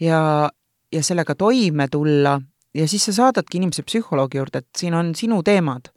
ja, 0.00 0.50
ja 0.92 1.02
sellega 1.02 1.34
toime 1.34 1.88
tulla 1.88 2.40
ja 2.74 2.88
siis 2.88 3.04
sa 3.04 3.12
saadadki 3.12 3.58
inimese 3.58 3.82
psühholoogi 3.82 4.38
juurde, 4.38 4.62
et 4.62 4.78
siin 4.78 4.94
on 4.94 5.14
sinu 5.14 5.42
teemad. 5.42 5.90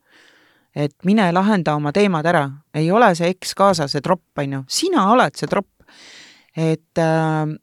et 0.75 0.91
mine 1.07 1.29
lahenda 1.31 1.75
oma 1.75 1.93
teemad 1.95 2.25
ära, 2.27 2.49
ei 2.75 2.89
ole 2.91 3.13
see 3.15 3.29
ekskaasa 3.31 3.87
see 3.87 4.01
tropp, 4.03 4.33
on 4.37 4.53
ju, 4.53 4.63
sina 4.67 5.05
oled 5.11 5.37
see 5.39 5.47
tropp. 5.47 5.71
et 6.55 6.99
äh, 6.99 7.55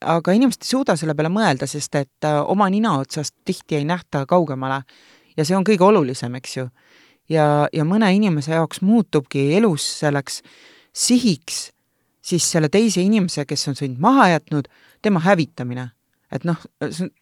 aga 0.00 0.32
inimesed 0.32 0.64
ei 0.64 0.70
suuda 0.70 0.96
selle 0.96 1.14
peale 1.14 1.30
mõelda, 1.32 1.66
sest 1.66 1.94
et 1.94 2.24
äh, 2.24 2.40
oma 2.46 2.70
nina 2.70 2.98
otsast 2.98 3.34
tihti 3.44 3.76
ei 3.76 3.84
nähta 3.84 4.24
kaugemale 4.26 4.82
ja 5.38 5.46
see 5.46 5.56
on 5.56 5.66
kõige 5.66 5.86
olulisem, 5.86 6.34
eks 6.40 6.56
ju. 6.58 6.66
ja, 7.30 7.68
ja 7.72 7.86
mõne 7.86 8.10
inimese 8.14 8.56
jaoks 8.56 8.82
muutubki 8.82 9.52
elus 9.56 9.86
selleks 10.02 10.42
sihiks 10.92 11.68
siis 12.28 12.44
selle 12.44 12.68
teise 12.72 13.00
inimese, 13.04 13.46
kes 13.48 13.70
on 13.70 13.78
sind 13.78 14.02
maha 14.02 14.28
jätnud, 14.34 14.68
tema 15.02 15.22
hävitamine. 15.24 15.90
et 16.32 16.44
noh, 16.44 16.58
see 16.90 17.06
on 17.06 17.14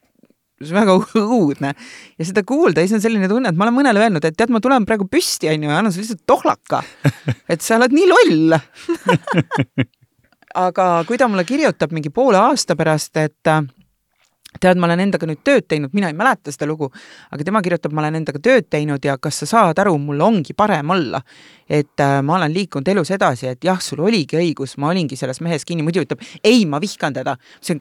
see 0.57 0.73
on 0.73 0.79
väga 0.79 0.95
õudne. 1.21 1.73
ja 2.17 2.25
seda 2.25 2.43
kuulda, 2.47 2.81
siis 2.81 2.97
on 2.97 3.03
selline 3.03 3.29
tunne, 3.29 3.51
et 3.51 3.57
ma 3.57 3.67
olen 3.67 3.77
mõnele 3.77 4.01
öelnud, 4.01 4.25
et 4.25 4.37
tead, 4.37 4.51
ma 4.53 4.61
tulen 4.63 4.87
praegu 4.89 5.05
püsti, 5.09 5.51
on 5.51 5.67
ju, 5.67 5.69
ja 5.69 5.77
annan 5.77 5.93
sulle 5.93 6.07
lihtsalt 6.07 6.25
tohlaka. 6.29 6.81
et 7.53 7.61
sa 7.61 7.77
oled 7.77 7.93
nii 7.93 8.07
loll 8.09 8.57
aga 10.65 10.87
kui 11.07 11.19
ta 11.21 11.27
mulle 11.29 11.45
kirjutab 11.45 11.93
mingi 11.93 12.09
poole 12.13 12.39
aasta 12.41 12.75
pärast, 12.79 13.13
et 13.21 13.53
tead, 14.61 14.79
ma 14.81 14.89
olen 14.89 15.05
endaga 15.07 15.29
nüüd 15.29 15.43
tööd 15.45 15.67
teinud, 15.67 15.93
mina 15.97 16.11
ei 16.11 16.17
mäleta 16.17 16.53
seda 16.53 16.69
lugu, 16.69 16.89
aga 17.31 17.47
tema 17.47 17.61
kirjutab, 17.65 17.93
ma 17.95 18.03
olen 18.05 18.21
endaga 18.21 18.41
tööd 18.43 18.69
teinud 18.69 19.05
ja 19.05 19.17
kas 19.21 19.43
sa 19.43 19.49
saad 19.53 19.79
aru, 19.83 19.97
mul 20.01 20.23
ongi 20.25 20.55
parem 20.57 20.95
olla. 20.95 21.21
Et 21.69 22.03
äh, 22.03 22.19
ma 22.23 22.37
olen 22.37 22.53
liikunud 22.53 22.87
elus 22.87 23.11
edasi, 23.15 23.51
et 23.51 23.67
jah, 23.67 23.79
sul 23.83 24.01
oligi 24.05 24.39
õigus, 24.39 24.77
ma 24.81 24.91
olingi 24.91 25.17
selles 25.19 25.41
mehes 25.45 25.65
kinni, 25.67 25.85
muidu 25.85 26.03
ütleb 26.05 26.23
ei, 26.43 26.65
ma 26.69 26.79
vihkan 26.83 27.15
teda. 27.15 27.35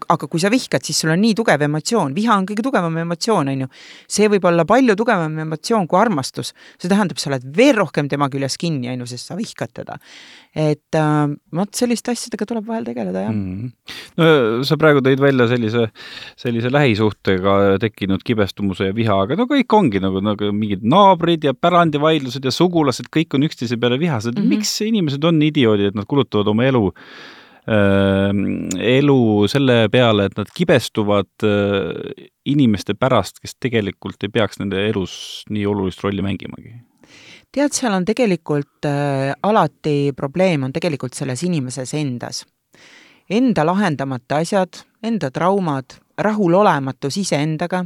aga 0.09 0.29
kui 0.31 0.43
sa 0.43 0.51
vihkad, 0.51 0.85
siis 0.85 1.01
sul 1.01 1.13
on 1.15 1.21
nii 1.23 1.35
tugev 1.39 1.63
emotsioon, 1.67 2.15
viha 2.15 2.37
on 2.37 2.47
kõige 2.49 2.65
tugevam 2.67 2.97
emotsioon, 3.05 3.53
on 3.53 3.67
ju. 3.67 3.71
see 4.09 4.29
võib 4.33 4.45
olla 4.49 4.65
palju 4.69 4.97
tugevam 4.97 5.39
emotsioon 5.47 5.87
kui 5.87 6.01
armastus. 6.01 6.53
see 6.79 6.91
tähendab, 6.91 7.19
sa 7.19 7.31
oled 7.31 7.47
veel 7.57 7.77
rohkem 7.77 8.09
tema 8.09 8.29
küljes 8.33 8.59
kinni, 8.59 8.91
on 8.93 9.05
ju, 9.05 9.11
sest 9.15 9.31
sa 9.31 9.39
vihkad 9.39 9.73
teda. 9.73 9.99
et 10.55 10.99
äh, 10.99 11.37
vot 11.53 11.75
selliste 11.75 12.11
asjadega 12.11 12.47
tuleb 12.47 12.67
vahel 12.67 12.85
tegeleda, 12.85 13.27
jah 13.27 13.33
mm. 13.33 13.57
-hmm. 13.57 13.73
no 14.17 14.65
sa 14.65 14.77
praegu 14.77 15.01
tõid 15.05 15.21
välja 15.21 15.49
sellise 15.49 15.89
sellise 16.37 16.71
lähisuhtega 16.73 17.79
tekkinud 17.81 18.23
kibestumuse 18.25 18.91
ja 18.91 18.95
viha, 18.95 19.19
aga 19.27 19.37
no 19.39 19.47
kõik 19.51 19.73
ongi 19.77 20.01
nagu, 20.03 20.21
nagu 20.25 20.51
mingid 20.53 20.85
naabrid 20.87 21.45
ja 21.47 21.55
pärandivaidlused 21.55 22.45
ja 22.45 22.53
sugulased, 22.55 23.11
kõik 23.13 23.37
on 23.37 23.47
üksteise 23.49 23.76
peale 23.81 23.99
vihased 24.01 24.37
mm. 24.37 24.43
-hmm. 24.43 24.57
miks 24.57 24.81
inimesed 24.81 25.25
on 25.25 25.43
idioodid, 25.43 25.93
et 25.93 25.99
nad 25.99 26.09
kulutavad 26.09 26.49
oma 26.53 26.65
elu 26.65 26.83
äh, 27.69 28.31
elu 28.97 29.21
selle 29.49 29.89
peale, 29.93 30.27
et 30.31 30.37
nad 30.39 30.51
kibestuvad 30.55 31.47
äh, 31.47 32.27
inimeste 32.45 32.95
pärast, 32.95 33.41
kes 33.41 33.57
tegelikult 33.61 34.23
ei 34.23 34.29
peaks 34.29 34.59
nende 34.59 34.89
elus 34.89 35.45
nii 35.51 35.67
olulist 35.67 36.05
rolli 36.05 36.23
mängimagi? 36.23 36.77
tead, 37.57 37.73
seal 37.73 37.95
on 37.97 38.05
tegelikult 38.05 38.85
äh, 38.85 39.33
alati 39.43 40.13
probleem 40.17 40.67
on 40.67 40.73
tegelikult 40.73 41.15
selles 41.17 41.43
inimeses 41.47 41.95
endas. 41.97 42.45
Enda 43.31 43.65
lahendamata 43.67 44.43
asjad, 44.45 44.83
enda 45.03 45.31
traumad, 45.35 45.97
rahulolematus 46.23 47.17
iseendaga, 47.23 47.85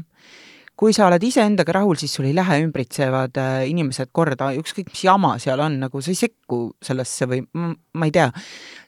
kui 0.81 0.95
sa 0.97 1.11
oled 1.11 1.24
iseendaga 1.26 1.74
rahul, 1.76 1.99
siis 2.01 2.14
sul 2.16 2.31
ei 2.31 2.33
lähe 2.37 2.57
ümbritsevad 2.62 3.37
äh, 3.37 3.66
inimesed 3.68 4.09
korda, 4.16 4.49
ükskõik 4.57 4.89
mis 4.89 5.03
jama 5.05 5.35
seal 5.43 5.61
on, 5.61 5.76
nagu 5.83 6.01
sa 6.01 6.12
ei 6.12 6.16
sekku 6.16 6.61
sellesse 6.81 7.28
või 7.28 7.43
ma 7.53 8.09
ei 8.09 8.14
tea. 8.14 8.31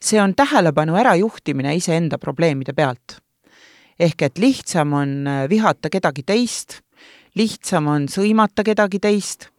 see 0.01 0.21
on 0.23 0.33
tähelepanu 0.35 0.97
ärajuhtimine 0.97 1.75
iseenda 1.77 2.17
probleemide 2.19 2.73
pealt. 2.73 3.19
ehk 4.01 4.23
et 4.23 4.41
lihtsam 4.41 4.93
on 4.97 5.27
äh, 5.29 5.45
vihata 5.51 5.93
kedagi 5.93 6.25
teist, 6.25 6.81
lihtsam 7.37 7.87
on 7.93 8.09
sõimata 8.09 8.65
kedagi 8.65 8.99
teist, 8.99 9.51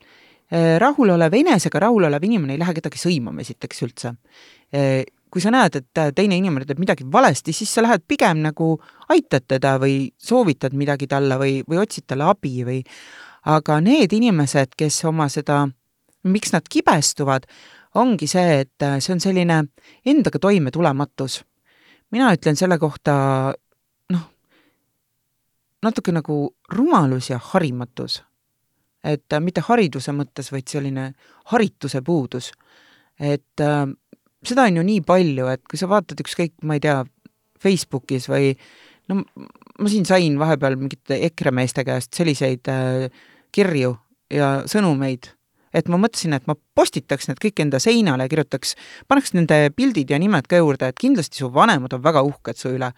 äh, 0.49 0.79
rahulolev, 0.81 1.33
enesega 1.37 1.85
rahulolev 1.85 2.23
inimene 2.23 2.57
ei 2.57 2.63
lähe 2.65 2.73
kedagi 2.81 2.97
sõimama 2.97 3.45
esiteks 3.45 3.85
üldse 3.85 4.15
kui 5.33 5.41
sa 5.41 5.49
näed, 5.49 5.79
et 5.79 6.01
teine 6.13 6.37
inimene 6.37 6.67
teeb 6.69 6.77
midagi 6.77 7.05
valesti, 7.09 7.55
siis 7.57 7.71
sa 7.73 7.81
lähed 7.81 8.03
pigem 8.07 8.43
nagu 8.45 8.75
aitad 9.09 9.47
teda 9.49 9.79
või 9.81 10.11
soovitad 10.21 10.75
midagi 10.77 11.07
talle 11.09 11.39
või, 11.41 11.55
või 11.65 11.79
otsid 11.81 12.05
talle 12.05 12.27
abi 12.29 12.59
või 12.67 12.83
aga 13.49 13.79
need 13.81 14.13
inimesed, 14.13 14.75
kes 14.77 14.99
oma 15.09 15.25
seda 15.33 15.63
miks 16.29 16.53
nad 16.53 16.69
kibestuvad, 16.69 17.47
ongi 17.99 18.27
see, 18.29 18.61
et 18.61 18.85
äh, 18.85 18.99
see 19.01 19.15
on 19.15 19.23
selline 19.23 19.63
endaga 20.05 20.39
toimetulematus. 20.39 21.43
mina 22.11 22.29
ütlen 22.33 22.55
selle 22.55 22.77
kohta 22.77 23.15
noh, 24.13 24.27
natuke 25.81 26.13
nagu 26.13 26.55
rumalus 26.69 27.29
ja 27.29 27.39
harimatus. 27.41 28.23
et 29.03 29.33
mitte 29.39 29.61
hariduse 29.61 30.11
mõttes, 30.11 30.51
vaid 30.51 30.67
selline 30.67 31.13
harituse 31.45 32.01
puudus. 32.01 32.51
et 33.19 33.59
äh, 33.59 33.87
seda 34.49 34.67
on 34.69 34.79
ju 34.79 34.85
nii 34.87 35.03
palju, 35.07 35.49
et 35.53 35.63
kui 35.69 35.79
sa 35.79 35.89
vaatad 35.91 36.19
ükskõik, 36.23 36.55
ma 36.67 36.77
ei 36.77 36.83
tea, 36.83 37.01
Facebookis 37.63 38.27
või 38.27 38.51
no 39.11 39.21
ma 39.23 39.91
siin 39.91 40.05
sain 40.07 40.35
vahepeal 40.39 40.75
mingite 40.79 41.19
EKRE 41.29 41.53
meeste 41.55 41.85
käest 41.87 42.13
selliseid 42.17 42.69
äh, 42.71 43.07
kirju 43.55 43.93
ja 44.33 44.49
sõnumeid, 44.69 45.29
et 45.73 45.89
ma 45.91 45.99
mõtlesin, 46.01 46.35
et 46.37 46.45
ma 46.49 46.55
postitaks 46.77 47.29
need 47.29 47.41
kõik 47.41 47.63
enda 47.65 47.79
seinale, 47.83 48.27
kirjutaks, 48.29 48.75
paneks 49.09 49.33
nende 49.37 49.67
pildid 49.75 50.13
ja 50.13 50.19
nimed 50.21 50.47
ka 50.49 50.59
juurde, 50.61 50.89
et 50.89 50.99
kindlasti 50.99 51.41
su 51.41 51.49
vanemad 51.53 51.95
on 51.95 52.03
väga 52.03 52.23
uhked 52.27 52.59
su 52.59 52.73
üle, 52.75 52.91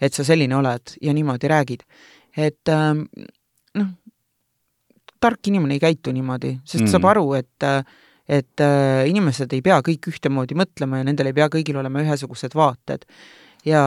et 0.00 0.16
sa 0.16 0.26
selline 0.26 0.56
oled 0.56 0.96
ja 1.02 1.14
niimoodi 1.16 1.50
räägid. 1.50 1.84
et 2.36 2.68
ähm, 2.68 3.04
noh, 3.78 3.92
tark 5.22 5.46
inimene 5.48 5.76
ei 5.76 5.80
käitu 5.80 6.12
niimoodi, 6.12 6.56
sest 6.64 6.84
mm. 6.84 6.90
saab 6.90 7.06
aru, 7.12 7.28
et 7.38 7.66
et 8.28 8.60
äh, 8.64 9.04
inimesed 9.10 9.52
ei 9.52 9.62
pea 9.64 9.80
kõik 9.84 10.08
ühtemoodi 10.12 10.56
mõtlema 10.56 11.00
ja 11.00 11.08
nendel 11.08 11.30
ei 11.30 11.36
pea 11.36 11.50
kõigil 11.52 11.78
olema 11.80 12.04
ühesugused 12.04 12.56
vaated. 12.56 13.04
ja 13.64 13.82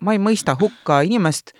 ma 0.00 0.12
ei 0.14 0.18
mõista 0.18 0.56
hukka 0.58 1.02
inimest, 1.06 1.52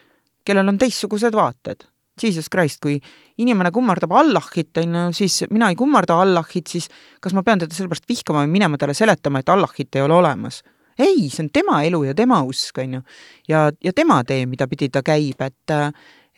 kellel 0.44 0.68
on 0.68 0.78
teistsugused 0.78 1.34
vaated 1.34 1.86
Jesus 2.22 2.50
Christ, 2.50 2.80
kui 2.82 2.98
inimene 3.40 3.70
kummardab 3.72 4.12
Allahit, 4.12 4.76
on 4.82 4.96
ju, 4.98 5.04
siis 5.22 5.44
mina 5.50 5.70
ei 5.70 5.78
kummarda 5.78 6.18
Allahit, 6.20 6.68
siis 6.68 6.90
kas 7.20 7.34
ma 7.36 7.44
pean 7.46 7.62
teda 7.62 7.74
sellepärast 7.76 8.08
vihkama 8.08 8.44
või 8.44 8.58
minema 8.58 8.80
talle 8.80 8.94
seletama, 8.94 9.40
et 9.40 9.48
Allahit 9.48 9.96
ei 9.96 10.04
ole 10.04 10.18
olemas? 10.20 10.62
ei, 11.00 11.30
see 11.32 11.46
on 11.46 11.48
tema 11.48 11.78
elu 11.86 12.02
ja 12.10 12.14
tema 12.14 12.42
usk, 12.44 12.78
on 12.82 12.98
ju. 12.98 13.02
ja, 13.48 13.70
ja 13.72 13.92
tema 13.96 14.18
tee, 14.28 14.44
mida 14.46 14.66
pidi 14.68 14.90
ta 14.92 15.00
käib, 15.06 15.40
et 15.40 15.72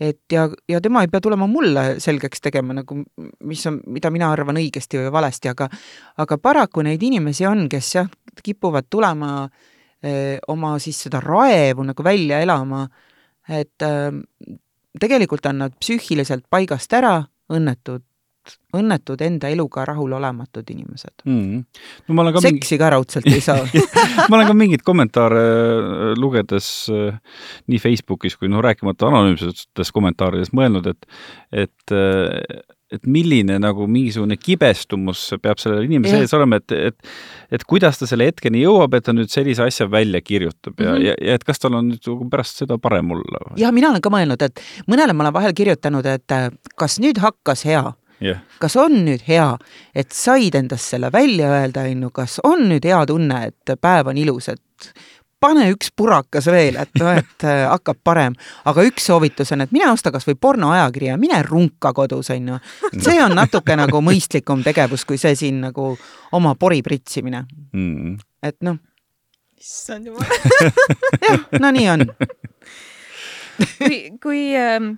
et 0.01 0.33
ja, 0.33 0.47
ja 0.69 0.81
tema 0.81 1.03
ei 1.03 1.11
pea 1.13 1.21
tulema 1.21 1.47
mulle 1.51 2.01
selgeks 2.03 2.41
tegema 2.41 2.75
nagu, 2.77 3.03
mis 3.49 3.67
on, 3.69 3.81
mida 3.93 4.11
mina 4.11 4.31
arvan 4.33 4.59
õigesti 4.61 5.01
või 5.01 5.13
valesti, 5.13 5.53
aga 5.53 5.69
aga 6.23 6.39
paraku 6.39 6.85
neid 6.87 7.03
inimesi 7.03 7.47
on, 7.47 7.69
kes 7.73 7.95
jah, 7.95 8.11
kipuvad 8.43 8.89
tulema 8.91 9.33
öö, 9.45 10.39
oma 10.49 10.77
siis 10.83 11.05
seda 11.07 11.21
raevu 11.23 11.85
nagu 11.87 12.05
välja 12.05 12.41
elama, 12.43 12.87
et 13.49 13.85
öö, 13.87 14.11
tegelikult 15.01 15.47
on 15.47 15.63
nad 15.67 15.77
psüühiliselt 15.81 16.49
paigast 16.51 16.93
ära, 16.97 17.21
õnnetud, 17.53 18.05
õnnetud 18.77 19.21
enda 19.25 19.51
eluga 19.53 19.85
rahulolematud 19.89 20.69
inimesed. 20.73 21.25
Mm.. 21.29 21.63
no 22.09 22.27
ka 22.33 22.43
seksi 22.43 22.57
mingi... 22.57 22.81
ka 22.81 22.91
raudselt 22.95 23.29
ei 23.31 23.41
saa. 23.45 23.63
Ma 24.29 24.39
olen 24.39 24.49
ka 24.49 24.57
mingeid 24.57 24.85
kommentaare 24.87 25.47
äh, 25.47 26.05
lugedes 26.19 26.69
äh, 26.93 27.19
nii 27.71 27.83
Facebookis 27.83 28.39
kui 28.41 28.51
noh, 28.53 28.65
rääkimata 28.65 29.11
anonüümsetest 29.11 29.95
kommentaaridest 29.95 30.57
mõelnud, 30.57 30.89
et 30.93 31.11
et 31.65 31.97
äh, 31.97 32.63
et 32.93 33.07
milline 33.09 33.57
nagu 33.63 33.87
mingisugune 33.89 34.37
kibestumus 34.37 35.23
peab 35.43 35.61
sellel 35.63 35.87
inimese 35.87 36.19
ees 36.21 36.35
olema, 36.37 36.59
et, 36.61 36.75
et 36.91 37.57
et 37.57 37.65
kuidas 37.69 37.99
ta 38.01 38.09
selle 38.09 38.27
hetkeni 38.29 38.63
jõuab, 38.63 38.97
et 38.97 39.07
ta 39.07 39.15
nüüd 39.17 39.33
sellise 39.33 39.65
asja 39.65 39.89
välja 39.91 40.21
kirjutab 40.25 40.81
ja 40.81 40.91
mm, 40.91 40.99
-hmm. 40.99 41.07
ja, 41.07 41.15
ja 41.21 41.39
et 41.41 41.45
kas 41.49 41.63
tal 41.63 41.79
on 41.79 41.89
nüüd 41.93 42.05
nagu 42.09 42.29
pärast 42.33 42.63
seda 42.63 42.79
parem 42.79 43.15
olla? 43.17 43.43
jah, 43.61 43.73
mina 43.73 43.91
olen 43.91 44.05
ka 44.05 44.13
mõelnud, 44.13 44.45
et 44.45 44.61
mõnele 44.87 45.17
ma 45.17 45.27
olen 45.27 45.37
vahel 45.41 45.57
kirjutanud, 45.57 46.07
et 46.07 46.37
kas 46.77 47.01
nüüd 47.01 47.21
hakkas 47.23 47.65
hea 47.69 47.85
yeah.. 48.23 48.43
kas 48.63 48.77
on 48.81 49.03
nüüd 49.07 49.25
hea, 49.29 49.49
et 49.95 50.13
said 50.17 50.55
endast 50.59 50.95
selle 50.95 51.13
välja 51.13 51.51
öelda, 51.53 51.87
on 51.91 52.07
ju, 52.07 52.13
kas 52.15 52.39
on 52.47 52.69
nüüd 52.71 52.87
hea 52.89 53.01
tunne, 53.09 53.43
et 53.51 53.75
päev 53.81 54.13
on 54.13 54.21
ilus, 54.23 54.49
et 54.53 54.95
pane 55.43 55.67
üks 55.73 55.91
purakas 55.97 56.47
veel, 56.53 56.79
et 56.81 57.01
noh, 57.01 57.17
et 57.19 57.47
äh, 57.49 57.65
hakkab 57.67 57.99
parem. 58.05 58.37
aga 58.69 58.85
üks 58.87 59.09
soovitus 59.11 59.53
on, 59.55 59.65
et 59.65 59.75
mine 59.75 59.91
osta 59.91 60.13
kas 60.15 60.27
või 60.29 60.39
pornoajakirja, 60.41 61.19
mine 61.21 61.43
runka 61.47 61.93
kodus, 61.97 62.31
on 62.35 62.53
ju. 62.53 62.61
see 62.99 63.19
on 63.23 63.35
natuke 63.39 63.77
nagu 63.79 64.03
mõistlikum 64.05 64.63
tegevus, 64.65 65.07
kui 65.09 65.19
see 65.21 65.35
siin 65.39 65.61
nagu 65.67 65.93
oma 66.39 66.55
pori 66.55 66.83
pritsimine 66.83 67.45
mm.. 67.73 68.17
et 68.43 68.59
noh. 68.67 68.79
issand 69.59 70.11
jumal. 70.11 70.27
jah, 71.27 71.49
no 71.63 71.75
nii 71.75 71.89
on 71.97 72.07
kui, 73.79 73.99
kui 74.23 74.45
ähm, 74.59 74.95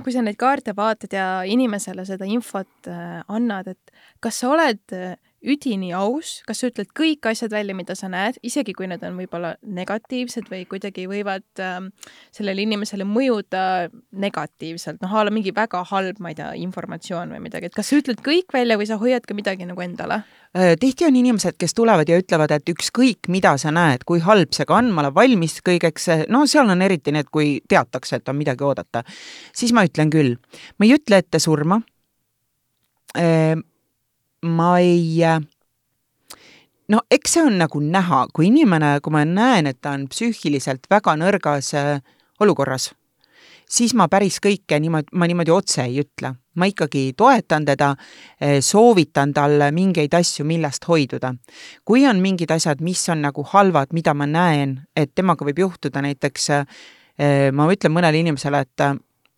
kui 0.00 0.14
sa 0.14 0.22
neid 0.24 0.38
kaarte 0.40 0.74
vaatad 0.76 1.12
ja 1.12 1.26
inimesele 1.44 2.04
seda 2.08 2.28
infot 2.28 2.88
äh, 2.90 3.20
annad, 3.28 3.68
et 3.74 3.92
kas 4.24 4.40
sa 4.42 4.52
oled 4.54 4.96
äh, 4.96 5.16
üdini 5.42 5.90
aus, 5.96 6.40
kas 6.46 6.62
sa 6.62 6.70
ütled 6.70 6.90
kõik 6.96 7.26
asjad 7.30 7.52
välja, 7.52 7.74
mida 7.76 7.96
sa 7.98 8.08
näed, 8.12 8.38
isegi 8.46 8.74
kui 8.76 8.86
need 8.90 9.02
on 9.06 9.16
võib-olla 9.18 9.54
negatiivsed 9.62 10.48
või 10.52 10.62
kuidagi 10.70 11.08
võivad 11.10 11.62
äh, 11.62 11.80
sellele 12.34 12.64
inimesele 12.66 13.06
mõjuda 13.08 13.64
negatiivselt, 14.22 15.00
noh, 15.02 15.14
a 15.14 15.24
la 15.26 15.34
mingi 15.34 15.54
väga 15.54 15.82
halb, 15.90 16.20
ma 16.22 16.32
ei 16.32 16.38
tea, 16.38 16.52
informatsioon 16.62 17.34
või 17.34 17.42
midagi, 17.48 17.70
et 17.70 17.76
kas 17.76 17.90
sa 17.90 17.98
ütled 17.98 18.22
kõik 18.24 18.54
välja 18.54 18.78
või 18.80 18.88
sa 18.90 19.00
hoiad 19.02 19.26
ka 19.26 19.36
midagi 19.36 19.66
nagu 19.68 19.82
endale? 19.84 20.22
Äh, 20.56 20.74
tihti 20.80 21.08
on 21.08 21.18
inimesed, 21.18 21.58
kes 21.60 21.74
tulevad 21.74 22.10
ja 22.10 22.20
ütlevad, 22.20 22.54
et 22.54 22.72
ükskõik, 22.74 23.30
mida 23.32 23.56
sa 23.60 23.74
näed, 23.74 24.06
kui 24.08 24.22
halb 24.22 24.54
see 24.54 24.68
ka 24.68 24.78
on, 24.78 24.92
ma 24.94 25.06
olen 25.06 25.16
valmis 25.16 25.58
kõigeks, 25.64 26.10
no 26.32 26.44
seal 26.50 26.70
on 26.70 26.84
eriti 26.84 27.14
need, 27.14 27.30
kui 27.32 27.56
teatakse, 27.68 28.20
et 28.20 28.30
on 28.30 28.38
midagi 28.38 28.66
oodata, 28.66 29.02
siis 29.56 29.74
ma 29.74 29.86
ütlen 29.88 30.12
küll, 30.12 30.36
ma 30.78 30.86
ei 30.86 30.94
ütle 30.98 31.22
ette 31.22 31.42
surma. 31.42 31.80
Äh, 33.18 33.58
ma 34.42 34.78
ei, 34.78 35.20
no 36.88 37.00
eks 37.10 37.36
see 37.36 37.44
on 37.46 37.60
nagu 37.62 37.80
näha, 37.82 38.24
kui 38.34 38.48
inimene, 38.50 38.96
kui 39.02 39.14
ma 39.14 39.24
näen, 39.26 39.68
et 39.70 39.80
ta 39.82 39.94
on 39.96 40.08
psüühiliselt 40.10 40.88
väga 40.90 41.14
nõrgas 41.18 41.72
äh, 41.78 41.98
olukorras, 42.42 42.90
siis 43.70 43.94
ma 43.94 44.08
päris 44.10 44.40
kõike 44.42 44.80
niimoodi, 44.82 45.14
ma 45.14 45.28
niimoodi 45.30 45.54
otse 45.54 45.84
ei 45.86 46.00
ütle. 46.02 46.34
ma 46.54 46.66
ikkagi 46.68 47.14
toetan 47.16 47.64
teda, 47.64 47.94
äh, 48.42 48.58
soovitan 48.60 49.32
talle 49.32 49.70
mingeid 49.72 50.14
asju, 50.14 50.44
millest 50.44 50.88
hoiduda. 50.88 51.34
kui 51.84 52.06
on 52.06 52.20
mingid 52.20 52.50
asjad, 52.50 52.80
mis 52.80 53.08
on 53.08 53.22
nagu 53.22 53.42
halvad, 53.42 53.92
mida 53.92 54.14
ma 54.14 54.26
näen, 54.26 54.80
et 54.96 55.14
temaga 55.14 55.44
võib 55.44 55.58
juhtuda, 55.58 56.02
näiteks 56.02 56.50
äh, 56.50 56.66
ma 57.52 57.70
ütlen 57.70 57.94
mõnele 57.94 58.18
inimesele, 58.18 58.60
et 58.60 58.80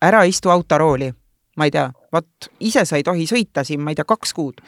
ära 0.01 0.25
istu 0.25 0.49
autorooli 0.49 1.13
ma 1.55 1.65
ei 1.65 1.71
tea, 1.71 1.87
vot 2.11 2.49
ise 2.59 2.83
sa 2.85 2.97
ei 2.97 3.03
tohi 3.03 3.23
sõita 3.27 3.63
siin, 3.63 3.79
ma 3.79 3.93
ei 3.93 3.95
tea, 3.95 4.03
kaks 4.07 4.33
kuud 4.35 4.59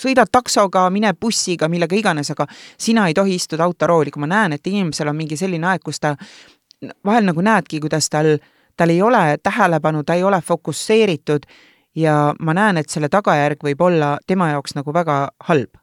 sõidad 0.00 0.30
taksoga, 0.32 0.86
mine 0.90 1.12
bussiga, 1.20 1.68
millega 1.68 1.96
iganes, 1.96 2.30
aga 2.34 2.46
sina 2.78 3.08
ei 3.08 3.14
tohi 3.14 3.34
istuda 3.38 3.66
autorooli, 3.66 4.12
kui 4.14 4.22
ma 4.24 4.30
näen, 4.30 4.56
et 4.56 4.66
inimesel 4.66 5.10
on 5.10 5.18
mingi 5.18 5.36
selline 5.36 5.66
aeg, 5.72 5.82
kus 5.84 6.00
ta 6.00 6.14
vahel 7.04 7.26
nagu 7.28 7.42
näedki, 7.42 7.80
kuidas 7.80 8.10
tal, 8.10 8.36
tal 8.76 8.94
ei 8.94 9.02
ole 9.02 9.38
tähelepanu, 9.42 10.04
ta 10.04 10.14
ei 10.14 10.22
ole 10.24 10.40
fokusseeritud 10.40 11.46
ja 11.98 12.34
ma 12.40 12.54
näen, 12.54 12.78
et 12.78 12.90
selle 12.90 13.10
tagajärg 13.12 13.62
võib 13.64 13.82
olla 13.82 14.16
tema 14.26 14.52
jaoks 14.52 14.78
nagu 14.78 14.94
väga 14.94 15.20
halb 15.50 15.77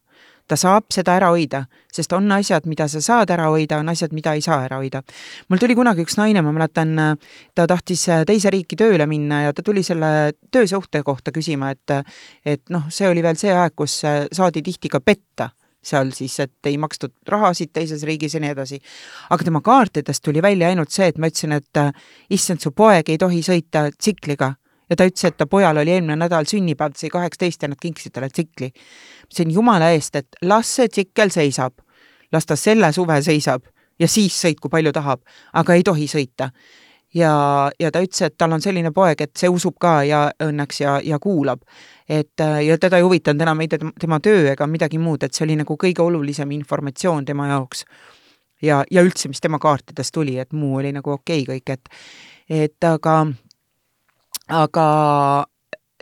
ta 0.48 0.58
saab 0.60 0.92
seda 0.94 1.16
ära 1.18 1.32
hoida, 1.34 1.64
sest 1.94 2.14
on 2.14 2.32
asjad, 2.36 2.68
mida 2.70 2.88
sa 2.92 3.02
saad 3.02 3.32
ära 3.34 3.48
hoida, 3.54 3.80
on 3.82 3.90
asjad, 3.90 4.14
mida 4.14 4.36
ei 4.38 4.44
saa 4.46 4.62
ära 4.68 4.78
hoida. 4.82 5.02
mul 5.50 5.60
tuli 5.60 5.76
kunagi 5.76 6.06
üks 6.06 6.18
naine, 6.20 6.42
ma 6.46 6.54
mäletan, 6.56 6.96
ta 7.56 7.68
tahtis 7.68 8.06
teise 8.28 8.54
riiki 8.54 8.78
tööle 8.80 9.08
minna 9.10 9.42
ja 9.48 9.54
ta 9.54 9.64
tuli 9.66 9.84
selle 9.84 10.34
töösuhte 10.52 11.04
kohta 11.04 11.32
küsima, 11.32 11.72
et 11.72 11.98
et 12.46 12.70
noh, 12.70 12.90
see 12.90 13.10
oli 13.10 13.24
veel 13.24 13.38
see 13.38 13.54
aeg, 13.54 13.74
kus 13.76 14.02
saadi 14.32 14.62
tihti 14.62 14.90
ka 14.90 15.00
petta 15.00 15.50
seal 15.86 16.10
siis, 16.18 16.40
et 16.42 16.70
ei 16.70 16.78
makstud 16.82 17.14
rahasid 17.30 17.70
teises 17.74 18.04
riigis 18.08 18.34
ja 18.34 18.42
nii 18.42 18.54
edasi. 18.56 18.80
aga 19.30 19.44
tema 19.44 19.62
kaartidest 19.62 20.24
tuli 20.26 20.42
välja 20.42 20.70
ainult 20.74 20.92
see, 20.92 21.08
et 21.12 21.18
ma 21.18 21.30
ütlesin, 21.30 21.54
et 21.54 21.82
issand, 22.30 22.62
su 22.62 22.72
poeg 22.72 23.10
ei 23.10 23.22
tohi 23.22 23.42
sõita 23.46 23.90
tsikliga 23.94 24.56
ja 24.90 24.96
ta 24.96 25.08
ütles, 25.08 25.26
et 25.28 25.38
ta 25.38 25.48
pojal 25.50 25.78
oli 25.82 25.96
eelmine 25.96 26.18
nädal 26.20 26.48
sünnipäev, 26.50 26.94
ta 26.94 27.04
sai 27.04 27.12
kaheksateist 27.14 27.64
ja 27.64 27.70
nad 27.72 27.82
kinkisid 27.82 28.14
talle 28.14 28.30
tsikli. 28.30 28.72
see 29.30 29.46
on 29.46 29.52
jumala 29.52 29.90
eest, 29.90 30.16
et 30.16 30.28
las 30.42 30.76
see 30.76 30.88
tsikkel 30.88 31.32
seisab, 31.34 31.74
las 32.32 32.46
ta 32.46 32.56
selle 32.56 32.92
suve 32.94 33.22
seisab 33.22 33.66
ja 34.00 34.08
siis 34.08 34.36
sõitku 34.42 34.70
palju 34.70 34.92
tahab, 34.94 35.22
aga 35.54 35.74
ei 35.74 35.84
tohi 35.84 36.08
sõita. 36.08 36.50
ja, 37.16 37.72
ja 37.80 37.92
ta 37.92 38.02
ütles, 38.04 38.22
et 38.22 38.38
tal 38.38 38.52
on 38.52 38.62
selline 38.62 38.92
poeg, 38.92 39.22
et 39.22 39.32
see 39.38 39.50
usub 39.50 39.78
ka 39.80 40.04
ja 40.04 40.32
õnneks 40.44 40.82
ja, 40.82 41.00
ja 41.04 41.20
kuulab. 41.20 41.62
et 42.10 42.44
ja 42.66 42.78
teda 42.78 42.98
ei 42.98 43.04
huvitanud 43.04 43.42
enam 43.42 43.62
ei 43.62 43.68
tema 43.68 44.20
töö 44.20 44.52
ega 44.52 44.68
midagi 44.68 44.98
muud, 44.98 45.24
et 45.24 45.34
see 45.34 45.46
oli 45.46 45.56
nagu 45.56 45.78
kõige 45.78 46.02
olulisem 46.02 46.52
informatsioon 46.52 47.26
tema 47.26 47.48
jaoks. 47.48 47.86
ja, 48.62 48.84
ja 48.92 49.02
üldse, 49.02 49.28
mis 49.28 49.42
tema 49.42 49.60
kaartidest 49.60 50.14
tuli, 50.14 50.38
et 50.40 50.54
muu 50.54 50.78
oli 50.78 50.92
nagu 50.92 51.12
okei 51.12 51.42
okay 51.42 51.60
kõik, 51.60 51.74
et 51.74 51.90
et 52.50 52.84
aga 52.84 53.26
aga 54.50 54.86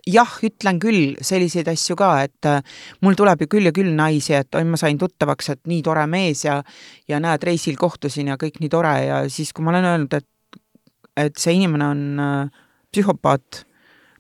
jah, 0.08 0.34
ütlen 0.44 0.80
küll 0.84 1.16
selliseid 1.24 1.70
asju 1.72 1.96
ka, 2.00 2.12
et 2.28 2.50
äh, 2.50 2.62
mul 3.06 3.16
tuleb 3.20 3.46
ju 3.46 3.50
küll 3.56 3.70
ja 3.70 3.74
küll 3.76 3.94
naisi, 3.96 4.34
et 4.38 4.56
oi, 4.56 4.66
ma 4.68 4.80
sain 4.80 5.00
tuttavaks, 5.00 5.54
et 5.54 5.62
nii 5.70 5.82
tore 5.86 6.06
mees 6.12 6.44
ja 6.46 6.62
ja 7.08 7.20
näed, 7.24 7.44
reisil 7.44 7.78
kohtusin 7.80 8.34
ja 8.34 8.40
kõik 8.40 8.60
nii 8.60 8.72
tore 8.72 8.94
ja 9.06 9.22
siis, 9.32 9.54
kui 9.54 9.66
ma 9.66 9.74
olen 9.74 9.92
öelnud, 9.92 10.18
et 10.20 10.30
et 11.18 11.38
see 11.38 11.54
inimene 11.60 11.86
on 11.86 12.04
äh, 12.20 12.64
psühhopaat, 12.94 13.64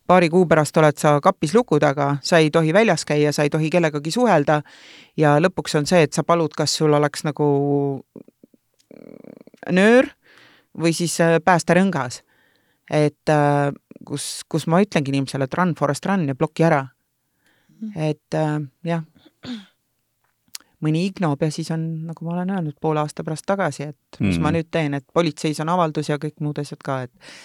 paari 0.07 0.29
kuu 0.29 0.45
pärast 0.49 0.77
oled 0.77 0.99
sa 0.99 1.15
kapis 1.23 1.53
luku 1.55 1.79
taga, 1.81 2.17
sa 2.21 2.39
ei 2.41 2.51
tohi 2.53 2.73
väljas 2.75 3.05
käia, 3.07 3.31
sa 3.33 3.45
ei 3.45 3.51
tohi 3.53 3.71
kellegagi 3.73 4.11
suhelda 4.13 4.61
ja 5.17 5.37
lõpuks 5.41 5.79
on 5.79 5.89
see, 5.89 6.03
et 6.05 6.13
sa 6.13 6.25
palud, 6.27 6.53
kas 6.55 6.75
sul 6.79 6.93
oleks 6.93 7.25
nagu 7.27 7.47
nöör 9.71 10.09
või 10.79 10.93
siis 10.95 11.19
äh, 11.21 11.39
päästerõngas. 11.43 12.21
et 12.91 13.29
äh, 13.29 13.71
kus, 14.07 14.43
kus 14.49 14.67
ma 14.71 14.81
ütlengi 14.83 15.13
inimesele, 15.13 15.47
et 15.47 15.57
run, 15.59 15.73
forest 15.77 16.05
run 16.09 16.27
ja 16.29 16.35
ploki 16.37 16.67
ära. 16.67 16.83
et 17.99 18.37
äh, 18.37 18.59
jah, 18.87 19.01
mõni 20.83 21.07
ignob 21.09 21.41
ja 21.43 21.49
siis 21.51 21.71
on, 21.73 21.81
nagu 22.07 22.25
ma 22.27 22.37
olen 22.37 22.53
öelnud, 22.55 22.77
poole 22.81 23.01
aasta 23.01 23.25
pärast 23.27 23.47
tagasi, 23.49 23.89
et 23.91 24.21
mis 24.21 24.37
mm. 24.37 24.43
ma 24.43 24.53
nüüd 24.55 24.69
teen, 24.71 24.95
et 24.95 25.05
politseis 25.13 25.59
on 25.63 25.71
avaldus 25.73 26.11
ja 26.11 26.19
kõik 26.21 26.37
muud 26.43 26.61
asjad 26.63 26.79
ka, 26.83 27.01
et 27.07 27.35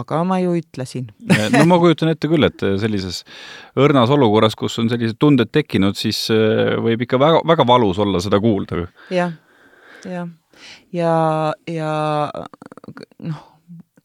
aga 0.00 0.22
ma 0.24 0.38
ju 0.38 0.54
ütlesin 0.54 1.10
no 1.56 1.62
ma 1.68 1.80
kujutan 1.82 2.12
ette 2.12 2.30
küll, 2.30 2.46
et 2.46 2.64
sellises 2.80 3.24
õrnas 3.76 4.12
olukorras, 4.14 4.56
kus 4.56 4.78
on 4.80 4.88
sellised 4.92 5.18
tunded 5.20 5.50
tekkinud, 5.52 5.98
siis 5.98 6.28
võib 6.80 7.04
ikka 7.04 7.20
väga, 7.20 7.44
väga 7.52 7.66
valus 7.68 8.00
olla 8.00 8.22
seda 8.22 8.40
kuulda. 8.40 8.86
jah, 9.12 9.34
jah 10.06 10.28
ja, 10.92 11.14
ja 11.68 11.92
noh, 13.18 13.44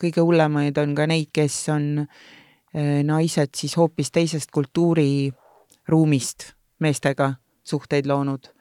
kõige 0.02 0.22
hullemaid 0.22 0.78
on 0.78 0.96
ka 0.96 1.08
neid, 1.08 1.32
kes 1.34 1.70
on 1.74 2.04
äh, 2.04 3.02
naised 3.04 3.56
siis 3.56 3.78
hoopis 3.78 4.12
teisest 4.12 4.52
kultuuriruumist 4.52 6.52
meestega 6.80 7.34
suhteid 7.64 8.06
loonud 8.06 8.52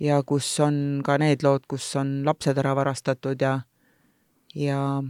ja 0.00 0.22
kus 0.22 0.48
on 0.60 1.00
ka 1.04 1.18
need 1.18 1.46
lood, 1.46 1.64
kus 1.68 1.86
on 1.96 2.20
lapsed 2.26 2.58
ära 2.58 2.74
varastatud 2.76 3.40
ja, 3.40 3.60
ja 4.54 5.02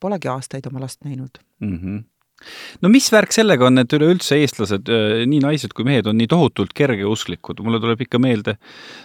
polegi 0.00 0.28
aastaid 0.28 0.66
oma 0.66 0.80
last 0.80 1.04
näinud 1.04 1.38
mm. 1.60 1.78
-hmm 1.78 2.13
no 2.82 2.90
mis 2.92 3.06
värk 3.12 3.34
sellega 3.34 3.68
on, 3.68 3.80
et 3.82 3.94
üleüldse 3.96 4.38
eestlased, 4.42 4.88
äh, 4.92 5.24
nii 5.28 5.40
naised 5.44 5.74
kui 5.76 5.86
mehed, 5.86 6.08
on 6.10 6.18
nii 6.18 6.28
tohutult 6.30 6.74
kergeusklikud, 6.76 7.62
mulle 7.64 7.80
tuleb 7.82 8.04
ikka 8.06 8.20
meelde 8.22 8.56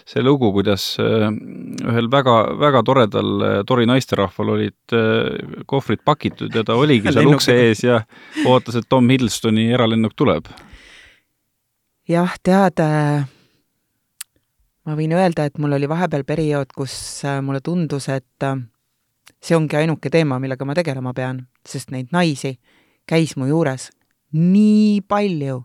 see 0.09 0.23
lugu, 0.25 0.51
kuidas 0.55 0.91
äh, 1.01 1.27
ühel 1.29 2.09
väga, 2.11 2.37
väga 2.59 2.83
toredal 2.87 3.45
äh, 3.45 3.57
Tori 3.69 3.85
naisterahval 3.89 4.55
olid 4.55 4.95
kohvrid 5.69 6.01
pakitud 6.05 6.55
ja 6.55 6.63
ta 6.65 6.77
oligi 6.79 7.11
seal 7.13 7.29
ukse 7.29 7.55
ees 7.67 7.83
ja 7.83 7.99
ootas, 8.47 8.79
et 8.79 8.89
Tom 8.89 9.09
Hiddlestoni 9.09 9.69
eralennuk 9.75 10.15
tuleb. 10.17 10.49
jah, 12.09 12.33
tead, 12.43 12.81
ma 14.85 14.97
võin 14.97 15.13
öelda, 15.13 15.45
et 15.45 15.59
mul 15.61 15.77
oli 15.77 15.89
vahepeal 15.89 16.25
periood, 16.25 16.73
kus 16.75 16.95
mulle 17.45 17.61
tundus, 17.61 18.09
et 18.09 18.49
see 19.43 19.55
ongi 19.55 19.77
ainuke 19.77 20.09
teema, 20.09 20.39
millega 20.41 20.65
ma 20.65 20.75
tegelema 20.77 21.13
pean, 21.13 21.43
sest 21.67 21.93
neid 21.93 22.09
naisi 22.15 22.55
käis 23.10 23.36
mu 23.38 23.49
juures 23.49 23.89
nii 24.36 25.01
palju. 25.07 25.64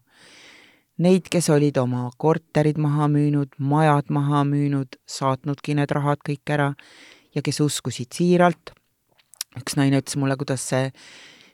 Neid, 1.05 1.27
kes 1.31 1.49
olid 1.51 1.77
oma 1.81 2.07
korterid 2.23 2.79
maha 2.79 3.09
müünud, 3.11 3.57
majad 3.59 4.13
maha 4.15 4.45
müünud, 4.47 4.95
saatnudki 5.11 5.75
need 5.75 5.91
rahad 5.91 6.23
kõik 6.23 6.53
ära 6.55 6.71
ja 7.35 7.43
kes 7.43 7.61
uskusid 7.61 8.15
siiralt. 8.15 8.73
üks 9.59 9.77
naine 9.77 10.01
ütles 10.03 10.17
mulle, 10.19 10.37
kuidas 10.37 10.63
see, 10.67 10.91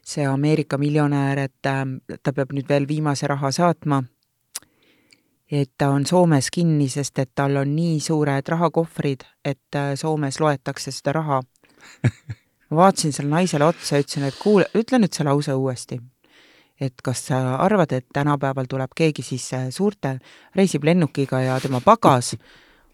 see 0.04 0.24
Ameerika 0.28 0.78
miljonär, 0.78 1.38
et 1.38 1.66
äh, 1.66 1.84
ta 2.22 2.32
peab 2.32 2.52
nüüd 2.52 2.68
veel 2.68 2.88
viimase 2.88 3.26
raha 3.26 3.50
saatma. 3.52 4.02
et 5.50 5.70
ta 5.78 5.88
on 5.90 6.06
Soomes 6.06 6.50
kinni, 6.50 6.88
sest 6.88 7.18
et 7.18 7.30
tal 7.34 7.56
on 7.56 7.74
nii 7.74 8.00
suured 8.00 8.48
rahakohvrid, 8.48 9.24
et 9.44 9.74
äh, 9.74 9.96
Soomes 9.96 10.40
loetakse 10.40 10.92
seda 10.92 11.12
raha 11.12 11.40
ma 12.70 12.76
vaatasin 12.84 13.12
sellele 13.12 13.34
naisele 13.34 13.66
otsa 13.66 13.96
ja 13.96 14.04
ütlesin, 14.04 14.26
et 14.28 14.38
kuule, 14.38 14.66
ütle 14.78 15.00
nüüd 15.02 15.14
see 15.14 15.26
lause 15.26 15.54
uuesti. 15.54 16.00
et 16.80 17.02
kas 17.04 17.26
sa 17.28 17.38
arvad, 17.60 17.90
et 17.92 18.06
tänapäeval 18.08 18.64
tuleb 18.64 18.94
keegi 18.96 19.22
siis 19.22 19.50
äh, 19.52 19.66
suurte, 19.70 20.14
reisib 20.56 20.84
lennukiga 20.84 21.40
ja 21.44 21.58
tema 21.60 21.82
pagas 21.84 22.30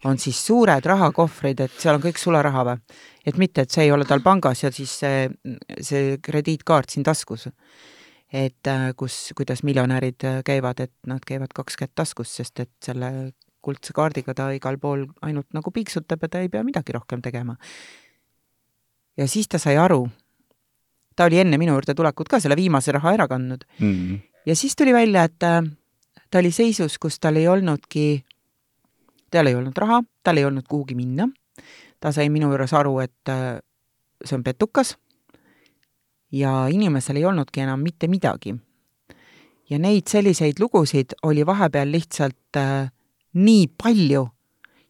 on 0.05 0.17
siis 0.19 0.41
suured 0.45 0.85
rahakohvrid, 0.85 1.61
et 1.63 1.77
seal 1.79 1.95
on 1.95 2.03
kõik 2.03 2.19
sularaha 2.19 2.65
või? 2.67 2.97
et 3.25 3.37
mitte, 3.39 3.63
et 3.63 3.71
see 3.71 3.85
ei 3.87 3.91
ole 3.91 4.05
tal 4.05 4.19
pangas 4.25 4.63
ja 4.63 4.71
siis 4.75 4.91
see, 4.99 5.29
see 5.79 6.17
krediitkaart 6.23 6.89
siin 6.89 7.07
taskus. 7.07 7.47
et 8.33 8.67
äh, 8.67 8.91
kus, 8.97 9.31
kuidas 9.37 9.63
miljonärid 9.63 10.25
äh, 10.25 10.41
käivad, 10.43 10.79
et 10.83 10.93
nad 11.07 11.23
käivad 11.23 11.53
kaks 11.55 11.77
kätt 11.77 11.95
taskus, 11.95 12.35
sest 12.35 12.59
et 12.59 12.73
selle 12.83 13.31
kuldse 13.61 13.93
kaardiga 13.93 14.33
ta 14.33 14.49
igal 14.51 14.77
pool 14.77 15.05
ainult 15.21 15.47
nagu 15.53 15.71
piiksutab 15.71 16.21
ja 16.21 16.27
ta 16.27 16.43
ei 16.43 16.49
pea 16.49 16.63
midagi 16.63 16.91
rohkem 16.91 17.21
tegema 17.21 17.55
ja 19.17 19.27
siis 19.27 19.47
ta 19.47 19.59
sai 19.59 19.77
aru, 19.77 20.07
ta 21.15 21.25
oli 21.25 21.39
enne 21.41 21.57
minu 21.57 21.73
juurde 21.73 21.95
tulekut 21.97 22.29
ka 22.29 22.39
selle 22.39 22.55
viimase 22.55 22.93
raha 22.95 23.13
ära 23.17 23.27
kandnud 23.27 23.65
mm. 23.79 23.93
-hmm. 23.93 24.19
ja 24.45 24.55
siis 24.55 24.75
tuli 24.75 24.93
välja, 24.93 25.23
et 25.23 25.43
äh, 25.43 25.63
ta 26.31 26.39
oli 26.39 26.51
seisus, 26.51 26.97
kus 26.97 27.19
tal 27.19 27.35
ei 27.35 27.47
olnudki, 27.47 28.23
tal 29.31 29.47
ei 29.47 29.55
olnud 29.55 29.77
raha, 29.77 30.03
tal 30.23 30.37
ei 30.37 30.45
olnud 30.45 30.67
kuhugi 30.69 30.95
minna. 30.95 31.29
ta 31.99 32.11
sai 32.11 32.29
minu 32.29 32.47
juures 32.47 32.73
aru, 32.73 32.99
et 32.99 33.29
äh, 33.29 33.59
see 34.25 34.37
on 34.37 34.43
petukas 34.43 34.97
ja 36.31 36.67
inimesel 36.67 37.15
ei 37.15 37.25
olnudki 37.25 37.61
enam 37.61 37.79
mitte 37.79 38.07
midagi. 38.07 38.55
ja 39.69 39.79
neid 39.79 40.07
selliseid 40.07 40.59
lugusid 40.59 41.13
oli 41.23 41.45
vahepeal 41.45 41.91
lihtsalt 41.91 42.55
äh, 42.57 42.91
nii 43.33 43.67
palju 43.83 44.29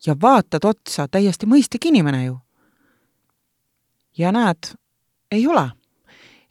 ja 0.05 0.15
vaatad 0.21 0.65
otsa, 0.65 1.07
täiesti 1.07 1.45
mõistlik 1.45 1.88
inimene 1.88 2.25
ju 2.25 2.38
ja 4.18 4.32
näed, 4.32 4.74
ei 5.32 5.47
ole. 5.47 5.72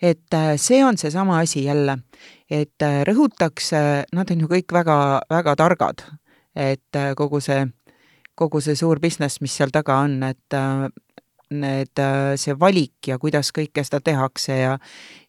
et 0.03 0.35
äh, 0.35 0.55
see 0.61 0.85
on 0.85 0.99
seesama 0.99 1.39
asi 1.41 1.65
jälle, 1.65 1.99
et 2.51 2.83
äh, 2.83 3.01
rõhutakse, 3.09 4.05
nad 4.13 4.31
on 4.31 4.41
ju 4.41 4.49
kõik 4.51 4.73
väga, 4.73 4.97
väga 5.31 5.55
targad, 5.57 6.05
et 6.55 6.97
äh, 6.97 7.15
kogu 7.17 7.41
see, 7.41 7.65
kogu 8.35 8.61
see 8.61 8.77
suur 8.77 9.01
business, 9.01 9.41
mis 9.41 9.57
seal 9.57 9.73
taga 9.73 10.03
on, 10.05 10.23
et 10.23 10.57
need, 11.51 11.93
äh, 11.99 12.35
see 12.41 12.55
valik 12.59 13.07
ja 13.07 13.19
kuidas 13.23 13.53
kõike 13.55 13.85
seda 13.87 14.01
tehakse 14.05 14.57
ja 14.59 14.77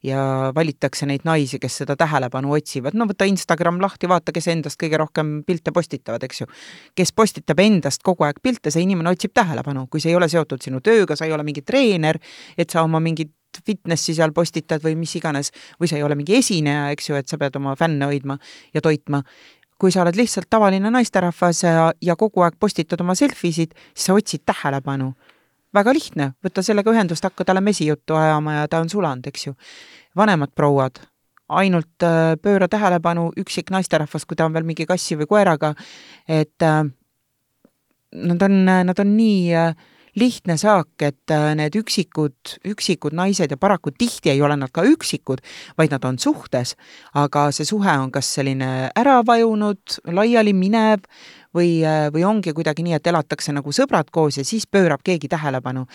ja 0.04 0.52
valitakse 0.56 1.08
neid 1.10 1.26
naisi, 1.28 1.60
kes 1.60 1.82
seda 1.82 1.96
tähelepanu 2.00 2.54
otsivad, 2.56 2.96
no 2.96 3.08
võta 3.10 3.28
Instagram 3.28 3.82
lahti, 3.82 4.08
vaata, 4.10 4.32
kes 4.32 4.48
endast 4.54 4.80
kõige 4.80 5.00
rohkem 5.02 5.42
pilte 5.48 5.74
postitavad, 5.76 6.24
eks 6.24 6.42
ju. 6.42 6.48
kes 6.96 7.12
postitab 7.12 7.60
endast 7.60 8.04
kogu 8.06 8.24
aeg 8.28 8.40
pilte, 8.44 8.72
see 8.72 8.86
inimene 8.86 9.12
otsib 9.12 9.34
tähelepanu, 9.36 9.88
kui 9.92 10.02
see 10.02 10.14
ei 10.14 10.20
ole 10.20 10.30
seotud 10.30 10.64
sinu 10.64 10.82
tööga, 10.82 11.18
sa 11.18 11.26
ei 11.26 11.34
ole 11.34 11.44
mingi 11.44 11.66
treener, 11.66 12.22
et 12.58 12.70
sa 12.70 12.86
oma 12.86 13.02
mingit 13.04 13.34
fitnessi 13.66 14.14
seal 14.14 14.34
postitad 14.38 14.84
või 14.86 14.96
mis 15.00 15.16
iganes, 15.18 15.52
või 15.82 15.90
sa 15.90 15.98
ei 15.98 16.06
ole 16.06 16.16
mingi 16.16 16.38
esineja, 16.38 16.92
eks 16.94 17.10
ju, 17.10 17.18
et 17.18 17.28
sa 17.28 17.40
pead 17.42 17.56
oma 17.58 17.76
fänne 17.76 18.06
hoidma 18.06 18.38
ja 18.74 18.84
toitma, 18.86 19.24
kui 19.82 19.94
sa 19.94 20.04
oled 20.04 20.18
lihtsalt 20.18 20.50
tavaline 20.50 20.92
naisterahvas 20.94 21.64
ja, 21.64 21.88
ja 22.02 22.16
kogu 22.16 22.46
aeg 22.46 22.58
postitad 22.60 23.02
oma 23.02 23.16
selfie 23.18 23.54
sid, 23.54 23.74
siis 23.94 24.10
sa 24.10 24.18
otsid 24.18 24.46
tähelepanu 24.46 25.14
väga 25.78 25.94
lihtne, 25.96 26.32
võtta 26.44 26.64
sellega 26.66 26.94
ühendust, 26.94 27.26
hakka 27.26 27.46
talle 27.48 27.62
mesijuttu 27.66 28.18
ajama 28.18 28.62
ja 28.62 28.72
ta 28.72 28.82
on 28.84 28.90
sulanud, 28.92 29.28
eks 29.30 29.50
ju. 29.50 29.56
vanemad 30.18 30.54
prouad, 30.56 31.00
ainult 31.48 32.04
äh, 32.04 32.36
pööra 32.42 32.68
tähelepanu 32.72 33.30
üksik 33.40 33.70
naisterahvas, 33.74 34.26
kui 34.26 34.38
ta 34.38 34.48
on 34.48 34.56
veel 34.56 34.66
mingi 34.68 34.88
kassi 34.90 35.18
või 35.20 35.30
koeraga, 35.30 35.76
et 36.28 36.66
äh, 36.66 36.82
nad 38.18 38.48
on, 38.50 38.58
nad 38.66 39.00
on 39.04 39.14
nii 39.18 39.54
äh, 39.56 39.88
lihtne 40.18 40.56
saak, 40.58 40.96
et 41.06 41.30
need 41.60 41.76
üksikud, 41.78 42.56
üksikud 42.66 43.14
naised 43.14 43.52
ja 43.54 43.58
paraku 43.62 43.92
tihti 43.94 44.32
ei 44.32 44.42
ole 44.42 44.56
nad 44.58 44.72
ka 44.74 44.82
üksikud, 44.82 45.44
vaid 45.78 45.94
nad 45.94 46.08
on 46.10 46.18
suhtes, 46.18 46.74
aga 47.14 47.52
see 47.54 47.68
suhe 47.70 47.94
on 48.02 48.10
kas 48.12 48.32
selline 48.40 48.90
ära 48.98 49.20
vajunud, 49.28 50.00
laiali 50.18 50.56
minev 50.58 51.06
äh, 51.06 51.37
või 52.14 52.24
ongi 52.28 52.54
kuidagi 52.54 52.84
nii, 52.86 52.96
et 52.98 53.08
elatakse 53.08 53.54
nagu 53.56 53.74
sõbrad 53.76 54.12
koos 54.14 54.38
ja 54.38 54.46
siis 54.46 54.68
pöörab 54.68 55.02
keegi 55.04 55.28
tähelepanu. 55.32 55.86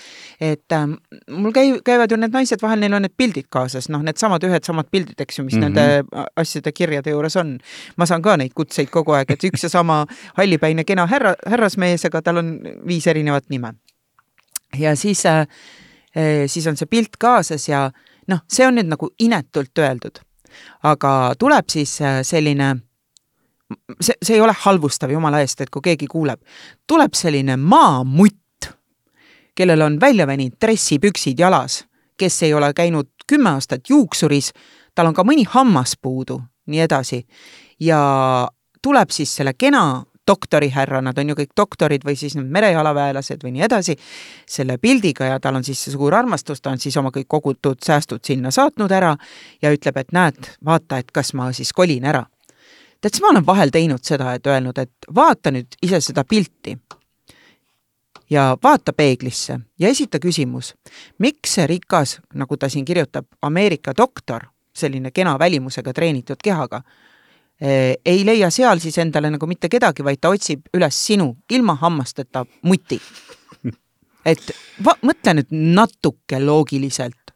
et 0.40 0.72
ähm, 0.72 0.94
mul 1.30 1.52
käi-, 1.52 1.80
käivad 1.84 2.10
ju 2.10 2.16
need 2.16 2.34
naised, 2.34 2.62
vahel 2.62 2.80
neil 2.80 2.94
on 2.98 3.02
need 3.06 3.14
pildid 3.16 3.48
kaasas, 3.50 3.88
noh, 3.88 4.02
needsamad 4.02 4.44
ühed 4.44 4.64
samad 4.64 4.90
pildid, 4.90 5.20
eks 5.20 5.38
ju, 5.38 5.44
mis 5.44 5.54
mm 5.54 5.62
-hmm. 5.62 5.74
nende 5.74 6.26
asjade 6.36 6.72
kirjade 6.72 7.10
juures 7.10 7.36
on. 7.36 7.58
ma 7.96 8.06
saan 8.06 8.22
ka 8.22 8.36
neid 8.36 8.52
kutseid 8.54 8.90
kogu 8.90 9.12
aeg, 9.12 9.30
et 9.30 9.44
üks 9.44 9.62
ja 9.62 9.68
sama 9.68 10.06
hallipäine 10.34 10.84
kena 10.84 11.06
härra, 11.06 11.34
härrasmees, 11.46 12.04
aga 12.04 12.22
tal 12.22 12.36
on 12.36 12.58
viis 12.86 13.06
erinevat 13.06 13.44
nime. 13.48 13.74
ja 14.78 14.96
siis 14.96 15.26
äh,, 15.26 15.46
siis 16.46 16.66
on 16.66 16.76
see 16.76 16.86
pilt 16.86 17.16
kaasas 17.18 17.68
ja 17.68 17.90
noh, 18.28 18.42
see 18.48 18.66
on 18.66 18.78
nüüd 18.78 18.90
nagu 18.90 19.10
inetult 19.18 19.78
öeldud. 19.78 20.20
aga 20.82 21.34
tuleb 21.38 21.64
siis 21.72 22.00
äh, 22.00 22.20
selline 22.22 22.76
see, 24.00 24.14
see 24.22 24.36
ei 24.36 24.40
ole 24.40 24.54
halvustav 24.64 25.10
jumala 25.10 25.40
eest, 25.40 25.60
et 25.60 25.70
kui 25.70 25.82
keegi 25.84 26.06
kuuleb, 26.10 26.40
tuleb 26.86 27.14
selline 27.14 27.56
maamutt, 27.56 28.68
kellel 29.54 29.82
on 29.84 29.98
välja 30.00 30.26
veninud 30.26 30.58
dressipüksid 30.60 31.38
jalas, 31.38 31.82
kes 32.18 32.42
ei 32.42 32.54
ole 32.54 32.72
käinud 32.74 33.10
kümme 33.26 33.50
aastat 33.50 33.88
juuksuris, 33.88 34.52
tal 34.94 35.10
on 35.10 35.14
ka 35.16 35.24
mõni 35.24 35.44
hammas 35.48 35.96
puudu, 36.00 36.40
nii 36.66 36.80
edasi. 36.80 37.26
ja 37.80 37.98
tuleb 38.82 39.10
siis 39.10 39.36
selle 39.36 39.54
kena 39.58 40.04
doktorihärra, 40.26 41.00
nad 41.02 41.18
on 41.18 41.32
ju 41.32 41.36
kõik 41.38 41.54
doktorid 41.56 42.04
või 42.06 42.14
siis 42.18 42.36
need 42.38 42.50
merejalaväelased 42.54 43.42
või 43.42 43.56
nii 43.56 43.64
edasi, 43.66 43.96
selle 44.48 44.78
pildiga 44.78 45.32
ja 45.32 45.40
tal 45.42 45.58
on 45.58 45.64
siis 45.66 45.82
see 45.82 45.94
suur 45.94 46.14
armastus, 46.14 46.60
ta 46.60 46.70
on 46.70 46.78
siis 46.82 46.96
oma 46.96 47.10
kõik 47.14 47.28
kogutud 47.28 47.82
säästud 47.82 48.22
sinna 48.26 48.50
saatnud 48.54 48.92
ära 48.92 49.16
ja 49.62 49.72
ütleb, 49.74 49.98
et 49.98 50.12
näed, 50.14 50.52
vaata, 50.64 51.02
et 51.02 51.10
kas 51.10 51.34
ma 51.34 51.50
siis 51.52 51.72
kolin 51.72 52.06
ära. 52.06 52.24
Tead, 53.03 53.14
siis 53.14 53.22
ma 53.22 53.32
olen 53.34 53.46
vahel 53.46 53.70
teinud 53.74 54.05
seda, 54.07 54.34
et 54.34 54.46
öelnud, 54.46 54.78
et 54.78 55.11
vaata 55.14 55.50
nüüd 55.55 55.78
ise 55.82 56.00
seda 56.00 56.24
pilti 56.24 56.76
ja 58.30 58.57
vaata 58.62 58.92
peeglisse 58.92 59.59
ja 59.80 59.88
esita 59.88 60.20
küsimus, 60.22 60.72
miks 61.18 61.59
see 61.59 61.66
rikas, 61.66 62.18
nagu 62.34 62.57
ta 62.57 62.70
siin 62.72 62.84
kirjutab, 62.84 63.26
Ameerika 63.42 63.94
doktor, 63.96 64.46
selline 64.74 65.11
kena 65.11 65.38
välimusega 65.38 65.92
treenitud 65.92 66.40
kehaga, 66.44 66.82
eh, 67.61 67.98
ei 68.05 68.24
leia 68.26 68.50
seal 68.50 68.80
siis 68.80 68.98
endale 68.98 69.30
nagu 69.30 69.46
mitte 69.46 69.68
kedagi, 69.68 70.05
vaid 70.05 70.20
ta 70.20 70.30
otsib 70.32 70.70
üles 70.74 71.05
sinu 71.07 71.36
ilma 71.50 71.74
hammasteta 71.74 72.46
muti. 72.62 73.00
et 74.24 74.50
va-, 74.84 74.98
mõtle 75.03 75.34
nüüd 75.34 75.50
natuke 75.50 76.40
loogiliselt. 76.40 77.34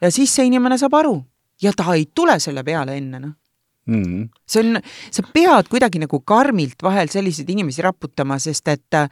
ja 0.00 0.10
siis 0.10 0.34
see 0.34 0.46
inimene 0.46 0.78
saab 0.78 0.94
aru 0.94 1.22
ja 1.62 1.72
ta 1.72 1.94
ei 1.94 2.10
tule 2.14 2.40
selle 2.40 2.64
peale 2.64 2.96
enne, 2.96 3.18
noh 3.18 3.36
mm. 3.88 4.04
-hmm. 4.04 4.30
see 4.46 4.64
on, 4.64 4.80
sa 5.10 5.26
pead 5.32 5.72
kuidagi 5.72 6.04
nagu 6.04 6.20
karmilt 6.20 6.82
vahel 6.82 7.10
selliseid 7.12 7.50
inimesi 7.50 7.82
raputama, 7.82 8.38
sest 8.38 8.68
et 8.68 8.94
äh, 8.94 9.08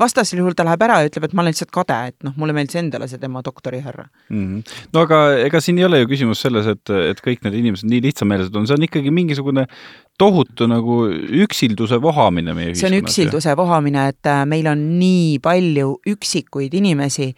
vastasel 0.00 0.40
juhul 0.42 0.56
ta 0.56 0.64
läheb 0.66 0.82
ära 0.86 1.00
ja 1.00 1.10
ütleb, 1.10 1.26
et 1.26 1.34
ma 1.34 1.42
olen 1.42 1.54
lihtsalt 1.54 1.72
kade, 1.74 1.96
et 2.10 2.26
noh, 2.26 2.34
mulle 2.40 2.54
meeldis 2.56 2.78
endale 2.80 3.08
see 3.08 3.20
tema 3.22 3.42
doktorihärra 3.44 4.06
mm. 4.28 4.42
-hmm. 4.42 4.74
no 4.92 5.04
aga 5.06 5.20
ega 5.46 5.60
siin 5.60 5.78
ei 5.78 5.88
ole 5.88 6.02
ju 6.02 6.10
küsimus 6.12 6.42
selles, 6.44 6.66
et, 6.66 6.90
et 6.90 7.22
kõik 7.24 7.44
need 7.46 7.60
inimesed 7.62 7.88
nii 7.90 8.02
lihtsameelsed 8.08 8.56
on, 8.56 8.66
see 8.66 8.76
on 8.76 8.88
ikkagi 8.88 9.10
mingisugune 9.10 9.66
tohutu 10.18 10.66
nagu 10.70 10.96
üksilduse 11.44 11.98
vohamine 12.02 12.54
meie 12.56 12.70
ühiskonnas. 12.70 12.80
see 12.80 12.88
on 12.88 13.04
üksilduse 13.04 13.56
vohamine, 13.56 14.06
et 14.12 14.28
äh, 14.30 14.44
meil 14.48 14.66
on 14.70 14.82
nii 14.98 15.38
palju 15.44 15.90
üksikuid 16.08 16.74
inimesi, 16.78 17.28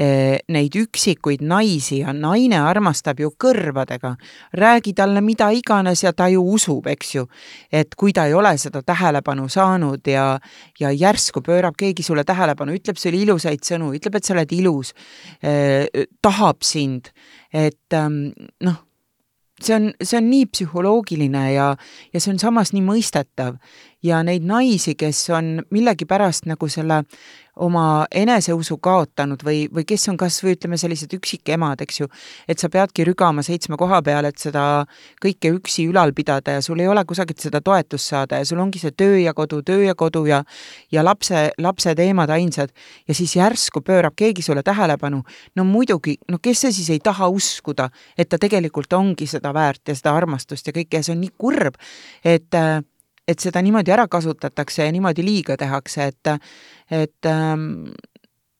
äh, 0.00 0.38
neid 0.52 0.76
üksikuid 0.80 1.44
naisi 1.44 2.00
ja 2.00 2.14
naine 2.16 2.60
armastab 2.62 3.20
ju 3.20 3.32
kõrvadega. 3.44 4.14
räägi 4.52 4.94
talle 4.94 5.20
mida 5.20 5.50
iganes 5.52 6.02
ja 6.04 6.12
ta 6.12 6.28
ju 6.28 6.42
usub, 6.54 6.86
eks 6.86 7.14
ju. 7.14 7.26
et 7.72 7.94
kui 7.94 8.12
ta 8.12 8.26
ei 8.26 8.34
ole 8.34 8.56
seda 8.58 8.82
tähelepanu 8.82 9.48
saanud 9.48 10.06
ja, 10.06 10.38
ja 10.80 10.90
järsku 10.90 11.42
pöörab 11.42 11.76
keegi 11.76 12.02
sulle 12.02 12.24
tähelepanu, 12.24 12.72
ütleb 12.72 12.96
sulle 12.96 13.20
ilusaid 13.20 13.60
sõnu, 13.60 13.92
ütleb, 13.96 14.16
et 14.16 14.24
sa 14.24 14.34
oled 14.34 14.52
ilus, 14.52 14.94
äh, 15.44 15.84
tahab 16.22 16.64
sind, 16.64 17.12
et 17.52 17.92
ähm, 17.92 18.32
noh 18.64 18.80
see 19.64 19.76
on, 19.76 19.90
see 20.02 20.18
on 20.18 20.28
nii 20.30 20.48
psühholoogiline 20.50 21.44
ja, 21.54 21.72
ja 22.12 22.20
see 22.22 22.34
on 22.34 22.42
samas 22.42 22.74
nii 22.74 22.84
mõistetav 22.86 23.58
ja 24.02 24.22
neid 24.26 24.44
naisi, 24.46 24.94
kes 24.98 25.30
on 25.30 25.54
millegipärast 25.70 26.46
nagu 26.50 26.68
selle 26.68 27.02
oma 27.60 28.06
eneseusu 28.08 28.78
kaotanud 28.80 29.42
või, 29.44 29.66
või 29.68 29.84
kes 29.84 30.06
on 30.08 30.16
kas 30.16 30.38
või 30.40 30.54
ütleme, 30.56 30.78
sellised 30.80 31.12
üksikemad, 31.12 31.82
eks 31.84 32.00
ju, 32.00 32.08
et 32.48 32.60
sa 32.62 32.70
peadki 32.72 33.04
rügama 33.04 33.44
seitsme 33.44 33.76
koha 33.80 34.00
peal, 34.04 34.24
et 34.24 34.40
seda 34.40 34.84
kõike 35.20 35.50
üksi 35.58 35.84
ülal 35.90 36.14
pidada 36.16 36.56
ja 36.56 36.62
sul 36.64 36.80
ei 36.80 36.88
ole 36.88 37.04
kusagilt 37.04 37.44
seda 37.44 37.60
toetust 37.60 38.08
saada 38.08 38.40
ja 38.40 38.46
sul 38.48 38.62
ongi 38.62 38.80
see 38.80 38.94
töö 38.96 39.18
ja 39.20 39.34
kodu, 39.36 39.60
töö 39.62 39.82
ja 39.84 39.94
kodu 39.94 40.24
ja 40.26 40.42
ja 40.92 41.04
lapse, 41.04 41.50
lapse 41.58 41.94
teemad 41.94 42.30
ainsad. 42.32 42.72
Ja 43.08 43.14
siis 43.14 43.36
järsku 43.36 43.82
pöörab 43.84 44.16
keegi 44.16 44.42
sulle 44.42 44.62
tähelepanu, 44.62 45.22
no 45.56 45.64
muidugi, 45.64 46.16
no 46.32 46.40
kes 46.42 46.64
see 46.64 46.72
siis 46.72 46.90
ei 46.96 47.02
taha 47.04 47.28
uskuda, 47.28 47.90
et 48.16 48.32
ta 48.32 48.40
tegelikult 48.40 48.92
ongi 48.96 49.28
seda 49.28 49.52
väärt 49.52 49.92
ja 49.92 49.96
seda 49.98 50.16
armastust 50.16 50.66
ja 50.66 50.72
kõike 50.72 51.00
ja 51.00 51.04
see 51.04 51.12
on 51.12 51.20
nii 51.20 51.36
kurb, 51.36 51.76
et 52.24 52.56
äh, 52.56 52.80
et 53.28 53.38
seda 53.40 53.62
niimoodi 53.62 53.92
ära 53.94 54.08
kasutatakse 54.10 54.86
ja 54.86 54.92
niimoodi 54.92 55.24
liiga 55.24 55.56
tehakse, 55.56 56.10
et, 56.10 56.32
et 56.90 57.30
ähm, 57.30 57.92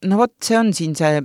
no 0.06 0.18
vot, 0.20 0.34
see 0.44 0.58
on 0.58 0.72
siin 0.76 0.96
see 0.98 1.20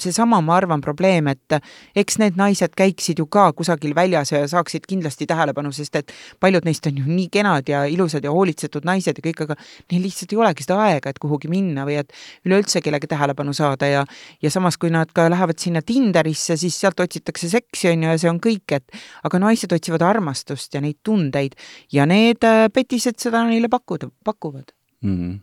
seesama, 0.00 0.40
ma 0.42 0.56
arvan, 0.58 0.80
probleem, 0.82 1.28
et 1.30 1.56
eks 1.96 2.18
need 2.18 2.38
naised 2.38 2.74
käiksid 2.76 3.20
ju 3.22 3.26
ka 3.30 3.46
kusagil 3.54 3.94
väljas 3.94 4.32
ja 4.32 4.42
saaksid 4.50 4.88
kindlasti 4.90 5.28
tähelepanu, 5.30 5.70
sest 5.72 6.00
et 6.00 6.12
paljud 6.42 6.66
neist 6.66 6.86
on 6.90 6.98
ju 6.98 7.04
nii 7.06 7.28
kenad 7.32 7.70
ja 7.70 7.84
ilusad 7.90 8.26
ja 8.26 8.32
hoolitsetud 8.34 8.86
naised 8.88 9.20
ja 9.20 9.24
kõik, 9.24 9.44
aga 9.46 9.56
neil 9.92 10.02
lihtsalt 10.08 10.34
ei 10.34 10.40
olegi 10.42 10.66
seda 10.66 10.80
aega, 10.88 11.14
et 11.14 11.22
kuhugi 11.22 11.50
minna 11.52 11.86
või 11.86 12.00
et 12.02 12.12
üleüldse 12.46 12.82
kellegi 12.84 13.10
tähelepanu 13.10 13.54
saada 13.54 13.90
ja 13.90 14.04
ja 14.42 14.50
samas, 14.50 14.78
kui 14.80 14.90
nad 14.90 15.12
ka 15.14 15.28
lähevad 15.30 15.62
sinna 15.62 15.82
Tinderisse, 15.86 16.58
siis 16.58 16.76
sealt 16.80 17.00
otsitakse 17.00 17.48
seksi, 17.52 17.92
on 17.92 18.02
ju, 18.04 18.10
ja 18.10 18.18
see 18.20 18.32
on 18.32 18.42
kõik, 18.42 18.66
et 18.74 19.00
aga 19.24 19.40
naised 19.46 19.72
otsivad 19.72 20.02
armastust 20.02 20.74
ja 20.74 20.82
neid 20.82 20.98
tundeid 21.06 21.54
ja 21.92 22.06
need 22.06 22.42
äh, 22.44 22.66
petised 22.74 23.22
seda 23.22 23.46
neile 23.46 23.70
pakkuda, 23.70 24.10
pakuvad 24.26 24.74
mm. 25.02 25.16
-hmm 25.16 25.42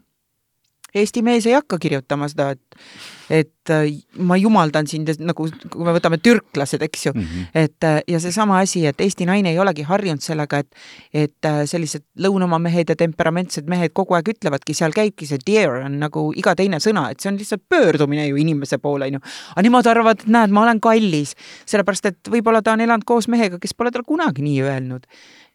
Eesti 0.96 1.22
mees 1.24 1.46
ei 1.48 1.56
hakka 1.56 1.78
kirjutama 1.80 2.28
seda, 2.28 2.50
et, 2.52 2.80
et 3.32 3.72
äh, 3.72 3.86
ma 4.20 4.36
jumaldan 4.40 4.88
sind 4.92 5.08
nagu, 5.24 5.48
kui 5.72 5.88
me 5.88 5.94
võtame 5.96 6.20
türklased, 6.20 6.84
eks 6.84 7.06
ju 7.06 7.14
mm, 7.14 7.22
-hmm. 7.22 7.46
et 7.64 7.88
äh, 7.88 8.00
ja 8.08 8.20
seesama 8.20 8.60
asi, 8.60 8.86
et 8.86 9.02
Eesti 9.02 9.26
naine 9.26 9.54
ei 9.54 9.60
olegi 9.60 9.86
harjunud 9.88 10.22
sellega, 10.22 10.60
et, 10.60 10.76
et 11.14 11.48
äh, 11.48 11.62
sellised 11.66 12.04
lõunamaa 12.20 12.60
mehed 12.60 12.90
ja 12.90 12.96
temperamentsed 12.96 13.70
mehed 13.72 13.94
kogu 13.94 14.18
aeg 14.20 14.34
ütlevadki, 14.36 14.74
seal 14.74 14.92
käibki 14.92 15.26
see 15.26 15.40
dear 15.48 15.86
on 15.86 16.00
nagu 16.00 16.34
iga 16.36 16.56
teine 16.56 16.80
sõna, 16.84 17.10
et 17.12 17.20
see 17.20 17.32
on 17.32 17.40
lihtsalt 17.40 17.64
pöördumine 17.70 18.28
ju 18.28 18.36
inimese 18.36 18.78
poole, 18.78 19.08
on 19.08 19.14
ju. 19.14 19.20
aga 19.56 19.62
nemad 19.62 19.88
arvavad, 19.88 20.20
et 20.20 20.28
näed, 20.28 20.52
ma 20.52 20.66
olen 20.68 20.82
kallis, 20.82 21.36
sellepärast 21.66 22.06
et 22.06 22.28
võib-olla 22.28 22.62
ta 22.62 22.74
on 22.74 22.82
elanud 22.82 23.08
koos 23.08 23.28
mehega, 23.32 23.60
kes 23.60 23.74
pole 23.74 23.92
talle 23.92 24.08
kunagi 24.08 24.44
nii 24.44 24.62
öelnud 24.62 25.08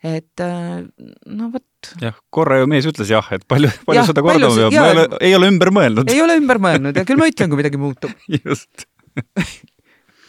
et 0.07 0.43
äh, 0.45 0.83
no 1.27 1.51
vot. 1.55 1.93
jah, 2.03 2.17
korra 2.31 2.61
ju 2.63 2.71
mees 2.71 2.89
ütles 2.89 3.11
jah, 3.11 3.27
et 3.35 3.47
palju, 3.49 3.71
palju 3.89 4.01
ja, 4.01 4.07
seda 4.09 4.25
kordama 4.27 4.55
peab, 4.55 4.75
ma 4.75 4.89
ei 4.91 4.97
ole, 4.97 5.07
ei 5.29 5.39
ole 5.39 5.53
ümber 5.53 5.73
mõelnud. 5.75 6.13
ei 6.13 6.23
ole 6.25 6.39
ümber 6.41 6.63
mõelnud 6.63 6.99
ja 7.01 7.07
küll 7.09 7.21
ma 7.21 7.31
ütlen, 7.31 7.53
kui 7.53 7.63
midagi 7.63 7.81
muutub. 7.81 8.13
just 8.47 8.87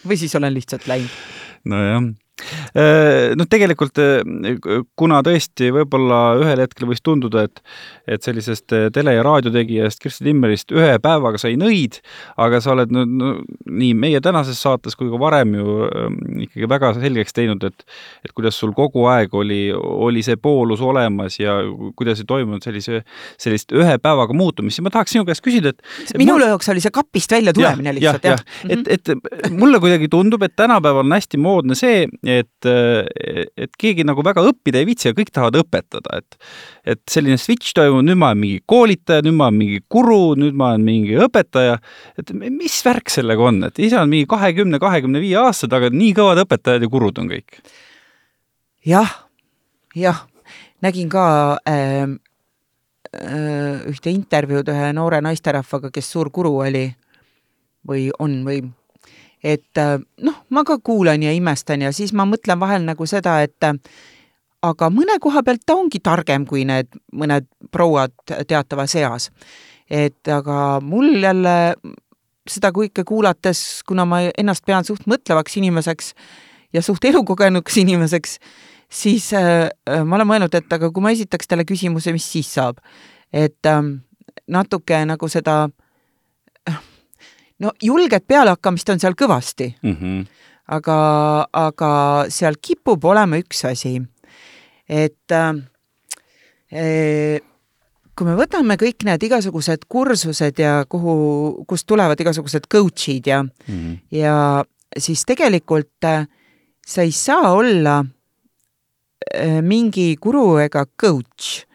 või 0.07 0.19
siis 0.19 0.35
olen 0.39 0.55
lihtsalt 0.55 0.87
läinud. 0.89 1.19
nojah 1.67 2.01
Äh, 2.77 3.33
noh, 3.37 3.47
tegelikult 3.49 3.97
äh, 3.97 4.21
kuna 4.99 5.23
tõesti 5.25 5.71
võib-olla 5.73 6.37
ühel 6.37 6.61
hetkel 6.61 6.85
võis 6.89 7.01
tunduda, 7.01 7.47
et 7.47 7.61
et 8.07 8.23
sellisest 8.23 8.73
äh, 8.77 8.87
tele- 8.93 9.15
ja 9.15 9.23
raadiotegijast 9.25 9.99
Kirsti 10.03 10.27
Timmerist 10.27 10.71
ühe 10.75 10.99
päevaga 11.01 11.41
sai 11.41 11.57
nõid, 11.57 11.97
aga 12.37 12.61
sa 12.61 12.75
oled 12.75 12.93
nüüd 12.93 13.15
no, 13.17 13.31
nii 13.65 13.95
meie 13.97 14.21
tänases 14.23 14.61
saates 14.61 14.95
kui 14.95 15.09
ka 15.09 15.19
varem 15.19 15.55
ju 15.57 15.87
ähm, 15.87 16.19
ikkagi 16.45 16.69
väga 16.69 16.93
selgeks 16.99 17.35
teinud, 17.35 17.65
et 17.65 17.87
et 18.27 18.35
kuidas 18.37 18.59
sul 18.61 18.75
kogu 18.77 19.07
aeg 19.09 19.33
oli, 19.33 19.71
oli 19.73 20.21
see 20.25 20.37
poolus 20.37 20.83
olemas 20.85 21.39
ja 21.41 21.57
kuidas 21.97 22.21
ei 22.21 22.29
toimunud 22.29 22.63
sellise, 22.63 23.01
sellist 23.41 23.73
ühe 23.73 23.97
päevaga 24.03 24.37
muutumist, 24.37 24.77
siis 24.77 24.85
ma 24.85 24.93
tahaks 24.93 25.17
sinu 25.17 25.25
käest 25.25 25.45
küsida, 25.45 25.73
et 25.73 26.21
minu 26.21 26.37
mul... 26.37 26.45
jaoks 26.51 26.69
oli 26.69 26.85
see 26.85 26.93
kapist 26.93 27.33
välja 27.33 27.55
tulemine 27.57 27.95
ja, 27.95 27.97
lihtsalt, 27.97 28.29
jah 28.29 28.37
ja. 28.37 28.69
ja.. 28.69 28.77
et, 28.77 29.09
et 29.09 29.51
mulle 29.57 29.81
kuidagi 29.81 30.11
tundub, 30.13 30.45
et 30.45 30.53
tänapäeval 30.55 31.05
on 31.07 31.17
hästi 31.17 31.41
moodne 31.41 31.77
see, 31.77 32.05
et, 32.27 32.67
et 32.67 33.77
keegi 33.79 34.05
nagu 34.07 34.23
väga 34.25 34.43
õppida 34.49 34.81
ei 34.81 34.87
viitsi 34.89 35.09
ja 35.09 35.15
kõik 35.17 35.31
tahavad 35.33 35.59
õpetada, 35.61 36.21
et 36.21 36.37
et 36.87 37.01
selline 37.11 37.37
switch 37.41 37.75
toimub, 37.75 38.05
nüüd 38.07 38.19
ma 38.19 38.31
olen 38.31 38.41
mingi 38.43 38.61
koolitaja, 38.69 39.23
nüüd 39.25 39.37
ma 39.37 39.49
olen 39.49 39.59
mingi 39.61 39.81
guru, 39.91 40.21
nüüd 40.39 40.55
ma 40.57 40.71
olen 40.73 40.85
mingi 40.87 41.17
õpetaja, 41.27 41.77
et 42.19 42.31
mis 42.35 42.77
värk 42.85 43.11
sellega 43.13 43.49
on, 43.49 43.61
et 43.67 43.79
ise 43.83 43.99
on 43.99 44.11
mingi 44.11 44.27
kahekümne, 44.29 44.79
kahekümne 44.83 45.23
viie 45.23 45.37
aasta 45.41 45.69
taga 45.71 45.91
nii 45.93 46.13
kõvad 46.17 46.43
õpetajad 46.45 46.85
ja 46.85 46.91
gurud 46.91 47.19
on 47.23 47.31
kõik 47.31 47.59
ja,. 48.87 49.03
jah, 49.03 49.15
jah, 49.95 50.23
nägin 50.85 51.09
ka 51.11 51.25
äh, 51.67 52.07
äh, 53.13 53.87
ühte 53.91 54.13
intervjuud 54.13 54.71
ühe 54.71 54.91
noore 54.95 55.21
naisterahvaga, 55.25 55.91
kes 55.93 56.11
suur 56.15 56.31
guru 56.33 56.57
oli 56.65 56.87
või 57.87 58.09
on 58.19 58.41
või 58.47 58.61
et 59.47 59.79
äh, 59.79 59.97
noh, 60.23 60.37
ma 60.49 60.63
ka 60.67 60.79
kuulan 60.83 61.23
ja 61.23 61.31
imestan 61.35 61.85
ja 61.85 61.93
siis 61.95 62.13
ma 62.13 62.25
mõtlen 62.27 62.59
vahel 62.59 62.85
nagu 62.87 63.07
seda, 63.09 63.39
et 63.45 63.63
äh, 63.63 63.77
aga 64.65 64.89
mõne 64.93 65.17
koha 65.23 65.43
pealt 65.45 65.63
ta 65.65 65.77
ongi 65.77 66.01
targem 66.03 66.47
kui 66.49 66.65
need 66.67 66.89
mõned 67.15 67.47
prouad 67.71 68.15
teatavas 68.27 68.95
eas. 68.99 69.29
et 69.89 70.27
aga 70.27 70.79
mul 70.83 71.13
jälle 71.23 71.75
seda 72.47 72.71
kõike 72.75 73.03
kuulates, 73.07 73.83
kuna 73.87 74.05
ma 74.05 74.21
ennast 74.37 74.65
pean 74.65 74.83
suht 74.83 75.07
mõtlevaks 75.07 75.57
inimeseks 75.59 76.13
ja 76.73 76.81
suht 76.81 77.05
elukogenuks 77.05 77.77
inimeseks, 77.77 78.39
siis 78.89 79.31
äh, 79.33 79.69
ma 80.03 80.15
olen 80.15 80.27
mõelnud, 80.27 80.55
et 80.55 80.73
aga 80.73 80.91
kui 80.91 81.03
ma 81.03 81.11
esitaks 81.15 81.47
talle 81.47 81.63
küsimuse, 81.67 82.11
mis 82.11 82.27
siis 82.27 82.51
saab, 82.55 82.79
et 83.31 83.67
äh, 83.67 83.83
natuke 84.47 85.03
nagu 85.07 85.29
seda 85.31 85.63
äh, 85.67 85.86
no 87.59 87.71
julget 87.83 88.27
pealehakkamist 88.27 88.89
on 88.89 88.99
seal 88.99 89.15
kõvasti 89.17 89.71
mm. 89.81 89.95
-hmm. 89.95 90.25
aga, 90.77 90.97
aga 91.53 91.91
seal 92.29 92.59
kipub 92.61 93.05
olema 93.05 93.37
üks 93.37 93.65
asi, 93.65 94.01
et 94.89 95.31
äh, 95.31 95.53
kui 98.17 98.25
me 98.25 98.35
võtame 98.37 98.77
kõik 98.81 99.05
need 99.05 99.23
igasugused 99.29 99.85
kursused 99.89 100.59
ja 100.59 100.85
kuhu, 100.89 101.65
kust 101.67 101.87
tulevad 101.87 102.19
igasugused 102.19 102.65
coach'id 102.71 103.27
ja 103.27 103.43
mm, 103.43 103.51
-hmm. 103.67 103.97
ja 104.11 104.63
siis 104.97 105.25
tegelikult 105.25 106.03
äh, 106.03 106.27
sa 106.87 107.01
ei 107.01 107.11
saa 107.11 107.53
olla 107.53 108.05
äh, 109.35 109.61
mingi 109.61 110.15
guru 110.15 110.57
ega 110.57 110.85
coach, 111.01 111.65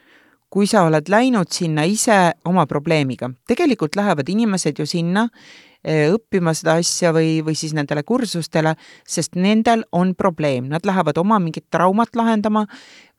kui 0.50 0.66
sa 0.66 0.82
oled 0.82 1.08
läinud 1.08 1.48
sinna 1.50 1.82
ise 1.84 2.32
oma 2.44 2.66
probleemiga. 2.66 3.30
tegelikult 3.46 3.96
lähevad 3.96 4.28
inimesed 4.28 4.78
ju 4.78 4.86
sinna 4.86 5.28
eh, 5.28 5.71
õppima 5.82 6.54
seda 6.54 6.76
asja 6.78 7.10
või, 7.14 7.40
või 7.42 7.56
siis 7.58 7.74
nendele 7.74 8.04
kursustele, 8.06 8.76
sest 9.08 9.34
nendel 9.34 9.82
on 9.92 10.14
probleem, 10.14 10.68
nad 10.70 10.86
lähevad 10.86 11.18
oma 11.18 11.40
mingit 11.42 11.66
traumat 11.70 12.14
lahendama 12.16 12.66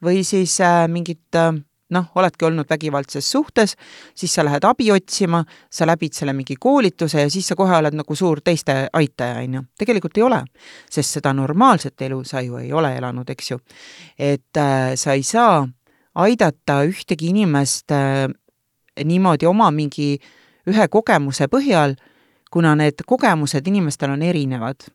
või 0.04 0.24
siis 0.24 0.56
äh, 0.64 0.84
mingit 0.88 1.36
äh, 1.36 1.52
noh, 1.94 2.06
oledki 2.14 2.46
olnud 2.48 2.68
vägivaldses 2.70 3.30
suhtes, 3.30 3.76
siis 4.14 4.34
sa 4.34 4.44
lähed 4.44 4.64
abi 4.64 4.90
otsima, 4.92 5.42
sa 5.70 5.86
läbid 5.86 6.16
selle 6.16 6.32
mingi 6.36 6.56
koolituse 6.60 7.24
ja 7.26 7.30
siis 7.30 7.48
sa 7.50 7.56
kohe 7.58 7.76
oled 7.76 7.96
nagu 7.96 8.16
suur 8.16 8.40
teiste 8.44 8.76
aitaja, 8.92 9.42
on 9.42 9.58
ju. 9.58 9.64
tegelikult 9.78 10.18
ei 10.18 10.26
ole, 10.26 10.40
sest 10.90 11.18
seda 11.18 11.34
normaalset 11.36 12.06
elu 12.08 12.22
sa 12.24 12.42
ju 12.44 12.58
ei 12.62 12.72
ole 12.72 12.94
elanud, 12.98 13.30
eks 13.30 13.50
ju. 13.50 13.60
et 14.18 14.56
äh, 14.56 14.94
sa 15.00 15.12
ei 15.12 15.22
saa 15.22 15.66
aidata 16.14 16.80
ühtegi 16.88 17.30
inimest 17.34 17.92
äh, 17.92 18.28
niimoodi 19.04 19.46
oma 19.46 19.70
mingi 19.74 20.14
ühe 20.70 20.88
kogemuse 20.88 21.48
põhjal, 21.52 21.96
kuna 22.54 22.76
need 22.78 23.02
kogemused 23.06 23.66
inimestel 23.66 24.12
on 24.14 24.22
erinevad 24.22 24.86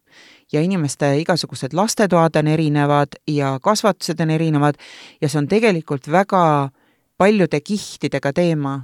ja 0.51 0.61
inimeste 0.63 1.09
igasugused 1.19 1.75
lastetoad 1.75 2.39
on 2.39 2.47
erinevad 2.47 3.19
ja 3.27 3.57
kasvatused 3.61 4.21
on 4.23 4.29
erinevad 4.31 4.79
ja 5.21 5.29
see 5.29 5.41
on 5.41 5.47
tegelikult 5.51 6.07
väga 6.11 6.69
paljude 7.17 7.59
kihtidega 7.59 8.31
teema 8.33 8.77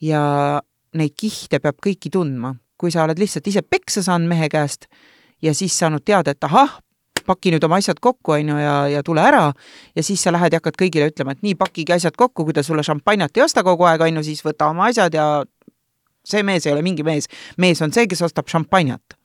ja 0.00 0.22
neid 0.94 1.16
kihte 1.18 1.58
peab 1.58 1.82
kõiki 1.82 2.12
tundma. 2.12 2.54
kui 2.78 2.90
sa 2.90 3.04
oled 3.04 3.18
lihtsalt 3.18 3.46
ise 3.48 3.62
peksa 3.62 4.02
saanud 4.02 4.28
mehe 4.28 4.48
käest 4.50 4.86
ja 5.42 5.54
siis 5.54 5.78
saanud 5.78 6.02
teada, 6.04 6.34
et 6.34 6.44
ahah, 6.44 6.78
paki 7.26 7.52
nüüd 7.54 7.64
oma 7.64 7.78
asjad 7.80 8.00
kokku, 8.02 8.34
on 8.36 8.50
ju, 8.50 8.56
ja, 8.60 8.74
ja 8.90 9.02
tule 9.06 9.22
ära, 9.24 9.44
ja 9.96 10.02
siis 10.02 10.22
sa 10.22 10.32
lähed 10.34 10.52
ja 10.52 10.60
hakkad 10.60 10.76
kõigile 10.82 11.08
ütlema, 11.10 11.32
et 11.32 11.42
nii, 11.46 11.54
pakige 11.58 11.94
asjad 11.96 12.16
kokku, 12.18 12.44
kui 12.44 12.56
ta 12.56 12.62
sulle 12.66 12.82
šampanjat 12.86 13.38
ei 13.38 13.44
osta 13.46 13.64
kogu 13.66 13.86
aeg, 13.88 14.04
on 14.04 14.20
ju, 14.20 14.24
siis 14.26 14.44
võta 14.44 14.68
oma 14.72 14.90
asjad 14.90 15.14
ja 15.16 15.26
see 16.24 16.42
mees 16.42 16.66
ei 16.66 16.72
ole 16.72 16.82
mingi 16.82 17.04
mees. 17.06 17.28
mees 17.58 17.82
on 17.82 17.92
see, 17.92 18.08
kes 18.10 18.22
ostab 18.22 18.48
šampanjat. 18.48 19.18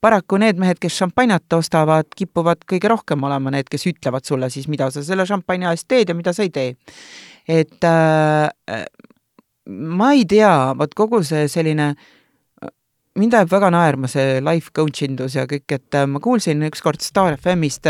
paraku 0.00 0.38
need 0.38 0.58
mehed, 0.58 0.78
kes 0.78 0.94
šampanjat 1.00 1.52
ostavad, 1.58 2.06
kipuvad 2.16 2.62
kõige 2.70 2.90
rohkem 2.90 3.24
olema 3.24 3.50
need, 3.50 3.68
kes 3.70 3.86
ütlevad 3.90 4.26
sulle 4.26 4.50
siis, 4.50 4.68
mida 4.68 4.90
sa 4.94 5.02
selle 5.02 5.26
šampanja 5.26 5.72
eest 5.74 5.88
teed 5.88 6.08
ja 6.08 6.14
mida 6.14 6.32
sa 6.32 6.46
ei 6.46 6.54
tee 6.54 6.76
et 7.48 7.84
äh, 7.84 8.84
ma 9.66 10.12
ei 10.12 10.24
tea, 10.28 10.52
vot 10.76 10.94
kogu 10.96 11.22
see 11.26 11.48
selline 11.50 11.90
mind 13.18 13.34
ajab 13.34 13.50
väga 13.56 13.70
naerma 13.74 14.10
see 14.10 14.38
life 14.44 14.70
coach 14.76 15.02
indus 15.06 15.38
ja 15.38 15.46
kõik, 15.50 15.66
et 15.72 15.96
äh, 15.96 16.06
ma 16.06 16.20
kuulsin 16.22 16.62
ükskord 16.68 17.02
Star 17.02 17.38
FM-ist, 17.38 17.88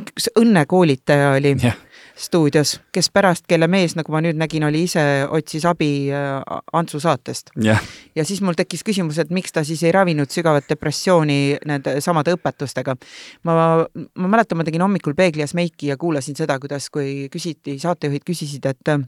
üks 0.00 0.30
õnnekoolitaja 0.40 1.36
oli 1.36 1.54
yeah. 1.60 1.76
Stuudios, 2.16 2.80
kes 2.92 3.10
pärast, 3.12 3.44
kelle 3.48 3.68
mees, 3.68 3.92
nagu 3.96 4.12
ma 4.12 4.22
nüüd 4.24 4.38
nägin, 4.40 4.64
oli 4.64 4.84
ise, 4.86 5.02
otsis 5.28 5.66
abi 5.68 6.08
äh, 6.14 6.40
Antsu 6.72 7.00
saatest 7.00 7.52
yeah.. 7.60 7.82
ja 8.16 8.24
siis 8.24 8.40
mul 8.40 8.56
tekkis 8.56 8.84
küsimus, 8.86 9.18
et 9.20 9.30
miks 9.34 9.52
ta 9.52 9.64
siis 9.64 9.82
ei 9.84 9.92
ravinud 9.92 10.32
sügavat 10.32 10.68
depressiooni 10.70 11.58
nende 11.68 11.98
samade 12.00 12.32
õpetustega. 12.38 12.96
ma, 13.44 13.54
ma 13.84 14.32
mäletan, 14.32 14.58
ma 14.58 14.64
tegin 14.64 14.84
hommikul 14.86 15.14
peegli 15.18 15.44
ees 15.44 15.54
meiki 15.54 15.92
ja 15.92 15.98
kuulasin 16.00 16.38
seda, 16.38 16.58
kuidas, 16.62 16.88
kui 16.90 17.28
küsiti, 17.32 17.76
saatejuhid 17.82 18.24
küsisid, 18.24 18.64
et 18.72 18.94
äh, 18.94 19.04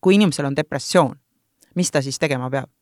kui 0.00 0.16
inimesel 0.16 0.48
on 0.48 0.56
depressioon, 0.56 1.14
mis 1.76 1.92
ta 1.92 2.02
siis 2.02 2.18
tegema 2.18 2.50
peab? 2.50 2.72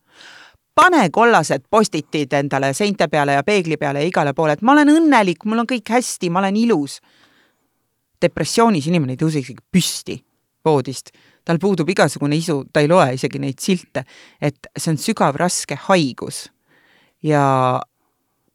pane 0.76 1.08
kollased 1.10 1.64
postitid 1.70 2.34
endale 2.36 2.74
seinte 2.76 3.08
peale 3.08 3.32
ja 3.32 3.42
peegli 3.42 3.78
peale 3.80 4.02
ja 4.02 4.08
igale 4.10 4.34
poole, 4.36 4.56
et 4.56 4.62
ma 4.62 4.74
olen 4.76 4.92
õnnelik, 4.92 5.46
mul 5.48 5.64
on 5.64 5.68
kõik 5.70 5.88
hästi, 5.88 6.30
ma 6.30 6.42
olen 6.42 6.58
ilus. 6.60 6.98
Depressioonis 8.26 8.90
inimene 8.90 9.16
ei 9.16 9.20
tõuse 9.20 9.42
isegi 9.42 9.62
püsti 9.72 10.18
voodist, 10.66 11.12
tal 11.46 11.60
puudub 11.62 11.88
igasugune 11.92 12.36
isu, 12.38 12.64
ta 12.72 12.82
ei 12.82 12.90
loe 12.90 13.14
isegi 13.16 13.40
neid 13.42 13.62
silte, 13.62 14.04
et 14.42 14.70
see 14.74 14.92
on 14.92 15.00
sügav 15.00 15.38
raske 15.38 15.78
haigus. 15.86 16.46
ja 17.22 17.42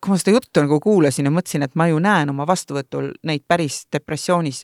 kui 0.01 0.13
ma 0.13 0.17
seda 0.17 0.33
juttu 0.33 0.61
nagu 0.63 0.79
kuulasin 0.81 1.27
ja 1.27 1.33
mõtlesin, 1.33 1.65
et 1.65 1.75
ma 1.77 1.87
ju 1.89 1.99
näen 2.01 2.29
oma 2.33 2.45
vastuvõtul 2.49 3.11
neid 3.27 3.43
päris 3.47 3.83
depressioonis 3.93 4.63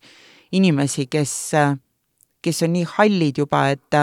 inimesi, 0.58 1.06
kes, 1.12 1.34
kes 2.42 2.64
on 2.66 2.74
nii 2.74 2.88
hallid 2.96 3.42
juba, 3.44 3.68
et 3.76 3.98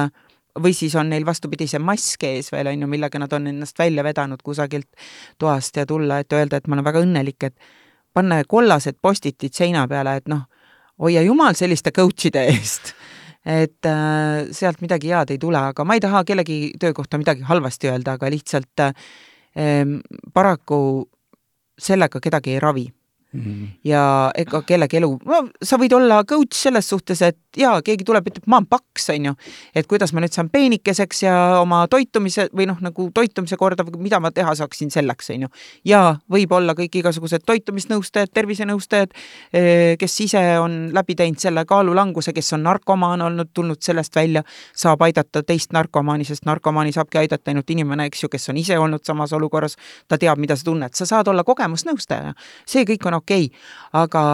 või 0.60 0.74
siis 0.76 0.94
on 0.94 1.08
neil 1.10 1.26
vastupidi 1.26 1.66
see 1.70 1.82
mask 1.82 2.22
ees 2.28 2.52
veel, 2.54 2.70
on 2.70 2.84
ju, 2.84 2.90
millega 2.90 3.18
nad 3.18 3.32
on 3.34 3.48
ennast 3.50 3.78
välja 3.78 4.04
vedanud 4.06 4.42
kusagilt 4.46 4.90
toast 5.38 5.76
ja 5.76 5.86
tulla, 5.86 6.20
et 6.22 6.32
öelda, 6.32 6.60
et 6.60 6.68
ma 6.68 6.78
olen 6.78 6.86
väga 6.86 7.02
õnnelik, 7.02 7.48
et 7.48 7.56
panna 8.14 8.38
kollased 8.46 9.00
postitid 9.02 9.54
seina 9.54 9.88
peale, 9.90 10.16
et 10.20 10.30
noh, 10.30 10.46
hoia 11.00 11.22
jumal 11.22 11.56
selliste 11.58 11.92
coach'ide 11.94 12.46
eest. 12.52 12.94
et 13.44 13.84
äh, 13.86 14.46
sealt 14.56 14.80
midagi 14.80 15.10
head 15.12 15.34
ei 15.34 15.38
tule, 15.38 15.58
aga 15.58 15.84
ma 15.84 15.98
ei 15.98 16.00
taha 16.00 16.22
kellegi 16.24 16.72
töö 16.80 16.94
kohta 16.96 17.18
midagi 17.20 17.44
halvasti 17.44 17.90
öelda, 17.92 18.16
aga 18.16 18.30
lihtsalt 18.32 18.80
äh, 18.80 18.94
paraku 20.32 20.78
sellega 21.78 22.20
kedagi 22.20 22.54
ei 22.54 22.60
ravi 22.62 22.86
Mm 23.34 23.40
-hmm. 23.40 23.68
ja 23.84 24.30
ega 24.34 24.62
kellegi 24.62 24.96
elu, 24.96 25.18
no 25.26 25.48
sa 25.62 25.76
võid 25.76 25.92
olla 25.96 26.24
coach 26.24 26.54
selles 26.54 26.88
suhtes, 26.88 27.22
et 27.22 27.38
jaa, 27.56 27.82
keegi 27.82 28.04
tuleb, 28.06 28.28
ütleb, 28.30 28.44
ma 28.46 28.60
olen 28.60 28.66
paks, 28.70 29.08
on 29.10 29.24
ju, 29.24 29.32
et 29.74 29.86
kuidas 29.90 30.12
ma 30.14 30.22
nüüd 30.22 30.32
saan 30.34 30.50
peenikeseks 30.52 31.22
ja 31.22 31.34
oma 31.60 31.80
toitumise 31.90 32.46
või 32.54 32.66
noh, 32.70 32.78
nagu 32.80 33.08
toitumise 33.14 33.56
korda 33.56 33.84
mida 33.98 34.20
ma 34.20 34.30
teha 34.30 34.54
saaksin 34.54 34.90
selleks, 34.90 35.30
on 35.34 35.46
ju. 35.46 35.48
ja 35.84 36.16
võib 36.30 36.52
olla 36.52 36.76
kõik 36.78 36.94
igasugused 37.00 37.42
toitumisnõustajad, 37.46 38.30
tervisenõustajad, 38.34 39.10
eh, 39.52 39.96
kes 39.98 40.20
ise 40.20 40.42
on 40.62 40.90
läbi 40.94 41.14
teinud 41.14 41.38
selle 41.42 41.64
kaalulanguse, 41.64 42.32
kes 42.32 42.52
on 42.52 42.62
narkomaan 42.62 43.22
olnud, 43.22 43.50
tulnud 43.54 43.82
sellest 43.82 44.14
välja, 44.16 44.44
saab 44.76 45.02
aidata 45.02 45.42
teist 45.42 45.72
narkomaani, 45.72 46.24
sest 46.24 46.46
narkomaani 46.46 46.92
saabki 46.92 47.18
aidata 47.18 47.50
ainult 47.50 47.70
inimene, 47.70 48.06
eks 48.06 48.22
ju, 48.22 48.28
kes 48.28 48.48
on 48.48 48.56
ise 48.56 48.78
olnud 48.78 49.02
samas 49.04 49.32
olukorras, 49.32 49.76
ta 50.08 50.18
teab, 50.18 50.38
mida 50.38 50.56
sa 50.56 50.64
tunned, 50.64 50.94
sa 50.94 51.06
saad 51.06 51.28
olla 51.28 51.44
kogemusnõustaja, 51.44 52.34
see 52.66 52.84
kõik 52.84 53.06
on 53.06 53.18
okei 53.24 53.48
okay., 53.50 53.64
aga, 54.04 54.24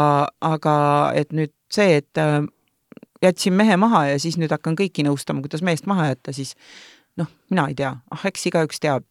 aga 0.45 0.77
et 1.19 1.33
nüüd 1.37 1.55
see, 1.73 2.01
et 2.03 2.21
äh, 2.21 2.43
jätsin 3.23 3.57
mehe 3.57 3.77
maha 3.81 4.07
ja 4.13 4.19
siis 4.23 4.39
nüüd 4.41 4.53
hakkan 4.53 4.79
kõiki 4.79 5.05
nõustama, 5.07 5.43
kuidas 5.45 5.65
meest 5.67 5.89
maha 5.91 6.11
jätta, 6.13 6.35
siis 6.37 6.57
noh, 7.21 7.31
mina 7.51 7.69
ei 7.71 7.79
tea, 7.79 7.95
ah 8.11 8.27
eks 8.29 8.49
igaüks 8.51 8.83
teab. 8.83 9.07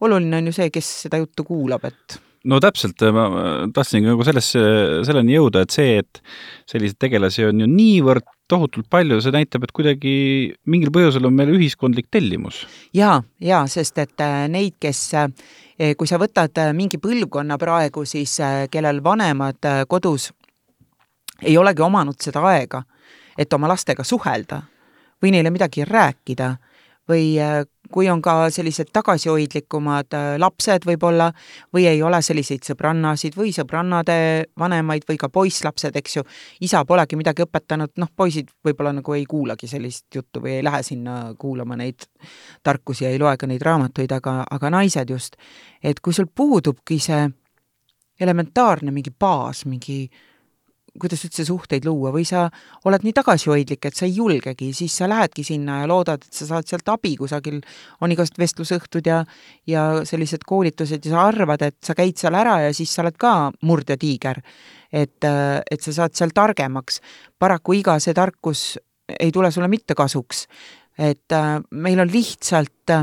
oluline 0.00 0.36
on 0.36 0.46
ju 0.48 0.52
see, 0.56 0.70
kes 0.72 0.88
seda 1.04 1.20
juttu 1.20 1.44
kuulab, 1.44 1.84
et 1.84 2.20
no 2.48 2.58
täpselt, 2.62 3.02
ma 3.14 3.28
tahtsingi 3.74 4.08
nagu 4.08 4.24
sellesse, 4.26 4.62
selleni 5.06 5.36
jõuda, 5.36 5.64
et 5.64 5.74
see, 5.74 5.98
et 6.02 6.20
selliseid 6.70 6.98
tegelasi 7.04 7.46
on 7.48 7.64
ju 7.64 7.68
niivõrd 7.70 8.26
tohutult 8.48 8.88
palju, 8.90 9.20
see 9.20 9.34
näitab, 9.34 9.66
et 9.66 9.74
kuidagi 9.76 10.14
mingil 10.70 10.92
põhjusel 10.94 11.28
on 11.28 11.36
meil 11.36 11.52
ühiskondlik 11.52 12.08
tellimus. 12.10 12.64
ja, 12.96 13.20
ja 13.40 13.64
sest 13.68 13.98
et 14.00 14.24
äh, 14.24 14.46
neid, 14.48 14.78
kes, 14.80 15.02
äh, 15.14 15.28
kui 15.98 16.08
sa 16.08 16.20
võtad 16.20 16.56
äh, 16.62 16.72
mingi 16.76 17.00
põlvkonna 17.02 17.58
praegu, 17.60 18.06
siis 18.08 18.38
kellel 18.72 19.02
vanemad 19.04 19.68
kodus 19.88 20.30
ei 21.42 21.56
olegi 21.58 21.84
omanud 21.84 22.16
seda 22.20 22.42
aega, 22.50 22.82
et 23.38 23.52
oma 23.52 23.68
lastega 23.70 24.04
suhelda 24.04 24.62
või 25.22 25.34
neile 25.34 25.52
midagi 25.54 25.84
rääkida 25.86 26.54
või 27.08 27.36
kui 27.92 28.08
on 28.10 28.22
ka 28.22 28.50
sellised 28.52 28.90
tagasihoidlikumad 28.92 30.14
äh, 30.16 30.28
lapsed 30.40 30.86
võib-olla 30.88 31.30
või 31.74 31.86
ei 31.90 32.02
ole 32.02 32.20
selliseid 32.22 32.66
sõbrannasid 32.66 33.36
või 33.38 33.52
sõbrannade 33.56 34.18
vanemaid 34.58 35.08
või 35.08 35.18
ka 35.20 35.30
poisslapsed, 35.32 35.96
eks 35.96 36.16
ju, 36.18 36.24
isa 36.60 36.84
polegi 36.88 37.18
midagi 37.18 37.44
õpetanud, 37.46 37.94
noh, 37.96 38.12
poisid 38.16 38.52
võib-olla 38.64 38.92
nagu 39.00 39.16
ei 39.16 39.26
kuulagi 39.28 39.70
sellist 39.70 40.06
juttu 40.14 40.42
või 40.44 40.58
ei 40.58 40.64
lähe 40.64 40.82
sinna 40.86 41.18
kuulama 41.38 41.76
neid 41.80 42.08
tarkusi 42.62 43.04
ja 43.04 43.12
ei 43.12 43.18
loe 43.18 43.36
ka 43.36 43.46
neid 43.50 43.64
raamatuid, 43.64 44.12
aga, 44.12 44.40
aga 44.50 44.72
naised 44.74 45.10
just, 45.10 45.36
et 45.82 46.00
kui 46.00 46.16
sul 46.16 46.30
puudubki 46.34 47.00
see 47.02 47.28
elementaarne 48.20 48.90
mingi 48.90 49.12
baas, 49.14 49.64
mingi 49.70 50.02
äh, 50.04 50.24
kuidas 51.00 51.24
üldse 51.26 51.44
suhteid 51.48 51.86
luua 51.86 52.12
või 52.14 52.24
sa 52.28 52.46
oled 52.88 53.04
nii 53.06 53.14
tagasihoidlik, 53.16 53.88
et 53.88 53.98
sa 53.98 54.06
ei 54.06 54.16
julgegi, 54.16 54.72
siis 54.76 54.96
sa 55.00 55.08
lähedki 55.10 55.44
sinna 55.46 55.80
ja 55.82 55.90
loodad, 55.90 56.24
et 56.24 56.40
sa 56.40 56.48
saad 56.48 56.68
sealt 56.68 56.88
abi, 56.92 57.14
kusagil 57.20 57.60
on 58.04 58.14
igast 58.14 58.38
vestlusõhtud 58.38 59.06
ja 59.06 59.22
ja 59.68 59.84
sellised 60.08 60.44
koolitused 60.46 61.04
ja 61.04 61.14
sa 61.14 61.26
arvad, 61.28 61.62
et 61.62 61.78
sa 61.84 61.96
käid 61.98 62.18
seal 62.20 62.36
ära 62.38 62.58
ja 62.66 62.74
siis 62.74 62.92
sa 62.94 63.02
oled 63.04 63.16
ka 63.18 63.34
murdjatiiger. 63.62 64.42
et, 64.92 65.24
et 65.70 65.80
sa 65.80 65.92
saad 65.92 66.14
seal 66.16 66.30
targemaks. 66.34 67.00
paraku 67.38 67.72
iga 67.72 67.98
see 68.00 68.14
tarkus 68.14 68.78
ei 69.20 69.32
tule 69.32 69.50
sulle 69.50 69.68
mitte 69.68 69.94
kasuks. 69.94 70.46
et 70.98 71.34
meil 71.70 72.00
on 72.00 72.12
lihtsalt 72.12 72.96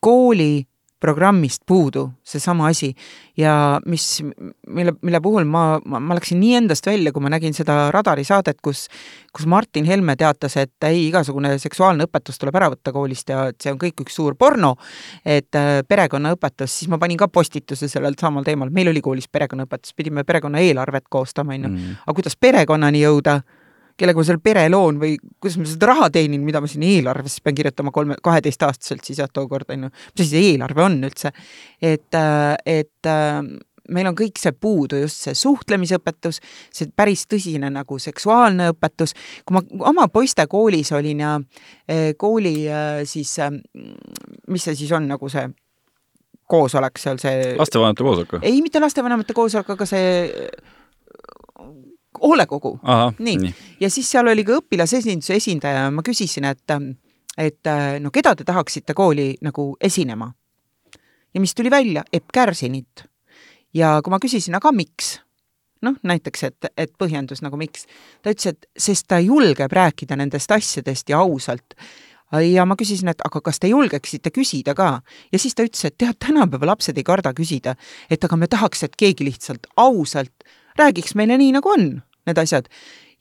kooli 0.00 0.66
programmist 1.00 1.62
puudu, 1.66 2.06
seesama 2.24 2.68
asi. 2.70 2.94
ja 3.36 3.80
mis, 3.86 4.22
mille, 4.68 4.94
mille 5.02 5.20
puhul 5.20 5.44
ma, 5.44 5.80
ma, 5.84 6.00
ma 6.00 6.16
läksin 6.16 6.40
nii 6.40 6.54
endast 6.62 6.86
välja, 6.86 7.12
kui 7.12 7.22
ma 7.22 7.32
nägin 7.34 7.54
seda 7.54 7.90
Radari 7.92 8.24
saadet, 8.24 8.60
kus 8.62 8.86
kus 9.34 9.46
Martin 9.46 9.84
Helme 9.84 10.14
teatas, 10.16 10.56
et 10.56 10.86
ei, 10.86 11.08
igasugune 11.08 11.56
seksuaalne 11.58 12.06
õpetus 12.06 12.38
tuleb 12.38 12.54
ära 12.54 12.70
võtta 12.72 12.92
koolist 12.94 13.30
ja 13.32 13.48
et 13.50 13.58
see 13.62 13.72
on 13.74 13.80
kõik 13.80 14.04
üks 14.04 14.14
suur 14.14 14.36
porno, 14.38 14.74
et 15.26 15.58
äh, 15.58 15.80
perekonnaõpetus, 15.88 16.78
siis 16.78 16.92
ma 16.92 17.00
panin 17.02 17.18
ka 17.18 17.28
postituse 17.32 17.88
sellel 17.90 18.14
samal 18.20 18.46
teemal, 18.46 18.70
meil 18.74 18.92
oli 18.92 19.02
koolis 19.02 19.26
perekonnaõpetus, 19.32 19.96
pidime 19.98 20.22
perekonna 20.24 20.62
eelarvet 20.62 21.10
koostama, 21.10 21.58
on 21.58 21.66
ju. 21.66 21.72
Mm. 21.74 22.00
aga 22.04 22.16
kuidas 22.20 22.38
perekonnani 22.38 23.02
jõuda, 23.02 23.40
kellega 23.98 24.20
ma 24.20 24.26
seal 24.26 24.40
pere 24.42 24.64
loon 24.72 24.98
või 25.02 25.14
kuidas 25.38 25.58
ma 25.60 25.68
seda 25.68 25.90
raha 25.92 26.08
teenin, 26.14 26.42
mida 26.46 26.62
ma 26.62 26.70
sinna 26.70 26.88
eelarvesse 26.90 27.44
pean 27.44 27.58
kirjutama 27.58 27.92
kolme, 27.94 28.18
kaheteistaastaselt 28.22 29.04
siis 29.06 29.20
jah, 29.22 29.30
tookord 29.30 29.70
on 29.74 29.86
ju, 29.86 29.92
mis 29.92 30.24
asi 30.24 30.30
see 30.32 30.50
eelarve 30.52 30.84
on 30.84 30.98
üldse, 31.06 31.30
et, 31.82 32.18
et 32.66 33.12
meil 33.94 34.08
on 34.08 34.16
kõik 34.16 34.40
see 34.40 34.54
puudu, 34.56 34.98
just 35.02 35.26
see 35.26 35.34
suhtlemisõpetus, 35.38 36.40
see 36.74 36.90
päris 36.96 37.26
tõsine 37.30 37.70
nagu 37.72 37.98
seksuaalne 38.00 38.70
õpetus. 38.72 39.14
kui 39.44 39.58
ma 39.58 39.64
oma 39.92 40.08
poiste 40.12 40.46
koolis 40.50 40.92
olin 40.96 41.20
ja 41.20 41.34
eh, 41.88 42.14
kooli 42.16 42.56
siis, 43.08 43.36
mis 44.48 44.64
see 44.64 44.78
siis 44.78 44.92
on 44.96 45.08
nagu 45.10 45.28
see 45.28 45.46
koosolek 46.50 47.00
seal, 47.00 47.20
see 47.20 47.54
lastevanemate 47.58 48.04
koosolek 48.04 48.36
või? 48.36 48.46
ei, 48.48 48.62
mitte 48.64 48.80
lastevanemate 48.82 49.36
koosolek, 49.36 49.70
aga 49.76 49.88
see 49.88 50.08
hoolekogu. 52.22 52.78
nii, 53.18 53.36
nii., 53.36 53.54
ja 53.80 53.90
siis 53.90 54.10
seal 54.10 54.28
oli 54.30 54.44
ka 54.44 54.58
õpilasesinduse 54.60 55.38
esindaja 55.40 55.86
ja 55.86 55.90
ma 55.90 56.04
küsisin, 56.06 56.46
et, 56.50 56.76
et 57.38 57.72
no 58.00 58.10
keda 58.14 58.34
te 58.36 58.44
tahaksite 58.44 58.94
kooli 58.94 59.34
nagu 59.42 59.74
esinema? 59.80 60.32
ja 61.34 61.40
mis 61.40 61.54
tuli 61.54 61.70
välja, 61.70 62.04
Epp 62.12 62.32
Kärsinit. 62.32 63.04
ja 63.74 64.00
kui 64.04 64.10
ma 64.10 64.18
küsisin, 64.22 64.54
aga 64.54 64.72
miks? 64.72 65.18
noh, 65.84 65.98
näiteks, 66.02 66.42
et, 66.48 66.66
et 66.80 66.92
põhjendus 66.98 67.42
nagu 67.44 67.58
miks, 67.60 67.84
ta 68.22 68.32
ütles, 68.32 68.54
et 68.54 68.66
sest 68.78 69.06
ta 69.08 69.18
julgeb 69.20 69.72
rääkida 69.72 70.16
nendest 70.16 70.50
asjadest 70.54 71.10
ja 71.12 71.20
ausalt 71.20 71.76
ja 72.40 72.64
ma 72.66 72.76
küsisin, 72.78 73.10
et 73.12 73.22
aga 73.24 73.40
kas 73.44 73.60
te 73.60 73.68
julgeksite 73.70 74.32
küsida 74.34 74.74
ka? 74.74 75.00
ja 75.32 75.38
siis 75.38 75.54
ta 75.54 75.66
ütles, 75.66 75.84
et 75.84 75.96
tead, 75.98 76.16
tänapäeva 76.18 76.72
lapsed 76.72 76.98
ei 76.98 77.06
karda 77.06 77.34
küsida, 77.36 77.76
et 78.10 78.24
aga 78.24 78.36
me 78.36 78.48
tahaks, 78.50 78.84
et 78.86 78.96
keegi 78.96 79.26
lihtsalt 79.28 79.68
ausalt 79.76 80.46
räägiks 80.78 81.14
meile 81.14 81.38
nii, 81.38 81.52
nagu 81.56 81.70
on 81.70 81.88
need 82.26 82.38
asjad. 82.38 82.68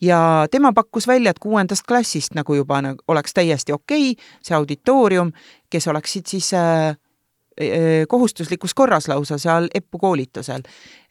ja 0.01 0.47
tema 0.51 0.74
pakkus 0.74 1.08
välja, 1.08 1.32
et 1.32 1.39
kuuendast 1.39 1.86
klassist 1.88 2.34
nagu 2.36 2.56
juba 2.56 2.82
nagu 2.82 3.04
oleks 3.08 3.34
täiesti 3.34 3.74
okei 3.74 4.12
okay, 4.12 4.26
see 4.43 4.56
auditoorium, 4.58 5.32
kes 5.70 5.88
oleksid 5.88 6.28
siis 6.28 6.54
äh, 6.54 6.89
äh, 7.62 8.04
kohustuslikus 8.10 8.74
korras 8.74 9.08
lausa 9.08 9.38
seal 9.38 9.70
EPPU 9.74 9.99
koolitusel. 9.99 10.62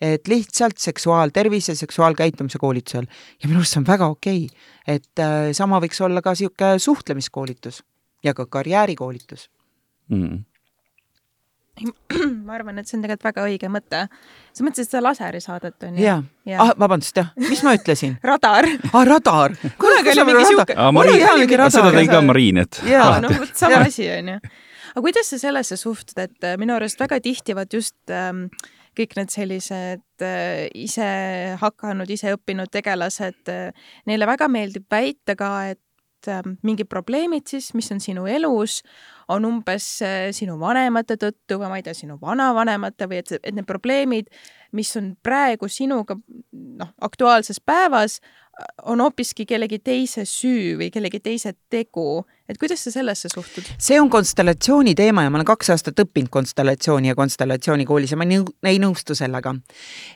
et 0.00 0.28
lihtsalt 0.28 0.78
seksuaaltervise, 0.78 1.74
seksuaalkäitumise 1.74 2.58
koolitusel 2.58 3.06
ja 3.42 3.48
minu 3.48 3.60
arust 3.60 3.72
see 3.72 3.80
on 3.80 3.88
väga 3.88 4.06
okei 4.06 4.44
okay., 4.44 4.96
et 4.96 5.18
äh, 5.18 5.50
sama 5.52 5.80
võiks 5.80 6.04
olla 6.04 6.22
ka 6.22 6.36
niisugune 6.36 6.78
suhtlemiskoolitus 6.78 7.82
ja 8.24 8.34
ka 8.34 8.46
karjäärikoolitus 8.46 9.50
mm 10.08 10.51
ma 12.46 12.56
arvan, 12.58 12.80
et 12.80 12.88
see 12.88 12.98
on 12.98 13.04
tegelikult 13.04 13.28
väga 13.30 13.44
õige 13.48 13.70
mõte. 13.72 14.02
sa 14.52 14.66
mõtlesid 14.66 14.90
seda 14.90 15.02
laseri 15.06 15.40
saadet, 15.40 15.76
on 15.88 15.96
ju? 15.96 16.04
jaa 16.04 16.18
ja. 16.48 16.58
ah,, 16.64 16.74
vabandust, 16.78 17.16
jah, 17.16 17.30
mis 17.40 17.62
ma 17.66 17.74
ütlesin 17.78 18.18
radar. 18.30 18.68
ah, 18.90 19.06
radar. 19.08 19.56
kunagi 19.82 20.12
oli 20.12 20.26
mingi 20.28 20.50
siuke. 20.50 20.76
seda 21.72 21.94
tõi 21.94 22.10
ka 22.10 22.20
Mariin, 22.26 22.62
et. 22.66 22.82
jaa, 22.88 23.16
no 23.24 23.32
vot 23.32 23.56
sama 23.58 23.84
asi, 23.86 24.08
on 24.12 24.34
ju. 24.34 24.38
aga 24.92 25.06
kuidas 25.08 25.32
sa 25.32 25.40
sellesse 25.40 25.80
suhtud, 25.80 26.18
et 26.20 26.48
äh, 26.48 26.58
minu 26.60 26.76
arust 26.76 27.00
väga 27.00 27.20
tihti 27.24 27.56
vaat 27.56 27.72
just 27.72 27.96
ähm, 28.12 28.46
kõik 28.98 29.16
need 29.16 29.32
sellised 29.32 30.26
äh, 30.26 30.66
ise 30.76 31.08
hakanud, 31.62 32.10
ise 32.12 32.34
õppinud 32.36 32.72
tegelased 32.72 33.48
äh,, 33.52 33.88
neile 34.10 34.28
väga 34.28 34.50
meeldib 34.52 34.84
väita 34.92 35.36
ka, 35.38 35.52
et 35.72 36.28
äh, 36.28 36.44
mingid 36.66 36.90
probleemid 36.92 37.48
siis, 37.48 37.72
mis 37.78 37.88
on 37.94 38.02
sinu 38.04 38.28
elus, 38.28 38.82
on 39.32 39.46
umbes 39.48 39.86
äh, 40.04 40.28
sinu 40.36 40.58
vanemate 40.60 41.16
tõttu 41.20 41.58
või 41.60 41.70
ma 41.72 41.80
ei 41.80 41.86
tea, 41.86 41.96
sinu 41.96 42.18
vanavanemate 42.20 43.08
või 43.10 43.22
et, 43.22 43.34
et 43.40 43.54
need 43.56 43.68
probleemid, 43.68 44.30
mis 44.76 44.92
on 45.00 45.12
praegu 45.24 45.68
sinuga 45.68 46.16
noh, 46.52 46.94
aktuaalses 47.04 47.60
päevas, 47.64 48.20
on 48.82 49.00
hoopiski 49.00 49.46
kellegi 49.48 49.78
teise 49.80 50.24
süü 50.28 50.76
või 50.80 50.90
kellegi 50.92 51.20
teise 51.24 51.54
tegu. 51.72 52.24
et 52.48 52.58
kuidas 52.60 52.84
sa 52.84 52.92
sellesse 52.92 53.30
suhtud? 53.32 53.64
see 53.78 54.00
on 54.00 54.10
konstellatsiooni 54.12 54.94
teema 54.94 55.24
ja 55.24 55.30
ma 55.32 55.40
olen 55.40 55.48
kaks 55.48 55.72
aastat 55.72 56.02
õppinud 56.04 56.28
konstellatsiooni 56.30 57.08
ja 57.08 57.16
konstellatsiooni 57.16 57.86
koolis 57.88 58.12
ja 58.12 58.20
ma 58.20 58.28
ei 58.68 58.78
nõustu 58.82 59.16
sellega. 59.16 59.54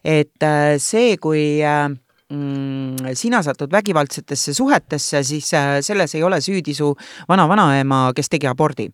et 0.05 0.45
äh, 0.45 0.77
see, 0.79 1.17
kui 1.17 1.63
äh, 1.65 1.89
mm, 2.33 3.15
sina 3.15 3.43
satud 3.43 3.73
vägivaldsetesse 3.73 4.55
suhetesse, 4.55 5.23
siis 5.23 5.53
äh, 5.55 5.79
selles 5.81 6.15
ei 6.15 6.23
ole 6.23 6.41
süüdi 6.41 6.75
su 6.75 6.93
vana-vanaema, 7.29 8.13
kes 8.17 8.31
tegi 8.33 8.47
abordi. 8.47 8.89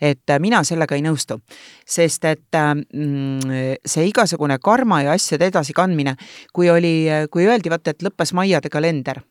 et 0.00 0.30
äh, 0.30 0.40
mina 0.40 0.62
sellega 0.64 0.96
ei 0.96 1.02
nõustu, 1.02 1.40
sest 1.86 2.24
et 2.24 2.54
äh, 2.54 2.74
mm, 2.74 3.80
see 3.86 4.06
igasugune 4.08 4.58
karma 4.58 5.02
ja 5.02 5.12
asjade 5.12 5.50
edasikandmine, 5.52 6.16
kui 6.52 6.70
oli, 6.70 7.08
kui 7.30 7.46
öeldi 7.46 7.70
vaata, 7.70 7.90
et 7.90 8.02
lõppes 8.02 8.34
Maiade 8.34 8.70
kalender 8.70 9.22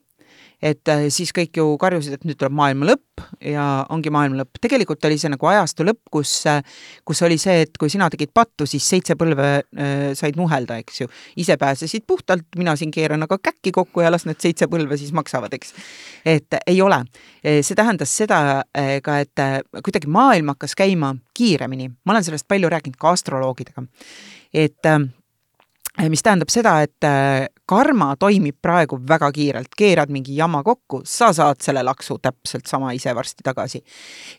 et 0.61 0.91
äh, 0.91 1.07
siis 1.13 1.31
kõik 1.35 1.55
ju 1.55 1.65
karjusid, 1.79 2.17
et 2.17 2.25
nüüd 2.27 2.37
tuleb 2.39 2.55
maailma 2.55 2.89
lõpp 2.89 3.23
ja 3.43 3.85
ongi 3.93 4.11
maailma 4.11 4.41
lõpp. 4.41 4.59
tegelikult 4.61 5.05
oli 5.07 5.17
see 5.19 5.31
nagu 5.31 5.47
ajastu 5.47 5.85
lõpp, 5.87 6.01
kus, 6.11 6.33
äh, 6.51 6.59
kus 7.07 7.21
oli 7.23 7.37
see, 7.39 7.63
et 7.65 7.79
kui 7.79 7.91
sina 7.91 8.09
tegid 8.11 8.33
pattu, 8.35 8.67
siis 8.67 8.83
seitse 8.83 9.15
põlve 9.19 9.47
äh, 9.59 10.11
said 10.19 10.39
nuhelda, 10.39 10.79
eks 10.83 11.01
ju. 11.01 11.11
ise 11.39 11.55
pääsesid 11.59 12.03
puhtalt, 12.07 12.47
mina 12.59 12.75
siin 12.79 12.91
keeran 12.91 13.23
aga 13.23 13.39
käkki 13.39 13.71
kokku 13.75 14.03
ja 14.03 14.11
las 14.11 14.27
need 14.27 14.41
seitse 14.43 14.67
põlve 14.71 14.99
siis 14.99 15.13
maksavad, 15.15 15.53
eks. 15.55 15.73
et 16.25 16.59
ei 16.67 16.81
ole. 16.81 17.03
see 17.43 17.75
tähendas 17.75 18.11
seda 18.15 18.39
äh, 18.75 18.97
ka, 19.03 19.19
et 19.23 19.39
äh, 19.39 19.59
kuidagi 19.83 20.11
maailm 20.11 20.51
hakkas 20.53 20.75
käima 20.75 21.15
kiiremini. 21.37 21.89
ma 22.03 22.13
olen 22.13 22.27
sellest 22.27 22.47
palju 22.47 22.69
rääkinud 22.69 22.99
ka 22.99 23.15
astroloogidega. 23.15 23.85
et 24.53 24.85
äh, 24.91 24.99
mis 26.09 26.23
tähendab 26.23 26.51
seda, 26.51 26.81
et 26.81 27.07
karma 27.69 28.13
toimib 28.19 28.57
praegu 28.61 28.99
väga 29.09 29.29
kiirelt, 29.35 29.73
keerad 29.77 30.11
mingi 30.13 30.35
jama 30.37 30.63
kokku, 30.65 31.01
sa 31.05 31.31
saad 31.35 31.61
selle 31.63 31.83
laksu 31.85 32.17
täpselt 32.21 32.69
sama 32.69 32.93
ise 32.97 33.13
varsti 33.15 33.45
tagasi. 33.45 33.83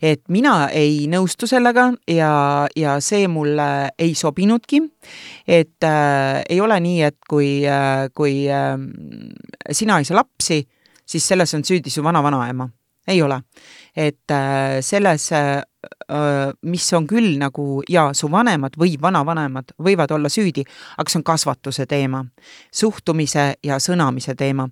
et 0.02 0.22
mina 0.28 0.68
ei 0.68 1.06
nõustu 1.10 1.46
sellega 1.50 1.90
ja, 2.10 2.32
ja 2.76 2.98
see 3.00 3.28
mulle 3.28 3.90
ei 3.98 4.14
sobinudki. 4.14 4.82
et 5.46 5.84
äh, 5.84 6.42
ei 6.48 6.60
ole 6.60 6.80
nii, 6.80 7.02
et 7.02 7.18
kui 7.28 7.62
äh,, 7.66 8.08
kui 8.14 8.48
äh, 8.48 8.76
sina 9.70 9.98
ei 9.98 10.04
saa 10.04 10.20
lapsi, 10.22 10.66
siis 11.06 11.26
selles 11.26 11.54
on 11.54 11.64
süüdi 11.64 11.90
su 11.90 12.02
vana-vanaema 12.02 12.68
ei 13.10 13.22
ole. 13.22 13.42
et 13.96 14.30
äh, 14.30 14.78
selles, 14.80 15.32
äh, 15.32 15.62
mis 16.62 16.84
on 16.94 17.08
küll 17.10 17.34
nagu 17.40 17.82
jaa, 17.90 18.12
su 18.14 18.28
vanemad 18.30 18.76
või 18.78 18.92
vanavanemad 19.02 19.72
võivad 19.82 20.12
olla 20.14 20.30
süüdi, 20.30 20.62
aga 20.94 21.10
see 21.10 21.18
on 21.18 21.24
kasvatuse 21.26 21.86
teema, 21.90 22.20
suhtumise 22.70 23.48
ja 23.66 23.80
sõnamise 23.82 24.36
teema. 24.38 24.68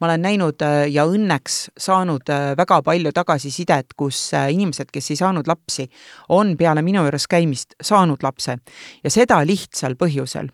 ma 0.00 0.08
olen 0.08 0.24
näinud 0.24 0.64
äh, 0.64 0.86
ja 0.88 1.04
õnneks 1.04 1.58
saanud 1.76 2.32
väga 2.56 2.80
palju 2.82 3.12
tagasisidet, 3.12 3.92
kus 3.96 4.30
inimesed, 4.32 4.88
kes 4.92 5.10
ei 5.10 5.20
saanud 5.20 5.46
lapsi, 5.46 5.90
on 6.28 6.56
peale 6.56 6.82
minu 6.82 7.04
juures 7.04 7.28
käimist 7.28 7.76
saanud 7.82 8.24
lapse 8.24 8.56
ja 9.04 9.10
seda 9.10 9.44
lihtsal 9.44 10.00
põhjusel, 10.00 10.48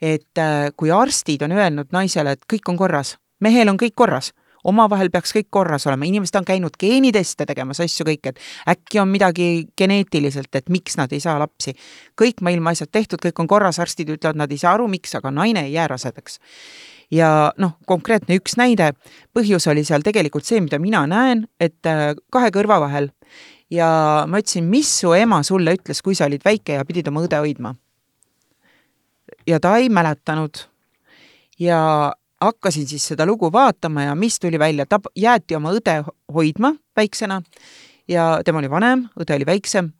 et 0.00 0.44
kui 0.76 0.90
arstid 0.90 1.44
on 1.44 1.52
öelnud 1.52 1.92
naisele, 1.92 2.32
et 2.32 2.48
kõik 2.48 2.72
on 2.72 2.80
korras, 2.80 3.18
mehel 3.44 3.68
on 3.68 3.76
kõik 3.76 3.94
korras 3.94 4.32
omavahel 4.68 5.10
peaks 5.14 5.32
kõik 5.36 5.48
korras 5.54 5.86
olema, 5.88 6.06
inimesed 6.08 6.36
on 6.40 6.46
käinud 6.48 6.76
geeniteste 6.80 7.46
tegemas, 7.48 7.80
asju 7.84 8.06
kõik, 8.08 8.32
et 8.32 8.42
äkki 8.74 9.02
on 9.02 9.10
midagi 9.12 9.48
geneetiliselt, 9.78 10.50
et 10.54 10.68
miks 10.72 10.98
nad 11.00 11.12
ei 11.12 11.20
saa 11.24 11.38
lapsi. 11.40 11.74
kõik 12.18 12.42
maailma 12.44 12.76
asjad 12.76 12.92
tehtud, 12.92 13.22
kõik 13.24 13.40
on 13.40 13.50
korras, 13.50 13.78
arstid 13.78 14.10
ütlevad, 14.14 14.36
nad 14.36 14.52
ei 14.52 14.60
saa 14.60 14.76
aru, 14.76 14.88
miks, 14.88 15.14
aga 15.14 15.30
naine 15.30 15.66
ei 15.66 15.72
jää 15.72 15.88
rasedaks 15.88 16.40
ja 17.10 17.52
noh, 17.56 17.78
konkreetne 17.88 18.36
üks 18.36 18.58
näide, 18.60 18.92
põhjus 19.32 19.66
oli 19.70 19.84
seal 19.84 20.04
tegelikult 20.04 20.44
see, 20.44 20.60
mida 20.60 20.78
mina 20.78 21.06
näen, 21.08 21.46
et 21.60 21.86
äh, 21.88 22.12
kahe 22.32 22.50
kõrva 22.52 22.80
vahel 22.84 23.08
ja 23.72 23.88
ma 24.28 24.40
ütlesin, 24.40 24.68
mis 24.68 24.90
su 25.00 25.12
ema 25.16 25.42
sulle 25.46 25.76
ütles, 25.76 26.02
kui 26.04 26.16
sa 26.16 26.28
olid 26.28 26.44
väike 26.44 26.78
ja 26.78 26.86
pidid 26.88 27.08
oma 27.08 27.24
õde 27.26 27.40
hoidma? 27.40 27.74
ja 29.48 29.60
ta 29.60 29.76
ei 29.76 29.88
mäletanud. 29.88 30.64
ja 31.58 32.12
hakkasin 32.40 32.86
siis 32.88 33.06
seda 33.08 33.26
lugu 33.26 33.52
vaatama 33.52 34.02
ja 34.02 34.14
mis 34.14 34.40
tuli 34.40 34.58
välja, 34.58 34.86
ta 34.86 35.00
jäeti 35.16 35.56
oma 35.56 35.72
õde 35.74 36.02
hoidma 36.34 36.72
väiksena 36.96 37.42
ja 38.08 38.40
tema 38.44 38.58
oli 38.62 38.70
vanem, 38.70 39.08
õde 39.20 39.36
oli 39.36 39.46
väiksem. 39.46 39.92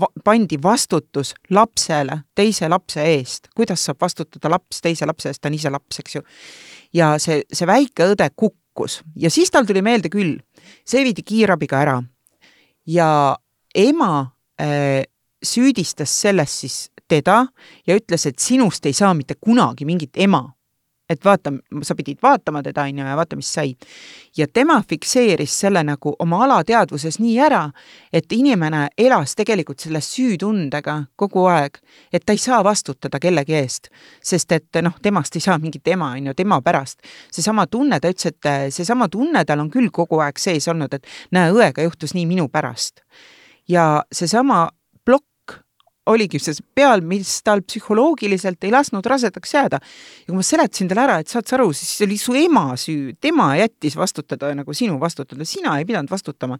Va, 0.00 0.04
pandi 0.24 0.58
vastutus 0.62 1.32
lapsele 1.50 2.18
teise 2.36 2.68
lapse 2.68 3.00
eest, 3.00 3.48
kuidas 3.56 3.86
saab 3.86 4.02
vastutada 4.04 4.50
laps 4.52 4.82
teise 4.84 5.06
lapse 5.08 5.30
eest, 5.30 5.40
ta 5.40 5.48
on 5.48 5.54
ise 5.56 5.70
laps, 5.72 6.02
eks 6.02 6.18
ju. 6.18 6.22
ja 6.92 7.14
see, 7.18 7.40
see 7.52 7.66
väike 7.66 8.10
õde 8.12 8.26
kukkus. 8.36 9.00
Ja 9.16 9.30
siis 9.32 9.50
tal 9.50 9.64
tuli 9.64 9.80
meelde 9.82 10.10
küll, 10.12 10.36
see 10.84 11.06
viidi 11.06 11.24
kiirabiga 11.24 11.80
ära. 11.80 11.96
Ja 12.84 13.38
ema 13.74 14.26
äh, 14.60 15.08
süüdistas 15.40 16.12
selles 16.20 16.60
siis 16.60 16.76
teda 17.08 17.46
ja 17.86 17.96
ütles, 17.96 18.26
et 18.28 18.38
sinust 18.38 18.84
ei 18.86 18.92
saa 18.92 19.14
mitte 19.16 19.38
kunagi 19.40 19.88
mingit 19.88 20.20
ema 20.20 20.44
et 21.08 21.24
vaata, 21.24 21.52
sa 21.82 21.94
pidid 21.94 22.18
vaatama 22.22 22.62
teda, 22.62 22.82
on 22.82 22.98
ju, 22.98 23.06
ja 23.06 23.16
vaata, 23.16 23.36
mis 23.36 23.52
sai. 23.54 23.74
ja 24.36 24.46
tema 24.52 24.82
fikseeris 24.88 25.60
selle 25.60 25.82
nagu 25.84 26.14
oma 26.18 26.42
alateadvuses 26.44 27.18
nii 27.18 27.38
ära, 27.40 27.62
et 28.12 28.32
inimene 28.32 28.88
elas 28.98 29.34
tegelikult 29.36 29.80
selle 29.80 30.00
süütundega 30.04 30.98
kogu 31.16 31.46
aeg, 31.48 31.78
et 32.12 32.26
ta 32.26 32.32
ei 32.36 32.42
saa 32.42 32.62
vastutada 32.64 33.20
kellegi 33.20 33.54
eest, 33.54 33.88
sest 34.22 34.52
et 34.52 34.82
noh, 34.82 34.94
temast 35.02 35.36
ei 35.36 35.44
saa 35.44 35.58
mingit 35.58 35.88
ema, 35.88 36.12
on 36.16 36.30
ju, 36.30 36.34
tema 36.34 36.60
pärast. 36.62 37.00
seesama 37.32 37.66
tunne, 37.66 38.00
ta 38.00 38.12
ütles, 38.12 38.32
et 38.32 38.72
seesama 38.74 39.08
tunne 39.08 39.44
tal 39.44 39.60
on 39.60 39.70
küll 39.70 39.90
kogu 39.90 40.20
aeg 40.20 40.38
sees 40.38 40.68
olnud, 40.68 40.94
et 40.94 41.06
näe, 41.32 41.52
õega 41.52 41.82
juhtus 41.82 42.14
nii 42.14 42.26
minu 42.26 42.48
pärast. 42.48 43.00
ja 43.68 44.02
seesama 44.12 44.68
oligi 46.08 46.40
see 46.42 46.56
peal, 46.74 47.02
mis 47.04 47.30
tal 47.46 47.62
psühholoogiliselt 47.66 48.64
ei 48.66 48.72
lasknud 48.72 49.06
rasedaks 49.06 49.54
jääda. 49.54 49.80
ja 49.80 50.26
kui 50.26 50.38
ma 50.38 50.44
seletasin 50.46 50.88
talle 50.90 51.04
ära, 51.04 51.18
et 51.22 51.28
saad 51.28 51.48
sa 51.48 51.56
aru, 51.58 51.70
siis 51.76 51.92
oli 52.06 52.18
su 52.20 52.34
ema 52.38 52.72
süü, 52.80 53.14
tema 53.20 53.50
jättis 53.58 53.96
vastutada 53.96 54.52
nagu 54.56 54.74
sinu 54.74 54.98
vastutada, 55.00 55.44
sina 55.44 55.78
ei 55.78 55.86
pidanud 55.88 56.10
vastutama. 56.10 56.58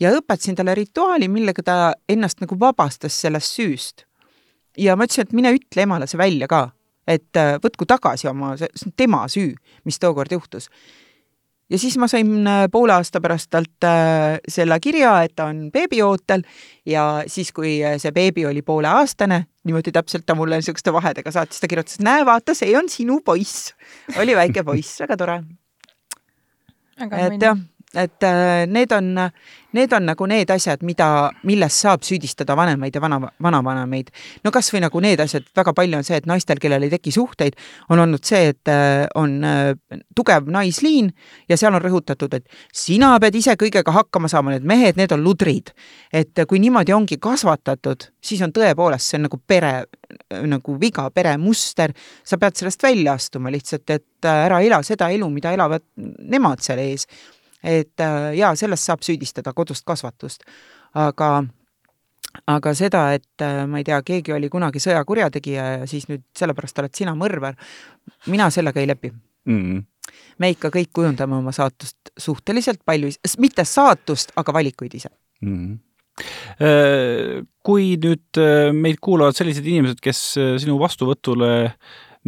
ja 0.00 0.14
õpetasin 0.14 0.56
talle 0.56 0.74
rituaali, 0.74 1.28
millega 1.28 1.62
ta 1.62 1.78
ennast 2.08 2.40
nagu 2.44 2.58
vabastas 2.60 3.20
sellest 3.20 3.58
süüst. 3.58 4.06
ja 4.78 4.96
ma 4.96 5.08
ütlesin, 5.08 5.28
et 5.28 5.32
mine 5.32 5.54
ütle 5.58 5.86
emale 5.86 6.06
see 6.06 6.18
välja 6.18 6.48
ka, 6.48 6.68
et 7.06 7.36
äh, 7.36 7.56
võtku 7.62 7.86
tagasi 7.86 8.28
oma, 8.28 8.56
see 8.56 8.86
on 8.86 8.92
tema 8.96 9.24
süü, 9.28 9.54
mis 9.84 9.98
tookord 9.98 10.32
juhtus 10.32 10.70
ja 11.70 11.78
siis 11.78 11.96
ma 11.98 12.08
sain 12.10 12.46
äh, 12.46 12.64
poole 12.72 12.94
aasta 12.96 13.20
pärast 13.24 13.50
talt 13.54 13.86
äh, 13.88 14.38
selle 14.48 14.78
kirja, 14.80 15.16
et 15.24 15.34
ta 15.36 15.48
on 15.52 15.68
beebiootel 15.72 16.44
ja 16.86 17.24
siis, 17.26 17.52
kui 17.52 17.76
äh, 17.84 17.98
see 18.02 18.12
beebi 18.12 18.46
oli 18.46 18.62
pooleaastane, 18.62 19.44
niimoodi 19.64 19.92
täpselt 19.92 20.26
ta 20.26 20.36
mulle 20.38 20.60
niisuguste 20.60 20.92
vahedega 20.92 21.32
saatis, 21.34 21.60
ta 21.60 21.70
kirjutas, 21.70 22.00
näe, 22.04 22.24
vaata, 22.26 22.54
see 22.54 22.74
on 22.78 22.88
sinu 22.92 23.20
poiss. 23.24 23.72
oli 24.20 24.36
väike 24.36 24.64
poiss, 24.64 25.00
väga 25.00 25.16
tore. 25.20 25.38
et 27.00 27.42
jah 27.42 27.58
et 27.96 28.22
äh, 28.22 28.66
need 28.66 28.92
on, 28.92 29.14
need 29.74 29.92
on 29.92 30.06
nagu 30.06 30.26
need 30.30 30.50
asjad, 30.54 30.82
mida, 30.86 31.30
milles 31.46 31.76
saab 31.84 32.04
süüdistada 32.06 32.56
vanemaid 32.56 32.94
ja 32.94 33.02
vana, 33.02 33.18
vanavanemaid. 33.42 34.10
no 34.44 34.52
kas 34.54 34.70
või 34.74 34.84
nagu 34.84 35.02
need 35.02 35.20
asjad, 35.20 35.46
väga 35.56 35.74
palju 35.76 35.98
on 35.98 36.06
see, 36.06 36.18
et 36.20 36.28
naistel, 36.30 36.60
kellel 36.62 36.86
ei 36.86 36.92
teki 36.94 37.12
suhteid, 37.14 37.58
on 37.90 38.02
olnud 38.04 38.24
see, 38.24 38.52
et 38.54 38.72
äh, 38.72 39.04
on 39.18 39.36
äh, 39.44 40.00
tugev 40.16 40.48
naisliin 40.50 41.10
ja 41.50 41.58
seal 41.60 41.74
on 41.74 41.82
rõhutatud, 41.82 42.38
et 42.38 42.48
sina 42.72 43.14
pead 43.22 43.38
ise 43.40 43.56
kõigega 43.60 43.94
hakkama 43.94 44.30
saama, 44.30 44.54
need 44.54 44.66
mehed, 44.68 45.00
need 45.00 45.14
on 45.14 45.24
ludrid. 45.24 45.74
et 46.12 46.44
kui 46.48 46.60
niimoodi 46.62 46.92
ongi 46.94 47.18
kasvatatud, 47.22 48.10
siis 48.22 48.42
on 48.46 48.52
tõepoolest, 48.54 49.10
see 49.10 49.18
on 49.18 49.26
nagu 49.26 49.38
pere, 49.46 49.72
nagu 50.46 50.76
viga, 50.80 51.08
peremuster, 51.10 51.94
sa 52.24 52.38
pead 52.38 52.58
sellest 52.58 52.82
välja 52.82 53.16
astuma 53.18 53.50
lihtsalt, 53.50 53.90
et 53.90 54.28
ära 54.28 54.60
ela 54.62 54.82
seda 54.86 55.10
elu, 55.10 55.28
mida 55.30 55.52
elavad 55.54 55.82
nemad 55.96 56.62
seal 56.64 56.82
ees 56.84 57.08
et 57.64 58.00
äh, 58.00 58.30
jaa, 58.38 58.54
sellest 58.58 58.88
saab 58.88 59.04
süüdistada 59.04 59.54
kodust 59.56 59.86
kasvatust, 59.88 60.44
aga 60.94 61.30
aga 62.50 62.74
seda, 62.74 63.04
et 63.14 63.42
äh, 63.46 63.62
ma 63.70 63.80
ei 63.80 63.86
tea, 63.86 64.00
keegi 64.02 64.34
oli 64.34 64.50
kunagi 64.50 64.82
sõjakurjategija 64.82 65.66
ja 65.78 65.88
siis 65.90 66.08
nüüd 66.10 66.24
sellepärast 66.36 66.82
oled 66.82 66.94
sina 66.96 67.14
mõrvar, 67.18 67.56
mina 68.32 68.50
sellega 68.50 68.82
ei 68.82 68.90
lepi 68.90 69.12
mm. 69.12 69.60
-hmm. 69.60 69.84
me 70.42 70.50
ikka 70.50 70.72
kõik 70.74 70.90
kujundame 70.92 71.38
oma 71.38 71.52
saatust 71.54 72.10
suhteliselt 72.18 72.82
palju, 72.84 73.12
mitte 73.38 73.64
saatust, 73.64 74.34
aga 74.36 74.52
valikuid 74.52 74.94
ise 75.00 75.10
mm. 75.40 75.56
-hmm 75.56 75.82
kui 77.66 77.96
nüüd 77.98 78.38
meid 78.70 79.00
kuulavad 79.02 79.34
sellised 79.34 79.66
inimesed, 79.66 79.98
kes 79.98 80.18
sinu 80.62 80.76
vastuvõtule 80.78 81.48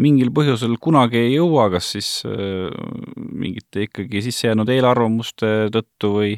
mingil 0.01 0.32
põhjusel 0.34 0.76
kunagi 0.82 1.20
ei 1.22 1.36
jõua, 1.36 1.68
kas 1.72 1.92
siis 1.97 2.11
äh, 2.28 2.68
mingite 3.16 3.86
ikkagi 3.86 4.22
sisse 4.24 4.51
jäänud 4.51 4.70
eelarvamuste 4.72 5.70
tõttu 5.74 6.12
või, 6.18 6.32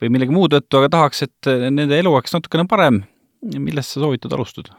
või 0.00 0.12
millegi 0.14 0.36
muu 0.36 0.48
tõttu, 0.52 0.80
aga 0.80 0.92
tahaks, 0.96 1.24
et 1.26 1.50
nende 1.68 1.98
elu 1.98 2.12
oleks 2.14 2.36
natukene 2.36 2.66
parem, 2.70 3.02
millest 3.56 3.96
sa 3.96 4.04
soovitad 4.04 4.36
alustada? 4.36 4.78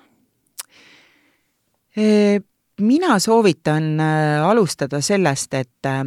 mina 2.81 3.17
soovitan 3.19 3.99
äh, 3.99 4.39
alustada 4.47 5.01
sellest, 5.03 5.53
et 5.59 5.89
äh, 5.89 6.05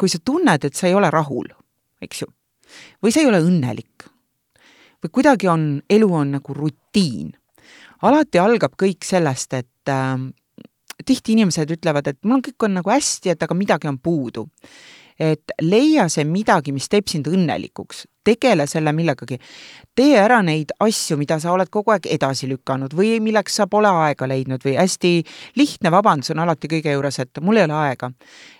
kui 0.00 0.08
sa 0.08 0.18
tunned, 0.24 0.64
et 0.64 0.74
sa 0.74 0.88
ei 0.88 0.96
ole 0.96 1.10
rahul, 1.12 1.50
eks 2.00 2.22
ju, 2.22 2.30
või 3.04 3.12
sa 3.12 3.20
ei 3.20 3.28
ole 3.28 3.42
õnnelik 3.44 4.08
või 5.06 5.12
kuidagi 5.12 5.48
on, 5.48 5.82
elu 5.90 6.08
on 6.14 6.30
nagu 6.38 6.54
rutiin. 6.54 7.32
alati 8.02 8.38
algab 8.38 8.74
kõik 8.76 9.04
sellest, 9.04 9.52
et 9.52 9.92
tihti 11.04 11.34
inimesed 11.36 11.72
ütlevad, 11.76 12.12
et 12.12 12.20
mul 12.24 12.44
kõik 12.44 12.68
on 12.68 12.78
nagu 12.80 12.92
hästi, 12.92 13.34
et 13.34 13.42
aga 13.42 13.56
midagi 13.56 13.90
on 13.90 13.98
puudu. 13.98 14.48
et 15.16 15.52
leia 15.64 16.10
see 16.12 16.26
midagi, 16.28 16.74
mis 16.76 16.90
teeb 16.92 17.06
sind 17.08 17.24
õnnelikuks, 17.24 18.02
tegele 18.24 18.66
selle 18.68 18.92
millegagi. 18.92 19.38
tee 19.94 20.18
ära 20.20 20.42
neid 20.42 20.74
asju, 20.80 21.16
mida 21.16 21.38
sa 21.40 21.52
oled 21.52 21.70
kogu 21.72 21.94
aeg 21.94 22.06
edasi 22.06 22.48
lükanud 22.50 22.92
või 22.92 23.16
milleks 23.24 23.56
sa 23.56 23.66
pole 23.66 23.88
aega 23.88 24.28
leidnud 24.28 24.60
või 24.60 24.76
hästi 24.76 25.12
lihtne 25.56 25.90
vabandus 25.90 26.30
on 26.30 26.42
alati 26.44 26.68
kõige 26.68 26.92
juures, 26.92 27.18
et 27.18 27.40
mul 27.40 27.56
ei 27.56 27.64
ole 27.64 27.72
aega. 27.72 28.10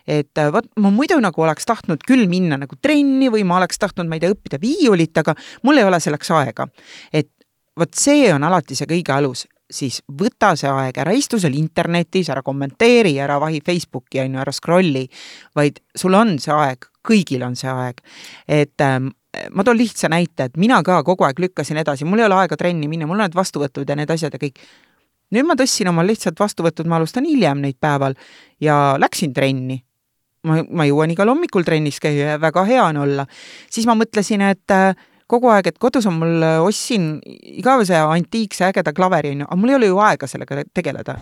et 0.07 0.43
vot 0.53 0.65
ma 0.77 0.91
muidu 0.91 1.21
nagu 1.21 1.43
oleks 1.43 1.67
tahtnud 1.67 2.09
küll 2.09 2.27
minna 2.27 2.57
nagu 2.57 2.77
trenni 2.81 3.29
või 3.29 3.45
ma 3.45 3.59
oleks 3.59 3.79
tahtnud, 3.79 4.09
ma 4.09 4.17
ei 4.17 4.21
tea, 4.21 4.33
õppida 4.33 4.61
viiulit, 4.61 5.19
aga 5.19 5.35
mul 5.63 5.77
ei 5.77 5.85
ole 5.85 6.01
selleks 6.01 6.31
aega. 6.31 6.69
et 7.13 7.29
vot 7.77 7.95
see 7.95 8.33
on 8.33 8.45
alati 8.49 8.75
see 8.75 8.89
kõige 8.89 9.13
alus, 9.13 9.45
siis 9.71 10.01
võta 10.07 10.53
see 10.59 10.71
aeg, 10.71 10.99
ära 11.03 11.13
istu 11.17 11.41
seal 11.43 11.57
internetis, 11.59 12.31
ära 12.31 12.43
kommenteeri, 12.47 13.17
ära 13.23 13.39
vahi 13.43 13.61
Facebooki, 13.67 14.21
on 14.23 14.37
ju, 14.37 14.43
ära 14.43 14.55
scroll'i, 14.55 15.07
vaid 15.59 15.81
sul 15.97 16.15
on 16.15 16.37
see 16.43 16.55
aeg, 16.55 16.89
kõigil 17.07 17.45
on 17.47 17.57
see 17.59 17.71
aeg. 17.71 18.03
et 18.47 18.85
ähm, 18.85 19.11
ma 19.53 19.65
toon 19.65 19.79
lihtsa 19.79 20.11
näite, 20.13 20.51
et 20.51 20.57
mina 20.57 20.83
ka 20.87 21.03
kogu 21.07 21.27
aeg 21.27 21.41
lükkasin 21.43 21.83
edasi, 21.83 22.05
mul 22.05 22.23
ei 22.23 22.29
ole 22.29 22.39
aega 22.43 22.57
trenni 22.57 22.89
minna, 22.89 23.09
mul 23.09 23.19
on 23.21 23.27
need 23.27 23.39
vastuvõtud 23.39 23.89
ja 23.89 23.97
need 23.99 24.11
asjad 24.11 24.35
ja 24.35 24.41
kõik. 24.43 24.63
nüüd 25.35 25.49
ma 25.49 25.59
tõstsin 25.59 25.91
omal 25.91 26.07
lihtsalt 26.07 26.39
vastuvõtud, 26.41 26.87
ma 26.87 27.01
alustan 27.01 27.27
hiljem 27.27 27.61
neid 27.65 27.81
päeval 27.81 28.15
ja 28.63 28.97
läksin 28.99 29.35
trenni 29.35 29.83
ma, 30.47 30.63
ma 30.71 30.87
jõuan 30.87 31.11
igal 31.11 31.31
hommikul 31.33 31.67
trennis 31.67 31.99
käia 32.03 32.35
ja 32.35 32.41
väga 32.41 32.65
hea 32.69 32.85
on 32.85 33.03
olla. 33.03 33.27
siis 33.71 33.87
ma 33.87 33.97
mõtlesin, 33.99 34.47
et 34.47 34.75
äh, 34.75 34.95
kogu 35.27 35.51
aeg, 35.53 35.73
et 35.73 35.79
kodus 35.83 36.07
on 36.07 36.19
mul, 36.21 36.43
ostsin 36.67 37.17
igavese 37.59 37.99
antiikse 37.99 38.69
ägeda 38.71 38.95
klaveri, 38.97 39.35
onju, 39.35 39.49
aga 39.49 39.61
mul 39.61 39.73
ei 39.73 39.79
ole 39.81 39.93
ju 39.93 40.03
aega 40.03 40.29
sellega 40.31 40.65
tegeleda. 40.75 41.17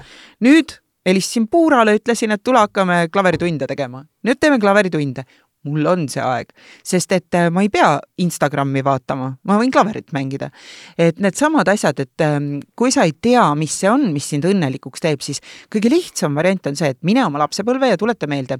nüüd 0.45 0.79
helistasin 1.07 1.49
Puurale, 1.49 1.97
ütlesin, 1.99 2.33
et 2.35 2.43
tule 2.45 2.59
hakkame 2.65 3.09
klaveritunde 3.13 3.67
tegema. 3.69 4.05
nüüd 4.25 4.41
teeme 4.41 4.59
klaveritunde 4.61 5.25
mul 5.65 5.87
on 5.89 6.07
see 6.13 6.23
aeg, 6.23 6.53
sest 6.85 7.13
et 7.17 7.37
äh, 7.39 7.49
ma 7.53 7.65
ei 7.65 7.71
pea 7.73 7.97
Instagrami 8.23 8.83
vaatama, 8.85 9.31
ma 9.49 9.59
võin 9.61 9.73
klaverit 9.73 10.13
mängida. 10.17 10.51
et 10.99 11.21
needsamad 11.23 11.69
asjad, 11.73 12.01
et 12.05 12.25
ähm, 12.25 12.61
kui 12.77 12.93
sa 12.95 13.07
ei 13.09 13.15
tea, 13.21 13.45
mis 13.59 13.75
see 13.81 13.91
on, 13.91 14.11
mis 14.13 14.29
sind 14.29 14.45
õnnelikuks 14.49 15.03
teeb, 15.05 15.23
siis 15.25 15.41
kõige 15.73 15.93
lihtsam 15.93 16.37
variant 16.37 16.67
on 16.71 16.77
see, 16.79 16.93
et 16.95 17.01
mine 17.07 17.25
oma 17.25 17.41
lapsepõlve 17.45 17.93
ja 17.93 18.01
tuleta 18.01 18.29
meelde, 18.31 18.59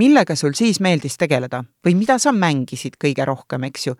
millega 0.00 0.36
sul 0.38 0.56
siis 0.58 0.80
meeldis 0.84 1.16
tegeleda 1.20 1.62
või 1.86 1.96
mida 1.98 2.18
sa 2.22 2.34
mängisid 2.36 2.98
kõige 3.00 3.26
rohkem, 3.28 3.64
eks 3.70 3.88
ju. 3.88 3.96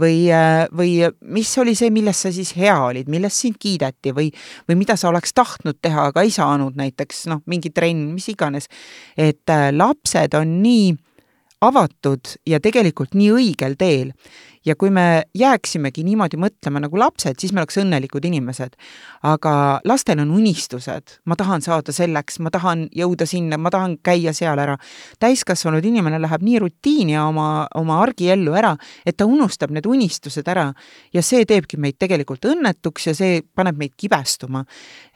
või, 0.00 0.30
äh, 0.32 0.66
või 0.72 0.96
mis 1.20 1.52
oli 1.58 1.76
see, 1.78 1.92
milles 1.94 2.24
sa 2.24 2.32
siis 2.32 2.54
hea 2.56 2.76
olid, 2.80 3.08
milles 3.12 3.36
sind 3.40 3.60
kiideti 3.60 4.14
või, 4.16 4.30
või 4.68 4.80
mida 4.80 4.96
sa 4.96 5.10
oleks 5.12 5.34
tahtnud 5.36 5.80
teha, 5.82 6.08
aga 6.10 6.24
ei 6.24 6.32
saanud, 6.34 6.76
näiteks 6.80 7.26
noh, 7.30 7.44
mingi 7.46 7.70
trenn, 7.74 8.10
mis 8.14 8.28
iganes. 8.32 8.68
et 9.16 9.48
äh, 9.50 9.70
lapsed 9.72 10.34
on 10.34 10.60
nii 10.62 10.96
avatud 11.64 12.36
ja 12.48 12.60
tegelikult 12.62 13.16
nii 13.16 13.34
õigel 13.36 13.76
teel. 13.78 14.14
ja 14.60 14.74
kui 14.76 14.90
me 14.92 15.22
jääksimegi 15.32 16.02
niimoodi 16.04 16.36
mõtlema 16.36 16.82
nagu 16.84 16.98
lapsed, 17.00 17.38
siis 17.40 17.54
me 17.56 17.62
oleks 17.62 17.78
õnnelikud 17.80 18.26
inimesed. 18.28 18.74
aga 19.24 19.80
lastel 19.88 20.20
on 20.20 20.30
unistused, 20.36 21.14
ma 21.24 21.36
tahan 21.36 21.62
saada 21.64 21.92
selleks, 21.96 22.38
ma 22.44 22.50
tahan 22.52 22.86
jõuda 22.96 23.26
sinna, 23.26 23.56
ma 23.58 23.70
tahan 23.70 23.98
käia 24.04 24.32
seal 24.36 24.58
ära. 24.58 24.76
täiskasvanud 25.20 25.84
inimene 25.84 26.20
läheb 26.20 26.42
nii 26.42 26.58
rutiini 26.58 27.18
oma, 27.18 27.68
oma 27.74 28.00
argiellu 28.02 28.56
ära, 28.56 28.76
et 29.06 29.16
ta 29.16 29.24
unustab 29.24 29.70
need 29.70 29.86
unistused 29.86 30.48
ära 30.48 30.72
ja 31.12 31.22
see 31.22 31.44
teebki 31.44 31.76
meid 31.76 31.96
tegelikult 31.98 32.44
õnnetuks 32.44 33.06
ja 33.06 33.14
see 33.14 33.40
paneb 33.54 33.76
meid 33.76 33.96
kibestuma. 33.96 34.64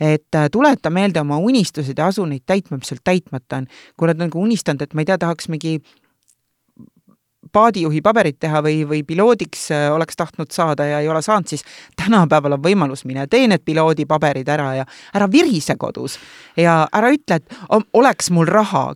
et 0.01 0.35
äh, 0.35 0.49
tuleta 0.53 0.91
meelde 0.91 1.21
oma 1.21 1.39
unistused 1.39 1.99
ja 1.99 2.07
asu 2.07 2.25
neid 2.25 2.45
täitma, 2.47 2.77
mis 2.77 2.89
sul 2.89 3.01
täitmata 3.05 3.57
on. 3.57 3.69
kui 3.97 4.09
oled 4.09 4.19
nagu 4.19 4.41
unistanud, 4.41 4.83
et 4.83 4.95
ma 4.95 5.01
ei 5.01 5.13
tea, 5.13 5.19
tahaks 5.19 5.49
mingi 5.49 5.81
paadijuhi 7.55 8.03
paberit 8.05 8.39
teha 8.43 8.61
või, 8.65 8.83
või 8.89 9.03
piloodiks 9.07 9.69
äh, 9.75 9.87
oleks 9.95 10.19
tahtnud 10.19 10.51
saada 10.55 10.87
ja 10.89 11.01
ei 11.01 11.09
ole 11.09 11.23
saanud, 11.23 11.49
siis 11.51 11.65
tänapäeval 11.97 12.59
on 12.59 12.65
võimalus, 12.65 13.05
mine 13.09 13.27
tee 13.31 13.47
need 13.51 13.65
piloodipaberid 13.65 14.49
ära 14.51 14.69
ja 14.81 14.85
ära 15.15 15.31
virise 15.31 15.79
kodus 15.79 16.19
ja 16.57 16.85
ära 16.93 17.13
ütle, 17.15 17.41
et 17.41 17.81
oleks 17.93 18.31
mul 18.35 18.51
raha. 18.51 18.93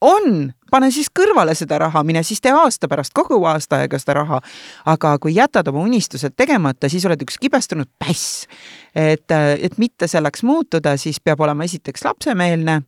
on, 0.00 0.52
pane 0.70 0.90
siis 0.90 1.10
kõrvale 1.18 1.54
seda 1.54 1.78
raha, 1.78 2.02
mine 2.04 2.22
siis 2.24 2.40
tee 2.40 2.52
aasta 2.56 2.88
pärast 2.88 3.12
kogu 3.14 3.44
aasta 3.44 3.82
aega 3.82 3.98
seda 3.98 4.14
raha. 4.22 4.40
aga 4.86 5.18
kui 5.18 5.34
jätad 5.34 5.68
oma 5.68 5.80
unistused 5.80 6.36
tegemata, 6.36 6.88
siis 6.88 7.04
oled 7.06 7.22
üks 7.22 7.38
kibestunud 7.40 7.88
päss. 7.98 8.46
et, 8.94 9.30
äh, 9.30 9.56
et 9.60 9.78
mitte 9.78 10.08
selleks 10.08 10.42
muutuda, 10.42 10.96
siis 10.96 11.20
peab 11.20 11.40
olema 11.40 11.64
esiteks 11.64 12.04
lapsemeelne 12.04 12.82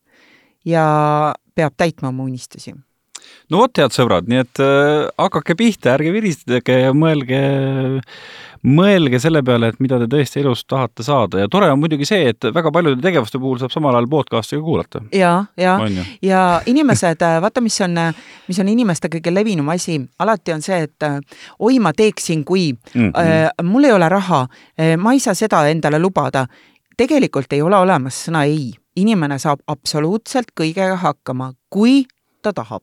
ja 0.65 1.35
peab 1.55 1.75
täitma 1.77 2.09
oma 2.09 2.23
unistusi. 2.23 2.75
No 3.51 3.65
vot, 3.65 3.79
head 3.79 3.95
sõbrad, 3.95 4.29
nii 4.31 4.43
et 4.45 4.63
äh, 4.63 5.09
hakake 5.19 5.57
pihta, 5.59 5.97
ärge 5.97 6.15
viristage 6.15 6.79
ja 6.85 6.95
mõelge 6.97 7.43
mõelge 8.63 9.19
selle 9.19 9.43
peale, 9.43 9.73
et 9.73 9.81
mida 9.83 9.99
te 9.99 10.07
tõesti 10.11 10.39
elus 10.43 10.63
tahate 10.71 11.03
saada 11.03 11.41
ja 11.43 11.49
tore 11.51 11.67
on 11.73 11.81
muidugi 11.83 12.07
see, 12.07 12.29
et 12.31 12.47
väga 12.55 12.71
paljude 12.75 13.03
tegevuste 13.03 13.41
puhul 13.43 13.59
saab 13.59 13.75
samal 13.75 13.97
ajal 13.99 14.07
podcast'i 14.11 14.59
ka 14.59 14.63
kuulata. 14.63 15.03
ja, 15.13 15.33
ja, 15.59 15.75
ja 16.23 16.43
inimesed, 16.71 17.25
vaata, 17.43 17.61
mis 17.65 17.81
on, 17.83 17.99
mis 18.47 18.63
on 18.63 18.71
inimeste 18.71 19.11
kõige 19.11 19.35
levinum 19.35 19.73
asi, 19.75 19.99
alati 20.23 20.55
on 20.55 20.63
see, 20.63 20.79
et 20.87 21.09
äh, 21.09 21.19
oi, 21.59 21.81
ma 21.83 21.93
teeksin, 21.93 22.45
kui 22.45 22.73
Mm 22.95 23.11
äh, 23.17 23.49
-hmm. 23.49 23.65
mul 23.67 23.85
ei 23.85 23.93
ole 23.93 24.09
raha, 24.09 24.47
ma 24.99 25.13
ei 25.13 25.21
saa 25.21 25.35
seda 25.35 25.67
endale 25.69 25.99
lubada. 25.99 26.47
tegelikult 26.97 27.53
ei 27.53 27.63
ole 27.63 27.77
olemas 27.77 28.29
sõna 28.29 28.45
ei, 28.45 28.73
inimene 28.97 29.39
saab 29.39 29.61
absoluutselt 29.67 30.53
kõigega 30.61 30.97
hakkama, 30.97 31.53
kui 31.71 32.05
ta 32.43 32.53
tahab. 32.53 32.83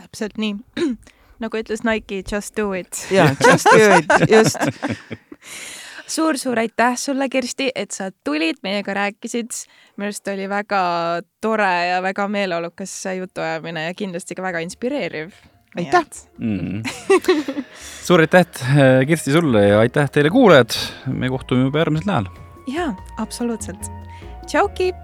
Täpselt 0.00 0.38
nii 0.40 0.56
nagu 1.42 1.60
ütles 1.60 1.84
Nike, 1.86 2.22
just 2.32 2.56
do 2.56 2.72
it. 2.76 3.06
ja 3.16 3.30
just 3.46 3.68
do 3.72 3.98
it, 3.98 4.30
just 4.30 4.58
suur-suur 6.14 6.58
aitäh 6.58 6.96
sulle, 6.98 7.28
Kirsti, 7.28 7.70
et 7.74 7.94
sa 7.94 8.10
tulid, 8.24 8.60
meiega 8.66 8.94
rääkisid. 8.96 9.54
minu 9.96 10.10
arust 10.10 10.28
oli 10.32 10.48
väga 10.48 10.82
tore 11.40 11.70
ja 11.86 12.02
väga 12.02 12.28
meeleolukas 12.28 12.92
jutuajamine 13.18 13.86
ja 13.86 13.94
kindlasti 13.94 14.34
ka 14.34 14.42
väga 14.42 14.64
inspireeriv. 14.66 15.32
Aitäh! 15.78 16.04
Mm 16.38 16.58
-hmm. 16.58 17.62
suur 18.02 18.20
aitäh, 18.20 18.46
Kirsti, 19.06 19.32
sulle 19.32 19.66
ja 19.68 19.78
aitäh 19.80 20.10
teile, 20.10 20.30
kuulajad. 20.30 20.70
me 21.06 21.28
kohtume 21.28 21.62
juba 21.62 21.78
järgmisel 21.78 22.06
nädalal. 22.06 22.36
jaa, 22.66 22.96
absoluutselt. 23.18 23.90
tšauki 24.46 24.94